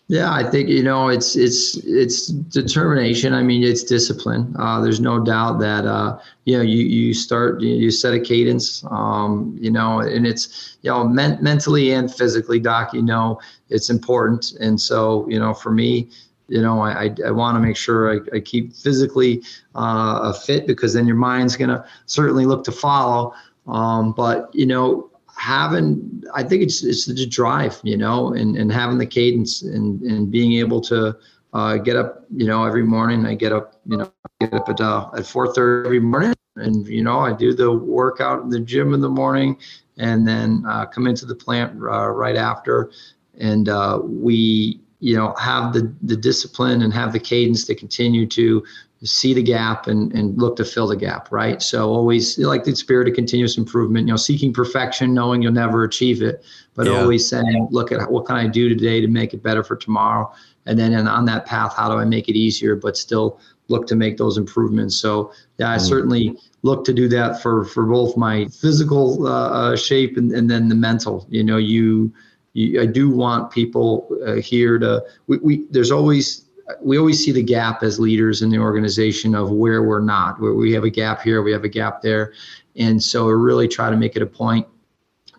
Yeah, 0.08 0.32
I 0.32 0.44
think 0.44 0.70
you 0.70 0.84
know 0.84 1.08
it's 1.08 1.36
it's 1.36 1.78
it's 1.78 2.28
determination. 2.28 3.34
I 3.34 3.42
mean, 3.42 3.64
it's 3.64 3.84
discipline. 3.84 4.54
Uh, 4.60 4.80
there's 4.80 5.00
no 5.00 5.20
doubt 5.20 5.60
that 5.62 5.86
uh, 5.86 6.20
you 6.46 6.56
know 6.56 6.62
you 6.62 6.86
you 6.86 7.12
start 7.16 7.60
you 7.60 7.90
set 7.90 8.14
a 8.14 8.20
cadence. 8.20 8.86
Um, 8.92 9.58
you 9.60 9.72
know, 9.72 10.02
and 10.02 10.28
it's 10.28 10.78
you 10.84 10.92
know 10.92 11.08
men- 11.08 11.40
mentally 11.42 11.92
and 11.92 12.14
physically, 12.14 12.60
Doc. 12.60 12.94
You 12.94 13.02
know, 13.02 13.40
it's 13.70 13.90
important. 13.90 14.52
And 14.60 14.80
so 14.80 15.28
you 15.28 15.40
know, 15.40 15.56
for 15.56 15.72
me, 15.72 16.08
you 16.50 16.62
know, 16.62 16.82
I 16.82 17.06
I, 17.06 17.16
I 17.26 17.32
want 17.32 17.56
to 17.56 17.60
make 17.60 17.76
sure 17.76 18.14
I, 18.14 18.20
I 18.36 18.40
keep 18.42 18.74
physically 18.76 19.42
uh, 19.74 20.34
fit 20.34 20.68
because 20.68 20.94
then 20.94 21.08
your 21.08 21.16
mind's 21.16 21.58
gonna 21.58 21.84
certainly 22.06 22.46
look 22.46 22.64
to 22.66 22.72
follow. 22.72 23.34
Um, 23.68 24.12
but 24.12 24.54
you 24.54 24.68
know, 24.68 25.10
having 25.36 26.24
I 26.34 26.44
think 26.44 26.64
it's 26.64 26.84
it's 26.84 27.06
the 27.06 27.26
drive, 27.26 27.80
you 27.84 27.98
know, 27.98 28.34
and, 28.34 28.56
and 28.56 28.72
having 28.72 28.98
the 28.98 29.06
cadence 29.06 29.62
and, 29.62 30.02
and 30.02 30.32
being 30.32 30.54
able 30.54 30.82
to 30.82 31.16
uh, 31.54 31.78
get 31.78 31.96
up, 31.96 32.26
you 32.36 32.46
know, 32.46 32.66
every 32.66 32.84
morning. 32.84 33.26
I 33.26 33.36
get 33.36 33.54
up, 33.54 33.80
you 33.86 33.98
know, 33.98 34.12
get 34.42 34.54
up 34.54 34.70
at 34.70 34.82
uh, 34.82 35.10
at 35.18 35.26
four 35.26 35.54
thirty 35.54 35.88
every 35.88 36.00
morning, 36.00 36.34
and 36.58 36.86
you 36.88 37.04
know, 37.04 37.20
I 37.20 37.34
do 37.34 37.54
the 37.54 37.72
workout 37.72 38.44
in 38.44 38.50
the 38.50 38.60
gym 38.60 38.94
in 38.94 39.02
the 39.02 39.10
morning, 39.10 39.58
and 39.98 40.28
then 40.28 40.64
uh, 40.68 40.86
come 40.86 41.08
into 41.08 41.26
the 41.26 41.36
plant 41.36 41.74
uh, 41.74 42.10
right 42.10 42.36
after, 42.36 42.92
and 43.38 43.70
uh, 43.70 44.00
we, 44.04 44.82
you 45.06 45.16
know, 45.16 45.36
have 45.36 45.72
the 45.72 45.94
the 46.02 46.18
discipline 46.18 46.82
and 46.82 46.92
have 46.92 47.14
the 47.14 47.20
cadence 47.20 47.64
to 47.66 47.76
continue 47.76 48.26
to 48.26 48.64
see 49.04 49.36
the 49.36 49.44
gap 49.44 49.86
and, 49.86 50.12
and 50.14 50.36
look 50.42 50.56
to 50.56 50.66
fill 50.66 50.88
the 50.88 50.96
gap, 50.96 51.32
right? 51.32 51.62
So 51.62 51.90
always 51.90 52.40
like 52.40 52.64
the 52.64 52.76
spirit 52.76 53.08
of 53.08 53.14
continuous 53.14 53.56
improvement, 53.56 54.08
you 54.08 54.14
know, 54.14 54.18
seeking 54.18 54.52
perfection, 54.52 55.14
knowing 55.14 55.44
you'll 55.44 55.52
never 55.52 55.84
achieve 55.84 56.24
it, 56.24 56.44
but 56.74 56.88
yeah. 56.88 56.94
always 56.94 57.30
saying, 57.30 57.68
look 57.70 57.92
at 57.92 58.10
what 58.10 58.26
can 58.26 58.36
I 58.36 58.48
do 58.48 58.68
today 58.68 59.00
to 59.00 59.08
make 59.08 59.36
it 59.36 59.44
better 59.44 59.64
for 59.64 59.76
tomorrow? 59.76 60.34
And 60.66 60.80
then 60.80 60.92
and 60.94 61.08
on 61.08 61.26
that 61.26 61.46
path, 61.46 61.76
how 61.76 61.88
do 61.88 62.00
I 62.00 62.06
make 62.06 62.28
it 62.28 62.36
easier, 62.36 62.76
but 62.76 62.98
still 62.98 63.40
look 63.68 63.86
to 63.88 63.96
make 63.96 64.18
those 64.18 64.40
improvements? 64.40 64.96
So 64.96 65.32
yeah, 65.60 65.72
I 65.72 65.78
mm. 65.78 65.82
certainly 65.82 66.36
look 66.64 66.84
to 66.86 66.94
do 66.94 67.08
that 67.10 67.44
for, 67.44 67.64
for 67.66 67.86
both 67.86 68.18
my 68.18 68.46
physical 68.46 69.28
uh, 69.28 69.76
shape 69.76 70.18
and, 70.18 70.32
and 70.32 70.50
then 70.50 70.68
the 70.68 70.74
mental, 70.74 71.28
you 71.30 71.44
know, 71.44 71.58
you, 71.58 72.12
you 72.56 72.82
I 72.82 72.86
do 72.86 73.10
want 73.10 73.52
people 73.52 74.08
uh, 74.26 74.36
here 74.36 74.80
to, 74.80 75.04
we, 75.28 75.38
we, 75.38 75.66
there's 75.70 75.92
always, 75.92 76.46
we 76.82 76.98
always 76.98 77.24
see 77.24 77.32
the 77.32 77.44
gap 77.44 77.84
as 77.84 78.00
leaders 78.00 78.42
in 78.42 78.50
the 78.50 78.58
organization 78.58 79.36
of 79.36 79.52
where 79.52 79.84
we're 79.84 80.00
not, 80.00 80.40
where 80.40 80.54
we 80.54 80.72
have 80.74 80.86
a 80.86 80.90
gap 80.90 81.22
here, 81.22 81.44
we 81.44 81.52
have 81.52 81.66
a 81.66 81.70
gap 81.70 82.02
there. 82.02 82.34
And 82.76 83.02
so 83.02 83.28
we 83.28 83.34
really 83.34 83.68
try 83.68 83.90
to 83.90 83.98
make 83.98 84.16
it 84.16 84.22
a 84.22 84.26
point 84.26 84.66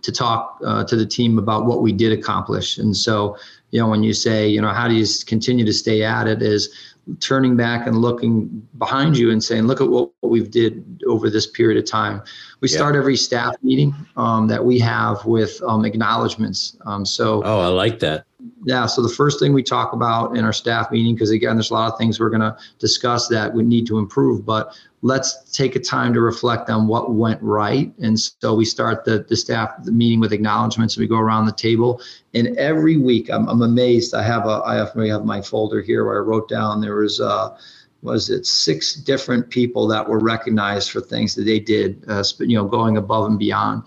to 0.03 0.13
talk 0.13 0.61
uh, 0.65 0.85
to 0.85 0.95
the 0.95 1.07
team 1.07 1.39
about 1.39 1.67
what 1.67 1.83
we 1.83 1.93
did 1.93 2.13
accomplish. 2.13 2.79
And 2.79 2.97
so, 2.97 3.37
you 3.71 3.81
know, 3.81 3.89
when 3.89 4.05
you 4.05 4.13
say, 4.13 4.47
you 4.47 4.61
know, 4.61 4.69
how 4.69 4.87
do 4.87 4.95
you 4.95 5.07
continue 5.27 5.65
to 5.65 5.73
stay 5.73 6.05
at 6.05 6.29
it 6.29 6.43
is 6.43 6.95
turning 7.21 7.57
back 7.57 7.87
and 7.87 7.99
looking 7.99 8.67
behind 8.79 9.17
you 9.17 9.31
and 9.31 9.43
saying, 9.43 9.65
look 9.65 9.81
at 9.81 9.89
what, 9.89 10.11
what 10.21 10.31
we've 10.31 10.51
did 10.51 11.03
over 11.07 11.31
this 11.31 11.47
period 11.47 11.79
of 11.79 11.89
time. 11.89 12.23
We 12.61 12.69
yeah. 12.69 12.77
start 12.77 12.97
every 12.97 13.17
staff 13.17 13.55
meeting 13.63 13.95
um, 14.17 14.49
that 14.49 14.65
we 14.65 14.79
have 14.81 15.25
with 15.25 15.63
um, 15.63 15.85
acknowledgments. 15.85 16.77
Um, 16.85 17.07
so, 17.07 17.43
oh, 17.45 17.61
I 17.61 17.69
like 17.69 18.01
that 18.01 18.26
yeah 18.65 18.87
so 18.87 19.03
the 19.03 19.09
first 19.09 19.39
thing 19.41 19.53
we 19.53 19.63
talk 19.63 19.93
about 19.93 20.37
in 20.37 20.45
our 20.45 20.53
staff 20.53 20.91
meeting 20.91 21.15
because 21.15 21.31
again 21.31 21.57
there's 21.57 21.71
a 21.71 21.75
lot 21.75 21.93
of 21.93 21.99
things 21.99 22.21
we're 22.21 22.31
going 22.31 22.41
to 22.41 22.57
discuss 22.79 23.29
that 23.29 23.53
we 23.53 23.63
need 23.63 23.87
to 23.87 23.99
improve 23.99 24.45
but 24.45 24.77
let's 25.03 25.53
take 25.57 25.77
a 25.77 25.79
time 25.79 26.13
to 26.13 26.21
reflect 26.21 26.69
on 26.69 26.89
what 26.89 27.13
went 27.15 27.41
right. 27.41 27.93
And 28.01 28.19
so 28.19 28.55
we 28.55 28.65
start 28.65 29.05
the, 29.05 29.25
the 29.29 29.37
staff 29.37 29.71
the 29.85 29.93
meeting 29.93 30.19
with 30.19 30.33
acknowledgments 30.33 30.97
and 30.97 31.03
we 31.03 31.07
go 31.07 31.19
around 31.19 31.47
the 31.47 31.53
table. 31.53 32.01
And 32.35 32.57
every 32.57 32.97
week 32.97 33.31
i'm, 33.31 33.49
I'm 33.49 33.63
amazed. 33.63 34.15
I 34.15 34.23
have 34.23 34.47
a 34.47 34.63
i 34.65 34.75
have, 34.75 34.95
have 34.95 35.25
my 35.25 35.41
folder 35.41 35.81
here 35.81 36.05
where 36.05 36.17
i 36.17 36.27
wrote 36.27 36.49
down 36.49 36.81
there 36.81 36.97
was 36.97 37.21
uh 37.21 37.57
was 38.03 38.31
it 38.31 38.47
six 38.47 38.95
different 38.95 39.51
people 39.51 39.87
that 39.89 40.09
were 40.09 40.19
recognized 40.19 40.91
for 40.91 41.01
things 41.01 41.35
that 41.35 41.43
they 41.43 41.59
did, 41.59 42.05
uh, 42.09 42.23
you 42.39 42.57
know, 42.57 42.65
going 42.65 42.97
above 42.97 43.27
and 43.27 43.39
beyond. 43.39 43.83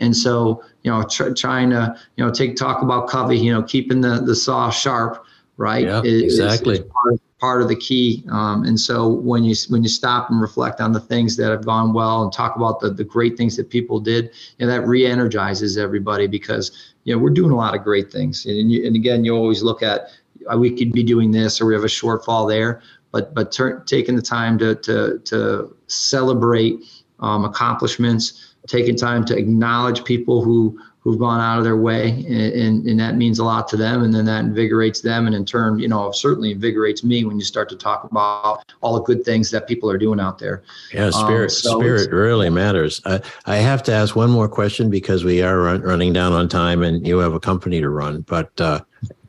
And 0.00 0.16
so, 0.16 0.64
you 0.82 0.90
know, 0.90 1.02
tr- 1.04 1.32
trying 1.34 1.70
to, 1.70 1.96
you 2.16 2.24
know, 2.24 2.30
take 2.30 2.56
talk 2.56 2.82
about 2.82 3.08
Covey, 3.08 3.38
you 3.38 3.52
know, 3.52 3.62
keeping 3.62 4.00
the 4.00 4.20
the 4.20 4.34
saw 4.34 4.70
sharp, 4.70 5.24
right? 5.56 5.84
Yeah, 5.84 6.02
is, 6.02 6.22
exactly. 6.22 6.78
Is 6.78 6.80
part, 6.80 7.14
of, 7.14 7.20
part, 7.38 7.62
of, 7.62 7.68
the 7.68 7.76
key. 7.76 8.24
Um, 8.30 8.64
and 8.64 8.80
so 8.80 9.08
when 9.08 9.44
you 9.44 9.54
when 9.68 9.82
you 9.82 9.90
stop 9.90 10.30
and 10.30 10.40
reflect 10.40 10.80
on 10.80 10.92
the 10.92 11.00
things 11.00 11.36
that 11.36 11.50
have 11.50 11.66
gone 11.66 11.92
well 11.92 12.22
and 12.22 12.32
talk 12.32 12.56
about 12.56 12.80
the 12.80 12.90
the 12.90 13.04
great 13.04 13.36
things 13.36 13.56
that 13.56 13.68
people 13.68 14.00
did, 14.00 14.30
you 14.58 14.66
know, 14.66 14.72
that 14.72 14.86
re-energizes 14.86 15.76
everybody 15.76 16.26
because 16.26 16.94
you 17.04 17.14
know 17.14 17.20
we're 17.20 17.30
doing 17.30 17.52
a 17.52 17.56
lot 17.56 17.74
of 17.74 17.84
great 17.84 18.10
things. 18.10 18.46
And 18.46 18.72
you, 18.72 18.86
and 18.86 18.96
again, 18.96 19.24
you 19.24 19.36
always 19.36 19.62
look 19.62 19.82
at 19.82 20.08
uh, 20.52 20.56
we 20.56 20.70
could 20.74 20.92
be 20.92 21.02
doing 21.02 21.30
this 21.30 21.60
or 21.60 21.66
we 21.66 21.74
have 21.74 21.84
a 21.84 21.88
shortfall 21.88 22.48
there, 22.48 22.80
but 23.12 23.34
but 23.34 23.52
ter- 23.52 23.80
taking 23.84 24.16
the 24.16 24.22
time 24.22 24.58
to 24.58 24.76
to 24.76 25.18
to 25.26 25.76
celebrate 25.88 26.80
um, 27.20 27.44
accomplishments 27.44 28.49
taking 28.66 28.96
time 28.96 29.24
to 29.24 29.36
acknowledge 29.36 30.04
people 30.04 30.42
who 30.42 30.78
who've 31.00 31.18
gone 31.18 31.40
out 31.40 31.58
of 31.58 31.64
their 31.64 31.78
way 31.78 32.10
and, 32.10 32.52
and, 32.52 32.86
and, 32.86 33.00
that 33.00 33.16
means 33.16 33.38
a 33.38 33.44
lot 33.44 33.66
to 33.66 33.76
them 33.76 34.02
and 34.02 34.14
then 34.14 34.26
that 34.26 34.44
invigorates 34.44 35.00
them 35.00 35.26
and 35.26 35.34
in 35.34 35.44
turn 35.44 35.78
you 35.78 35.88
know 35.88 36.12
certainly 36.12 36.52
invigorates 36.52 37.02
me 37.02 37.24
when 37.24 37.38
you 37.38 37.44
start 37.44 37.68
to 37.68 37.76
talk 37.76 38.04
about 38.04 38.62
all 38.82 38.94
the 38.94 39.02
good 39.02 39.24
things 39.24 39.50
that 39.50 39.66
people 39.66 39.90
are 39.90 39.98
doing 39.98 40.20
out 40.20 40.38
there. 40.38 40.62
Yeah 40.92 41.10
spirit 41.10 41.44
um, 41.44 41.48
so 41.50 41.80
spirit 41.80 42.10
really 42.12 42.50
matters. 42.50 43.00
I, 43.04 43.20
I 43.46 43.56
have 43.56 43.82
to 43.84 43.92
ask 43.92 44.14
one 44.14 44.30
more 44.30 44.48
question 44.48 44.90
because 44.90 45.24
we 45.24 45.42
are 45.42 45.58
run, 45.60 45.80
running 45.80 46.12
down 46.12 46.32
on 46.32 46.48
time 46.48 46.82
and 46.82 47.06
you 47.06 47.18
have 47.18 47.34
a 47.34 47.40
company 47.40 47.80
to 47.80 47.88
run 47.88 48.20
but 48.22 48.58
uh, 48.60 48.80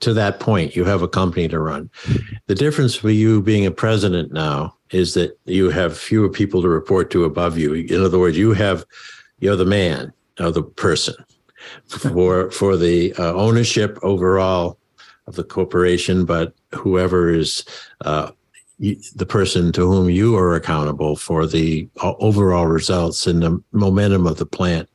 to 0.01 0.13
that 0.13 0.39
point 0.39 0.75
you 0.75 0.83
have 0.83 1.01
a 1.01 1.07
company 1.07 1.47
to 1.47 1.59
run. 1.59 1.89
The 2.47 2.55
difference 2.55 2.95
for 2.95 3.09
you 3.09 3.41
being 3.41 3.65
a 3.65 3.71
president 3.71 4.33
now 4.33 4.75
is 4.91 5.13
that 5.13 5.39
you 5.45 5.69
have 5.69 5.97
fewer 5.97 6.27
people 6.27 6.61
to 6.61 6.67
report 6.67 7.11
to 7.11 7.23
above 7.23 7.57
you. 7.57 7.73
In 7.73 8.03
other 8.03 8.19
words 8.19 8.37
you 8.37 8.51
have 8.51 8.85
you're 9.41 9.57
the 9.57 9.65
man 9.65 10.13
or 10.39 10.51
the 10.51 10.63
person 10.63 11.15
for 11.85 12.49
for 12.51 12.77
the 12.77 13.13
uh, 13.15 13.33
ownership 13.33 13.99
overall 14.01 14.77
of 15.27 15.35
the 15.35 15.43
corporation, 15.43 16.25
but 16.25 16.53
whoever 16.73 17.29
is 17.29 17.65
uh, 18.05 18.31
the 18.79 19.25
person 19.27 19.71
to 19.71 19.81
whom 19.81 20.09
you 20.09 20.35
are 20.35 20.55
accountable 20.55 21.15
for 21.15 21.45
the 21.45 21.87
uh, 22.01 22.13
overall 22.19 22.65
results 22.65 23.27
and 23.27 23.43
the 23.43 23.61
momentum 23.71 24.25
of 24.25 24.37
the 24.37 24.45
plant. 24.45 24.89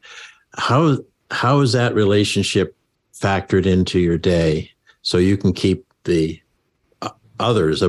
How 0.55 0.99
how 1.31 1.61
is 1.61 1.73
that 1.73 1.95
relationship 1.95 2.77
factored 3.15 3.67
into 3.67 3.99
your 3.99 4.19
day 4.19 4.71
so 5.03 5.19
you 5.19 5.37
can 5.37 5.53
keep 5.53 5.85
the 6.05 6.41
others. 7.39 7.83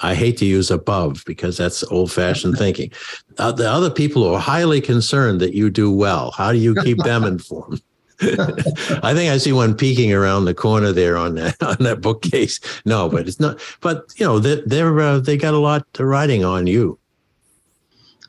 I 0.00 0.14
hate 0.14 0.36
to 0.38 0.46
use 0.46 0.70
above 0.70 1.22
because 1.26 1.56
that's 1.56 1.84
old 1.84 2.12
fashioned 2.12 2.56
thinking. 2.58 2.92
Uh, 3.38 3.52
the 3.52 3.70
other 3.70 3.90
people 3.90 4.24
are 4.26 4.40
highly 4.40 4.80
concerned 4.80 5.40
that 5.40 5.54
you 5.54 5.70
do 5.70 5.90
well. 5.90 6.30
How 6.32 6.52
do 6.52 6.58
you 6.58 6.74
keep 6.82 6.98
them 6.98 7.24
informed? 7.24 7.82
I 8.22 9.12
think 9.12 9.30
I 9.32 9.38
see 9.38 9.52
one 9.52 9.74
peeking 9.74 10.12
around 10.12 10.44
the 10.44 10.54
corner 10.54 10.92
there 10.92 11.16
on 11.16 11.34
that 11.34 11.60
on 11.62 11.76
that 11.80 12.00
bookcase. 12.00 12.60
No, 12.84 13.08
but 13.08 13.26
it's 13.26 13.40
not. 13.40 13.60
But 13.80 14.04
you 14.16 14.24
know, 14.24 14.38
they're, 14.38 14.62
they're 14.64 15.00
uh, 15.00 15.18
they 15.18 15.36
got 15.36 15.52
a 15.52 15.58
lot 15.58 15.92
to 15.94 16.06
riding 16.06 16.44
on 16.44 16.68
you. 16.68 16.98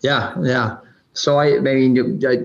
Yeah, 0.01 0.33
yeah. 0.41 0.77
So 1.13 1.37
I, 1.37 1.57
I 1.57 1.59
mean, 1.59 2.19
I, 2.27 2.43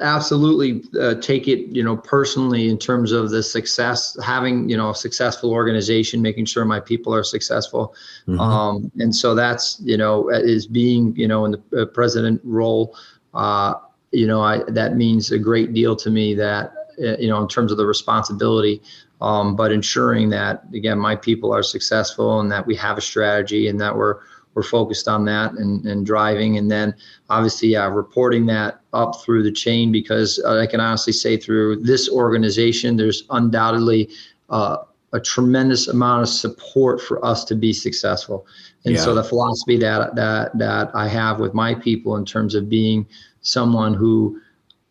absolutely 0.00 0.82
uh, 1.00 1.14
take 1.16 1.48
it 1.48 1.66
you 1.74 1.82
know 1.82 1.96
personally 1.96 2.68
in 2.68 2.78
terms 2.78 3.12
of 3.12 3.30
the 3.30 3.42
success 3.42 4.16
having 4.22 4.68
you 4.68 4.76
know 4.76 4.90
a 4.90 4.94
successful 4.94 5.50
organization 5.50 6.22
making 6.22 6.44
sure 6.44 6.64
my 6.64 6.80
people 6.80 7.14
are 7.14 7.24
successful 7.24 7.94
mm-hmm. 8.26 8.40
um, 8.40 8.90
and 8.98 9.14
so 9.14 9.34
that's 9.34 9.80
you 9.82 9.96
know 9.96 10.28
is 10.30 10.66
being 10.66 11.14
you 11.16 11.28
know 11.28 11.44
in 11.44 11.52
the 11.52 11.82
uh, 11.82 11.86
president 11.86 12.40
role 12.44 12.96
uh, 13.34 13.74
you 14.12 14.26
know 14.26 14.42
I, 14.42 14.62
that 14.68 14.96
means 14.96 15.32
a 15.32 15.38
great 15.38 15.72
deal 15.72 15.96
to 15.96 16.10
me 16.10 16.34
that 16.34 16.72
uh, 17.02 17.16
you 17.18 17.28
know 17.28 17.40
in 17.42 17.48
terms 17.48 17.72
of 17.72 17.78
the 17.78 17.86
responsibility 17.86 18.82
um, 19.20 19.54
but 19.54 19.72
ensuring 19.72 20.30
that 20.30 20.64
again 20.74 20.98
my 20.98 21.16
people 21.16 21.52
are 21.52 21.62
successful 21.62 22.40
and 22.40 22.50
that 22.50 22.66
we 22.66 22.74
have 22.76 22.98
a 22.98 23.02
strategy 23.02 23.68
and 23.68 23.80
that 23.80 23.96
we're 23.96 24.20
we're 24.54 24.62
focused 24.62 25.08
on 25.08 25.24
that 25.24 25.52
and, 25.52 25.84
and 25.86 26.04
driving 26.04 26.58
and 26.58 26.70
then 26.70 26.94
obviously 27.30 27.68
yeah 27.68 27.86
reporting 27.86 28.46
that 28.46 28.80
up 28.92 29.20
through 29.22 29.42
the 29.42 29.52
chain 29.52 29.92
because 29.92 30.42
uh, 30.44 30.58
i 30.58 30.66
can 30.66 30.80
honestly 30.80 31.12
say 31.12 31.36
through 31.36 31.76
this 31.76 32.08
organization 32.10 32.96
there's 32.96 33.24
undoubtedly 33.30 34.08
uh, 34.50 34.78
a 35.14 35.20
tremendous 35.20 35.88
amount 35.88 36.22
of 36.22 36.28
support 36.28 37.00
for 37.00 37.24
us 37.24 37.44
to 37.44 37.54
be 37.54 37.72
successful 37.72 38.46
and 38.84 38.94
yeah. 38.94 39.00
so 39.00 39.14
the 39.14 39.24
philosophy 39.24 39.76
that 39.76 40.14
that 40.14 40.56
that 40.58 40.90
i 40.94 41.06
have 41.06 41.38
with 41.38 41.54
my 41.54 41.74
people 41.74 42.16
in 42.16 42.24
terms 42.24 42.54
of 42.54 42.68
being 42.68 43.06
someone 43.42 43.94
who 43.94 44.40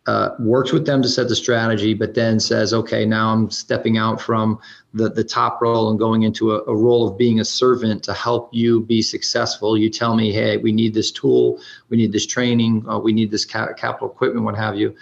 uh, 0.06 0.30
works 0.40 0.72
with 0.72 0.84
them 0.84 1.00
to 1.00 1.08
set 1.08 1.28
the 1.28 1.36
strategy, 1.36 1.94
but 1.94 2.14
then 2.14 2.40
says, 2.40 2.74
okay, 2.74 3.06
now 3.06 3.32
I'm 3.32 3.50
stepping 3.50 3.98
out 3.98 4.20
from 4.20 4.58
the, 4.94 5.08
the 5.08 5.22
top 5.22 5.62
role 5.62 5.90
and 5.90 5.98
going 5.98 6.22
into 6.22 6.52
a, 6.52 6.62
a 6.64 6.74
role 6.74 7.06
of 7.08 7.16
being 7.16 7.38
a 7.38 7.44
servant 7.44 8.02
to 8.04 8.12
help 8.12 8.50
you 8.52 8.80
be 8.80 9.00
successful. 9.00 9.78
You 9.78 9.88
tell 9.88 10.16
me, 10.16 10.32
hey, 10.32 10.56
we 10.56 10.72
need 10.72 10.92
this 10.92 11.12
tool, 11.12 11.60
we 11.88 11.96
need 11.96 12.10
this 12.10 12.26
training, 12.26 12.84
uh, 12.88 12.98
we 12.98 13.12
need 13.12 13.30
this 13.30 13.44
ca- 13.44 13.74
capital 13.74 14.10
equipment, 14.10 14.44
what 14.44 14.56
have 14.56 14.76
you. 14.76 14.94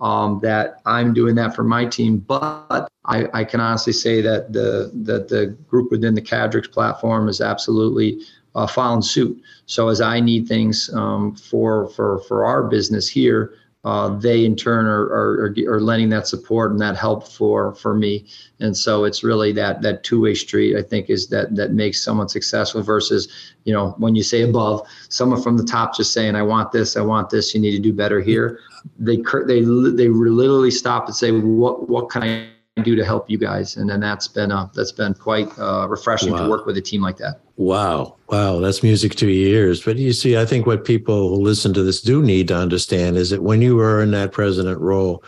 Um, 0.00 0.38
that 0.42 0.80
I'm 0.86 1.12
doing 1.12 1.34
that 1.36 1.56
for 1.56 1.64
my 1.64 1.84
team, 1.84 2.18
but 2.18 2.88
I, 3.04 3.26
I 3.34 3.42
can 3.42 3.58
honestly 3.58 3.92
say 3.92 4.20
that 4.20 4.52
the 4.52 4.92
that 5.02 5.26
the 5.28 5.56
group 5.68 5.90
within 5.90 6.14
the 6.14 6.22
Cadrex 6.22 6.70
platform 6.70 7.28
is 7.28 7.40
absolutely 7.40 8.20
uh, 8.54 8.68
following 8.68 9.02
suit. 9.02 9.42
So 9.66 9.88
as 9.88 10.00
I 10.00 10.20
need 10.20 10.46
things 10.46 10.88
um, 10.94 11.34
for 11.34 11.88
for 11.88 12.20
for 12.28 12.44
our 12.44 12.62
business 12.62 13.08
here, 13.08 13.54
uh, 13.84 14.08
they 14.18 14.44
in 14.44 14.56
turn 14.56 14.86
are, 14.86 15.04
are, 15.04 15.54
are 15.68 15.80
lending 15.80 16.08
that 16.08 16.26
support 16.26 16.72
and 16.72 16.80
that 16.80 16.96
help 16.96 17.28
for 17.28 17.74
for 17.74 17.94
me. 17.94 18.26
And 18.60 18.76
so 18.76 19.04
it's 19.04 19.22
really 19.22 19.52
that 19.52 19.82
that 19.82 20.02
two-way 20.02 20.34
street 20.34 20.76
i 20.76 20.82
think 20.82 21.10
is 21.10 21.28
that 21.28 21.54
that 21.54 21.72
makes 21.72 22.02
someone 22.02 22.28
successful 22.28 22.82
versus 22.82 23.52
you 23.64 23.72
know 23.72 23.94
when 23.98 24.16
you 24.16 24.22
say 24.22 24.42
above 24.42 24.86
someone 25.08 25.40
from 25.40 25.56
the 25.56 25.64
top 25.64 25.94
just 25.96 26.12
saying 26.12 26.34
i 26.34 26.42
want 26.42 26.72
this 26.72 26.96
i 26.96 27.00
want 27.00 27.30
this 27.30 27.54
you 27.54 27.60
need 27.60 27.72
to 27.72 27.78
do 27.78 27.92
better 27.92 28.20
here. 28.20 28.60
They 28.98 29.16
they 29.46 29.60
they 29.60 30.08
literally 30.08 30.70
stop 30.70 31.06
and 31.06 31.14
say 31.14 31.30
what 31.30 31.88
what 31.88 32.10
can 32.10 32.22
i 32.22 32.48
do 32.82 32.96
to 32.96 33.04
help 33.04 33.28
you 33.28 33.38
guys. 33.38 33.76
And 33.76 33.88
then 33.88 34.00
that's 34.00 34.28
been 34.28 34.50
uh, 34.50 34.68
that's 34.74 34.92
been 34.92 35.14
quite 35.14 35.48
uh, 35.58 35.86
refreshing 35.88 36.32
wow. 36.32 36.44
to 36.44 36.50
work 36.50 36.66
with 36.66 36.76
a 36.76 36.82
team 36.82 37.02
like 37.02 37.16
that. 37.18 37.40
Wow. 37.56 38.16
Wow. 38.28 38.60
That's 38.60 38.82
music 38.82 39.14
to 39.16 39.28
your 39.28 39.48
ears. 39.48 39.82
But 39.82 39.96
you 39.96 40.12
see 40.12 40.36
i 40.36 40.44
think 40.44 40.66
what 40.66 40.84
people 40.84 41.28
who 41.28 41.36
listen 41.36 41.72
to 41.74 41.82
this 41.82 42.00
do 42.00 42.22
need 42.22 42.48
to 42.48 42.56
understand 42.56 43.16
is 43.16 43.30
that 43.30 43.42
when 43.42 43.62
you 43.62 43.78
are 43.80 44.02
in 44.02 44.10
that 44.12 44.32
president 44.32 44.80
role 44.80 45.22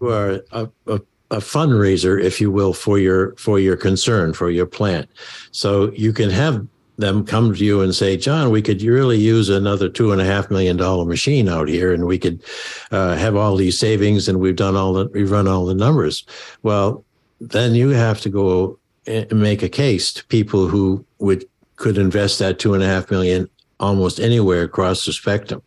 you 0.00 0.08
are 0.08 0.42
a, 0.52 0.68
a, 0.86 1.00
a 1.30 1.38
fundraiser 1.38 2.22
if 2.22 2.40
you 2.40 2.50
will 2.50 2.72
for 2.72 2.98
your 2.98 3.34
for 3.36 3.58
your 3.58 3.76
concern 3.76 4.32
for 4.32 4.50
your 4.50 4.66
plant. 4.66 5.08
So 5.50 5.90
you 5.92 6.12
can 6.12 6.30
have 6.30 6.66
them 6.98 7.24
come 7.24 7.54
to 7.54 7.64
you 7.64 7.80
and 7.82 7.94
say, 7.94 8.16
John, 8.16 8.50
we 8.50 8.62
could 8.62 8.82
really 8.82 9.18
use 9.18 9.48
another 9.48 9.88
two 9.88 10.12
and 10.12 10.20
a 10.20 10.24
half 10.24 10.50
million 10.50 10.76
dollar 10.76 11.04
machine 11.04 11.48
out 11.48 11.68
here, 11.68 11.92
and 11.92 12.06
we 12.06 12.18
could 12.18 12.42
uh, 12.90 13.14
have 13.16 13.36
all 13.36 13.56
these 13.56 13.78
savings, 13.78 14.28
and 14.28 14.40
we've 14.40 14.56
done 14.56 14.76
all 14.76 14.92
the 14.92 15.06
we've 15.08 15.30
run 15.30 15.48
all 15.48 15.66
the 15.66 15.74
numbers. 15.74 16.24
Well, 16.62 17.04
then 17.40 17.74
you 17.74 17.90
have 17.90 18.20
to 18.22 18.28
go 18.28 18.78
and 19.06 19.30
make 19.32 19.62
a 19.62 19.68
case 19.68 20.12
to 20.14 20.24
people 20.26 20.66
who 20.68 21.04
would 21.18 21.44
could 21.76 21.98
invest 21.98 22.38
that 22.38 22.58
two 22.58 22.74
and 22.74 22.82
a 22.82 22.86
half 22.86 23.10
million 23.10 23.48
almost 23.78 24.18
anywhere 24.18 24.62
across 24.62 25.04
the 25.04 25.12
spectrum. 25.12 25.62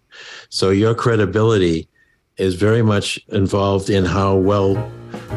So 0.50 0.72
your 0.72 0.96
credibility 0.96 1.88
is 2.38 2.56
very 2.56 2.82
much 2.82 3.20
involved 3.28 3.90
in 3.90 4.06
how 4.06 4.36
well 4.36 4.92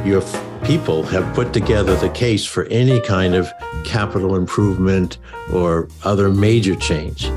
your 0.04 0.22
people 0.64 1.02
have 1.04 1.34
put 1.34 1.52
together 1.52 1.96
the 1.96 2.08
case 2.10 2.44
for 2.44 2.64
any 2.66 3.00
kind 3.00 3.34
of 3.34 3.52
capital 3.84 4.36
improvement 4.36 5.18
or 5.52 5.88
other 6.04 6.28
major 6.28 6.76
change. 6.76 7.30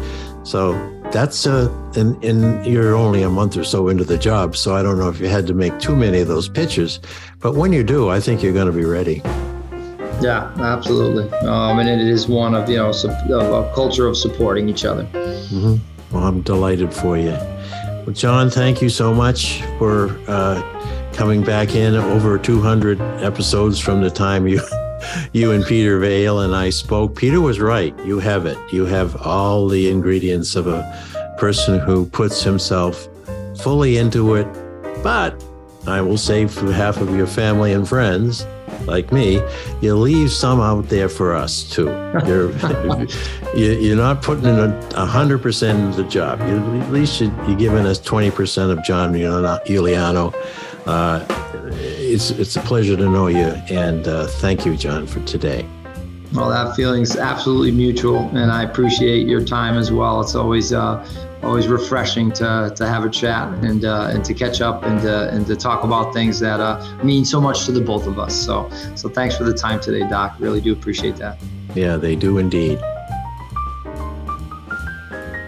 So 0.44 0.74
that's 1.12 1.48
uh, 1.48 1.70
and, 1.96 2.24
and 2.24 2.66
you're 2.66 2.96
only 2.96 3.24
a 3.24 3.30
month 3.30 3.58
or 3.58 3.64
so 3.64 3.88
into 3.88 4.04
the 4.04 4.18
job, 4.18 4.56
so 4.56 4.76
I 4.76 4.84
don't 4.84 5.00
know 5.00 5.10
if 5.10 5.20
you 5.20 5.28
had 5.28 5.48
to 5.48 5.54
make 5.54 5.80
too 5.80 5.96
many 5.96 6.20
of 6.20 6.28
those 6.28 6.48
pitches, 6.50 7.00
but 7.40 7.56
when 7.56 7.74
you 7.74 7.84
do, 7.84 8.10
I 8.10 8.20
think 8.20 8.44
you're 8.44 8.54
going 8.54 8.68
to 8.68 8.78
be 8.78 8.86
ready. 8.86 9.22
Yeah, 10.22 10.52
absolutely. 10.60 11.30
Um, 11.40 11.80
and 11.80 11.90
it 11.90 12.00
is 12.00 12.28
one 12.28 12.56
of 12.56 12.70
you 12.70 12.78
know 12.78 12.90
a 12.92 13.74
culture 13.74 14.08
of 14.08 14.18
supporting 14.18 14.70
each 14.70 14.86
other. 14.86 15.04
Mm-hmm. 15.04 15.76
Well, 16.12 16.24
I'm 16.24 16.42
delighted 16.42 16.94
for 16.94 17.18
you. 17.18 17.32
Well, 17.32 18.14
John, 18.14 18.50
thank 18.50 18.82
you 18.82 18.90
so 18.90 19.14
much 19.14 19.62
for 19.80 20.10
uh, 20.28 20.62
coming 21.16 21.44
back 21.44 21.76
in 21.76 21.96
over 21.96 22.38
200 22.38 23.00
episodes 23.24 23.80
from 23.80 24.02
the 24.02 24.10
time 24.10 24.48
you 24.48 24.60
you 25.34 25.52
and 25.52 25.66
Peter 25.66 26.00
Vaill 26.00 26.44
and 26.44 26.54
I 26.54 26.70
spoke. 26.70 27.16
Peter 27.16 27.40
was 27.40 27.60
right. 27.60 27.98
You 28.06 28.20
have 28.20 28.46
it. 28.46 28.58
You 28.74 28.86
have 28.86 29.16
all 29.22 29.68
the 29.70 29.90
ingredients 29.90 30.56
of 30.56 30.68
a 30.68 30.84
person 31.38 31.80
who 31.80 32.06
puts 32.06 32.44
himself 32.44 33.08
fully 33.62 33.98
into 33.98 34.36
it. 34.36 34.46
But 35.04 35.42
I 35.88 36.02
will 36.02 36.18
say, 36.18 36.48
for 36.48 36.72
half 36.72 36.98
of 36.98 37.16
your 37.16 37.28
family 37.28 37.72
and 37.72 37.88
friends, 37.88 38.46
like 38.86 39.12
me, 39.12 39.42
you 39.82 39.96
leave 39.96 40.32
some 40.32 40.60
out 40.60 40.90
there 40.90 41.10
for 41.10 41.34
us 41.34 41.64
too. 41.64 41.88
You're 42.26 42.52
you're 43.56 43.96
not 43.96 44.22
putting 44.22 44.46
in 44.46 44.60
a 44.60 45.06
hundred 45.06 45.42
percent 45.42 45.90
of 45.90 45.96
the 45.96 46.04
job. 46.04 46.40
You, 46.42 46.82
at 46.82 46.92
least 46.92 47.22
you, 47.22 47.32
are 47.32 47.56
giving 47.56 47.86
us 47.86 48.00
twenty 48.00 48.32
percent 48.32 48.72
of 48.72 48.84
John 48.84 49.14
Giuliano. 49.66 50.34
Uh, 50.86 51.26
it's 51.72 52.30
it's 52.32 52.56
a 52.56 52.62
pleasure 52.62 52.96
to 52.96 53.10
know 53.10 53.28
you, 53.28 53.54
and 53.70 54.08
uh, 54.08 54.28
thank 54.28 54.66
you, 54.66 54.78
John, 54.78 55.08
for 55.08 55.20
today. 55.22 55.66
Well, 56.34 56.50
that 56.50 56.76
feeling's 56.76 57.16
absolutely 57.16 57.72
mutual, 57.72 58.30
and 58.36 58.52
I 58.52 58.64
appreciate 58.64 59.28
your 59.28 59.44
time 59.44 59.78
as 59.78 59.92
well. 59.92 60.22
It's 60.22 60.36
always 60.36 60.74
uh, 60.74 61.06
always 61.44 61.68
refreshing 61.68 62.32
to, 62.34 62.74
to 62.76 62.88
have 62.88 63.06
a 63.06 63.10
chat 63.10 63.48
and 63.64 63.86
uh, 63.86 64.10
and 64.12 64.26
to 64.26 64.34
catch 64.34 64.62
up 64.62 64.84
and 64.84 65.02
to, 65.02 65.30
and 65.30 65.48
to 65.48 65.56
talk 65.56 65.84
about 65.84 66.14
things 66.14 66.40
that 66.40 66.60
uh, 66.60 67.04
mean 67.04 67.24
so 67.24 67.40
much 67.40 67.66
to 67.66 67.72
the 67.72 67.82
both 67.82 68.08
of 68.08 68.20
us. 68.20 68.36
So 68.36 68.70
so 68.96 69.08
thanks 69.08 69.38
for 69.38 69.44
the 69.44 69.54
time 69.54 69.80
today, 69.80 70.08
Doc. 70.10 70.36
Really 70.40 70.62
do 70.62 70.74
appreciate 70.74 71.16
that. 71.18 71.40
Yeah, 71.74 71.98
they 71.98 72.16
do 72.16 72.38
indeed. 72.38 72.80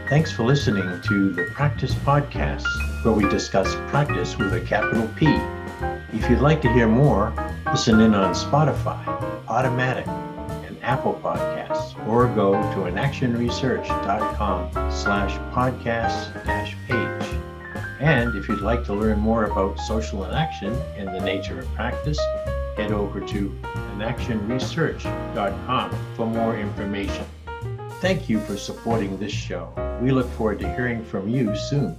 Thanks 0.10 0.32
for 0.32 0.44
listening 0.44 1.02
to 1.02 1.34
the 1.34 1.44
Practice 1.54 1.94
Podcast, 1.94 2.64
where 3.04 3.14
we 3.14 3.28
discuss 3.30 3.76
practice 3.90 4.38
with 4.38 4.54
a 4.54 4.62
capital 4.62 5.08
P. 5.16 5.28
If 6.14 6.30
you'd 6.30 6.40
like 6.40 6.62
to 6.62 6.72
hear 6.72 6.88
more, 6.88 7.34
listen 7.68 8.00
in 8.00 8.14
on 8.14 8.34
Spotify, 8.34 9.06
Automatic, 9.48 10.08
and 10.08 10.78
Apple 10.82 11.20
Podcasts, 11.24 11.96
or 12.08 12.28
go 12.28 12.54
to 12.54 12.90
inactionresearch.com 12.92 14.72
slash 14.92 15.38
podcast 15.54 16.34
dash 16.46 16.76
page. 16.88 17.24
And 18.00 18.36
if 18.36 18.48
you'd 18.48 18.62
like 18.62 18.84
to 18.86 18.94
learn 18.94 19.20
more 19.20 19.46
about 19.46 19.80
social 19.80 20.24
inaction 20.24 20.74
and 20.96 21.08
the 21.08 21.20
nature 21.20 21.60
of 21.60 21.68
practice, 21.74 22.20
head 22.78 22.92
over 22.92 23.20
to 23.20 23.60
inactionresearch.com 23.96 25.92
for 26.16 26.26
more 26.28 26.56
information. 26.58 27.26
Thank 28.00 28.30
you 28.30 28.40
for 28.42 28.56
supporting 28.56 29.18
this 29.18 29.32
show. 29.32 29.74
We 30.02 30.12
look 30.12 30.30
forward 30.32 30.60
to 30.60 30.74
hearing 30.76 31.04
from 31.04 31.28
you 31.28 31.56
soon. 31.56 31.98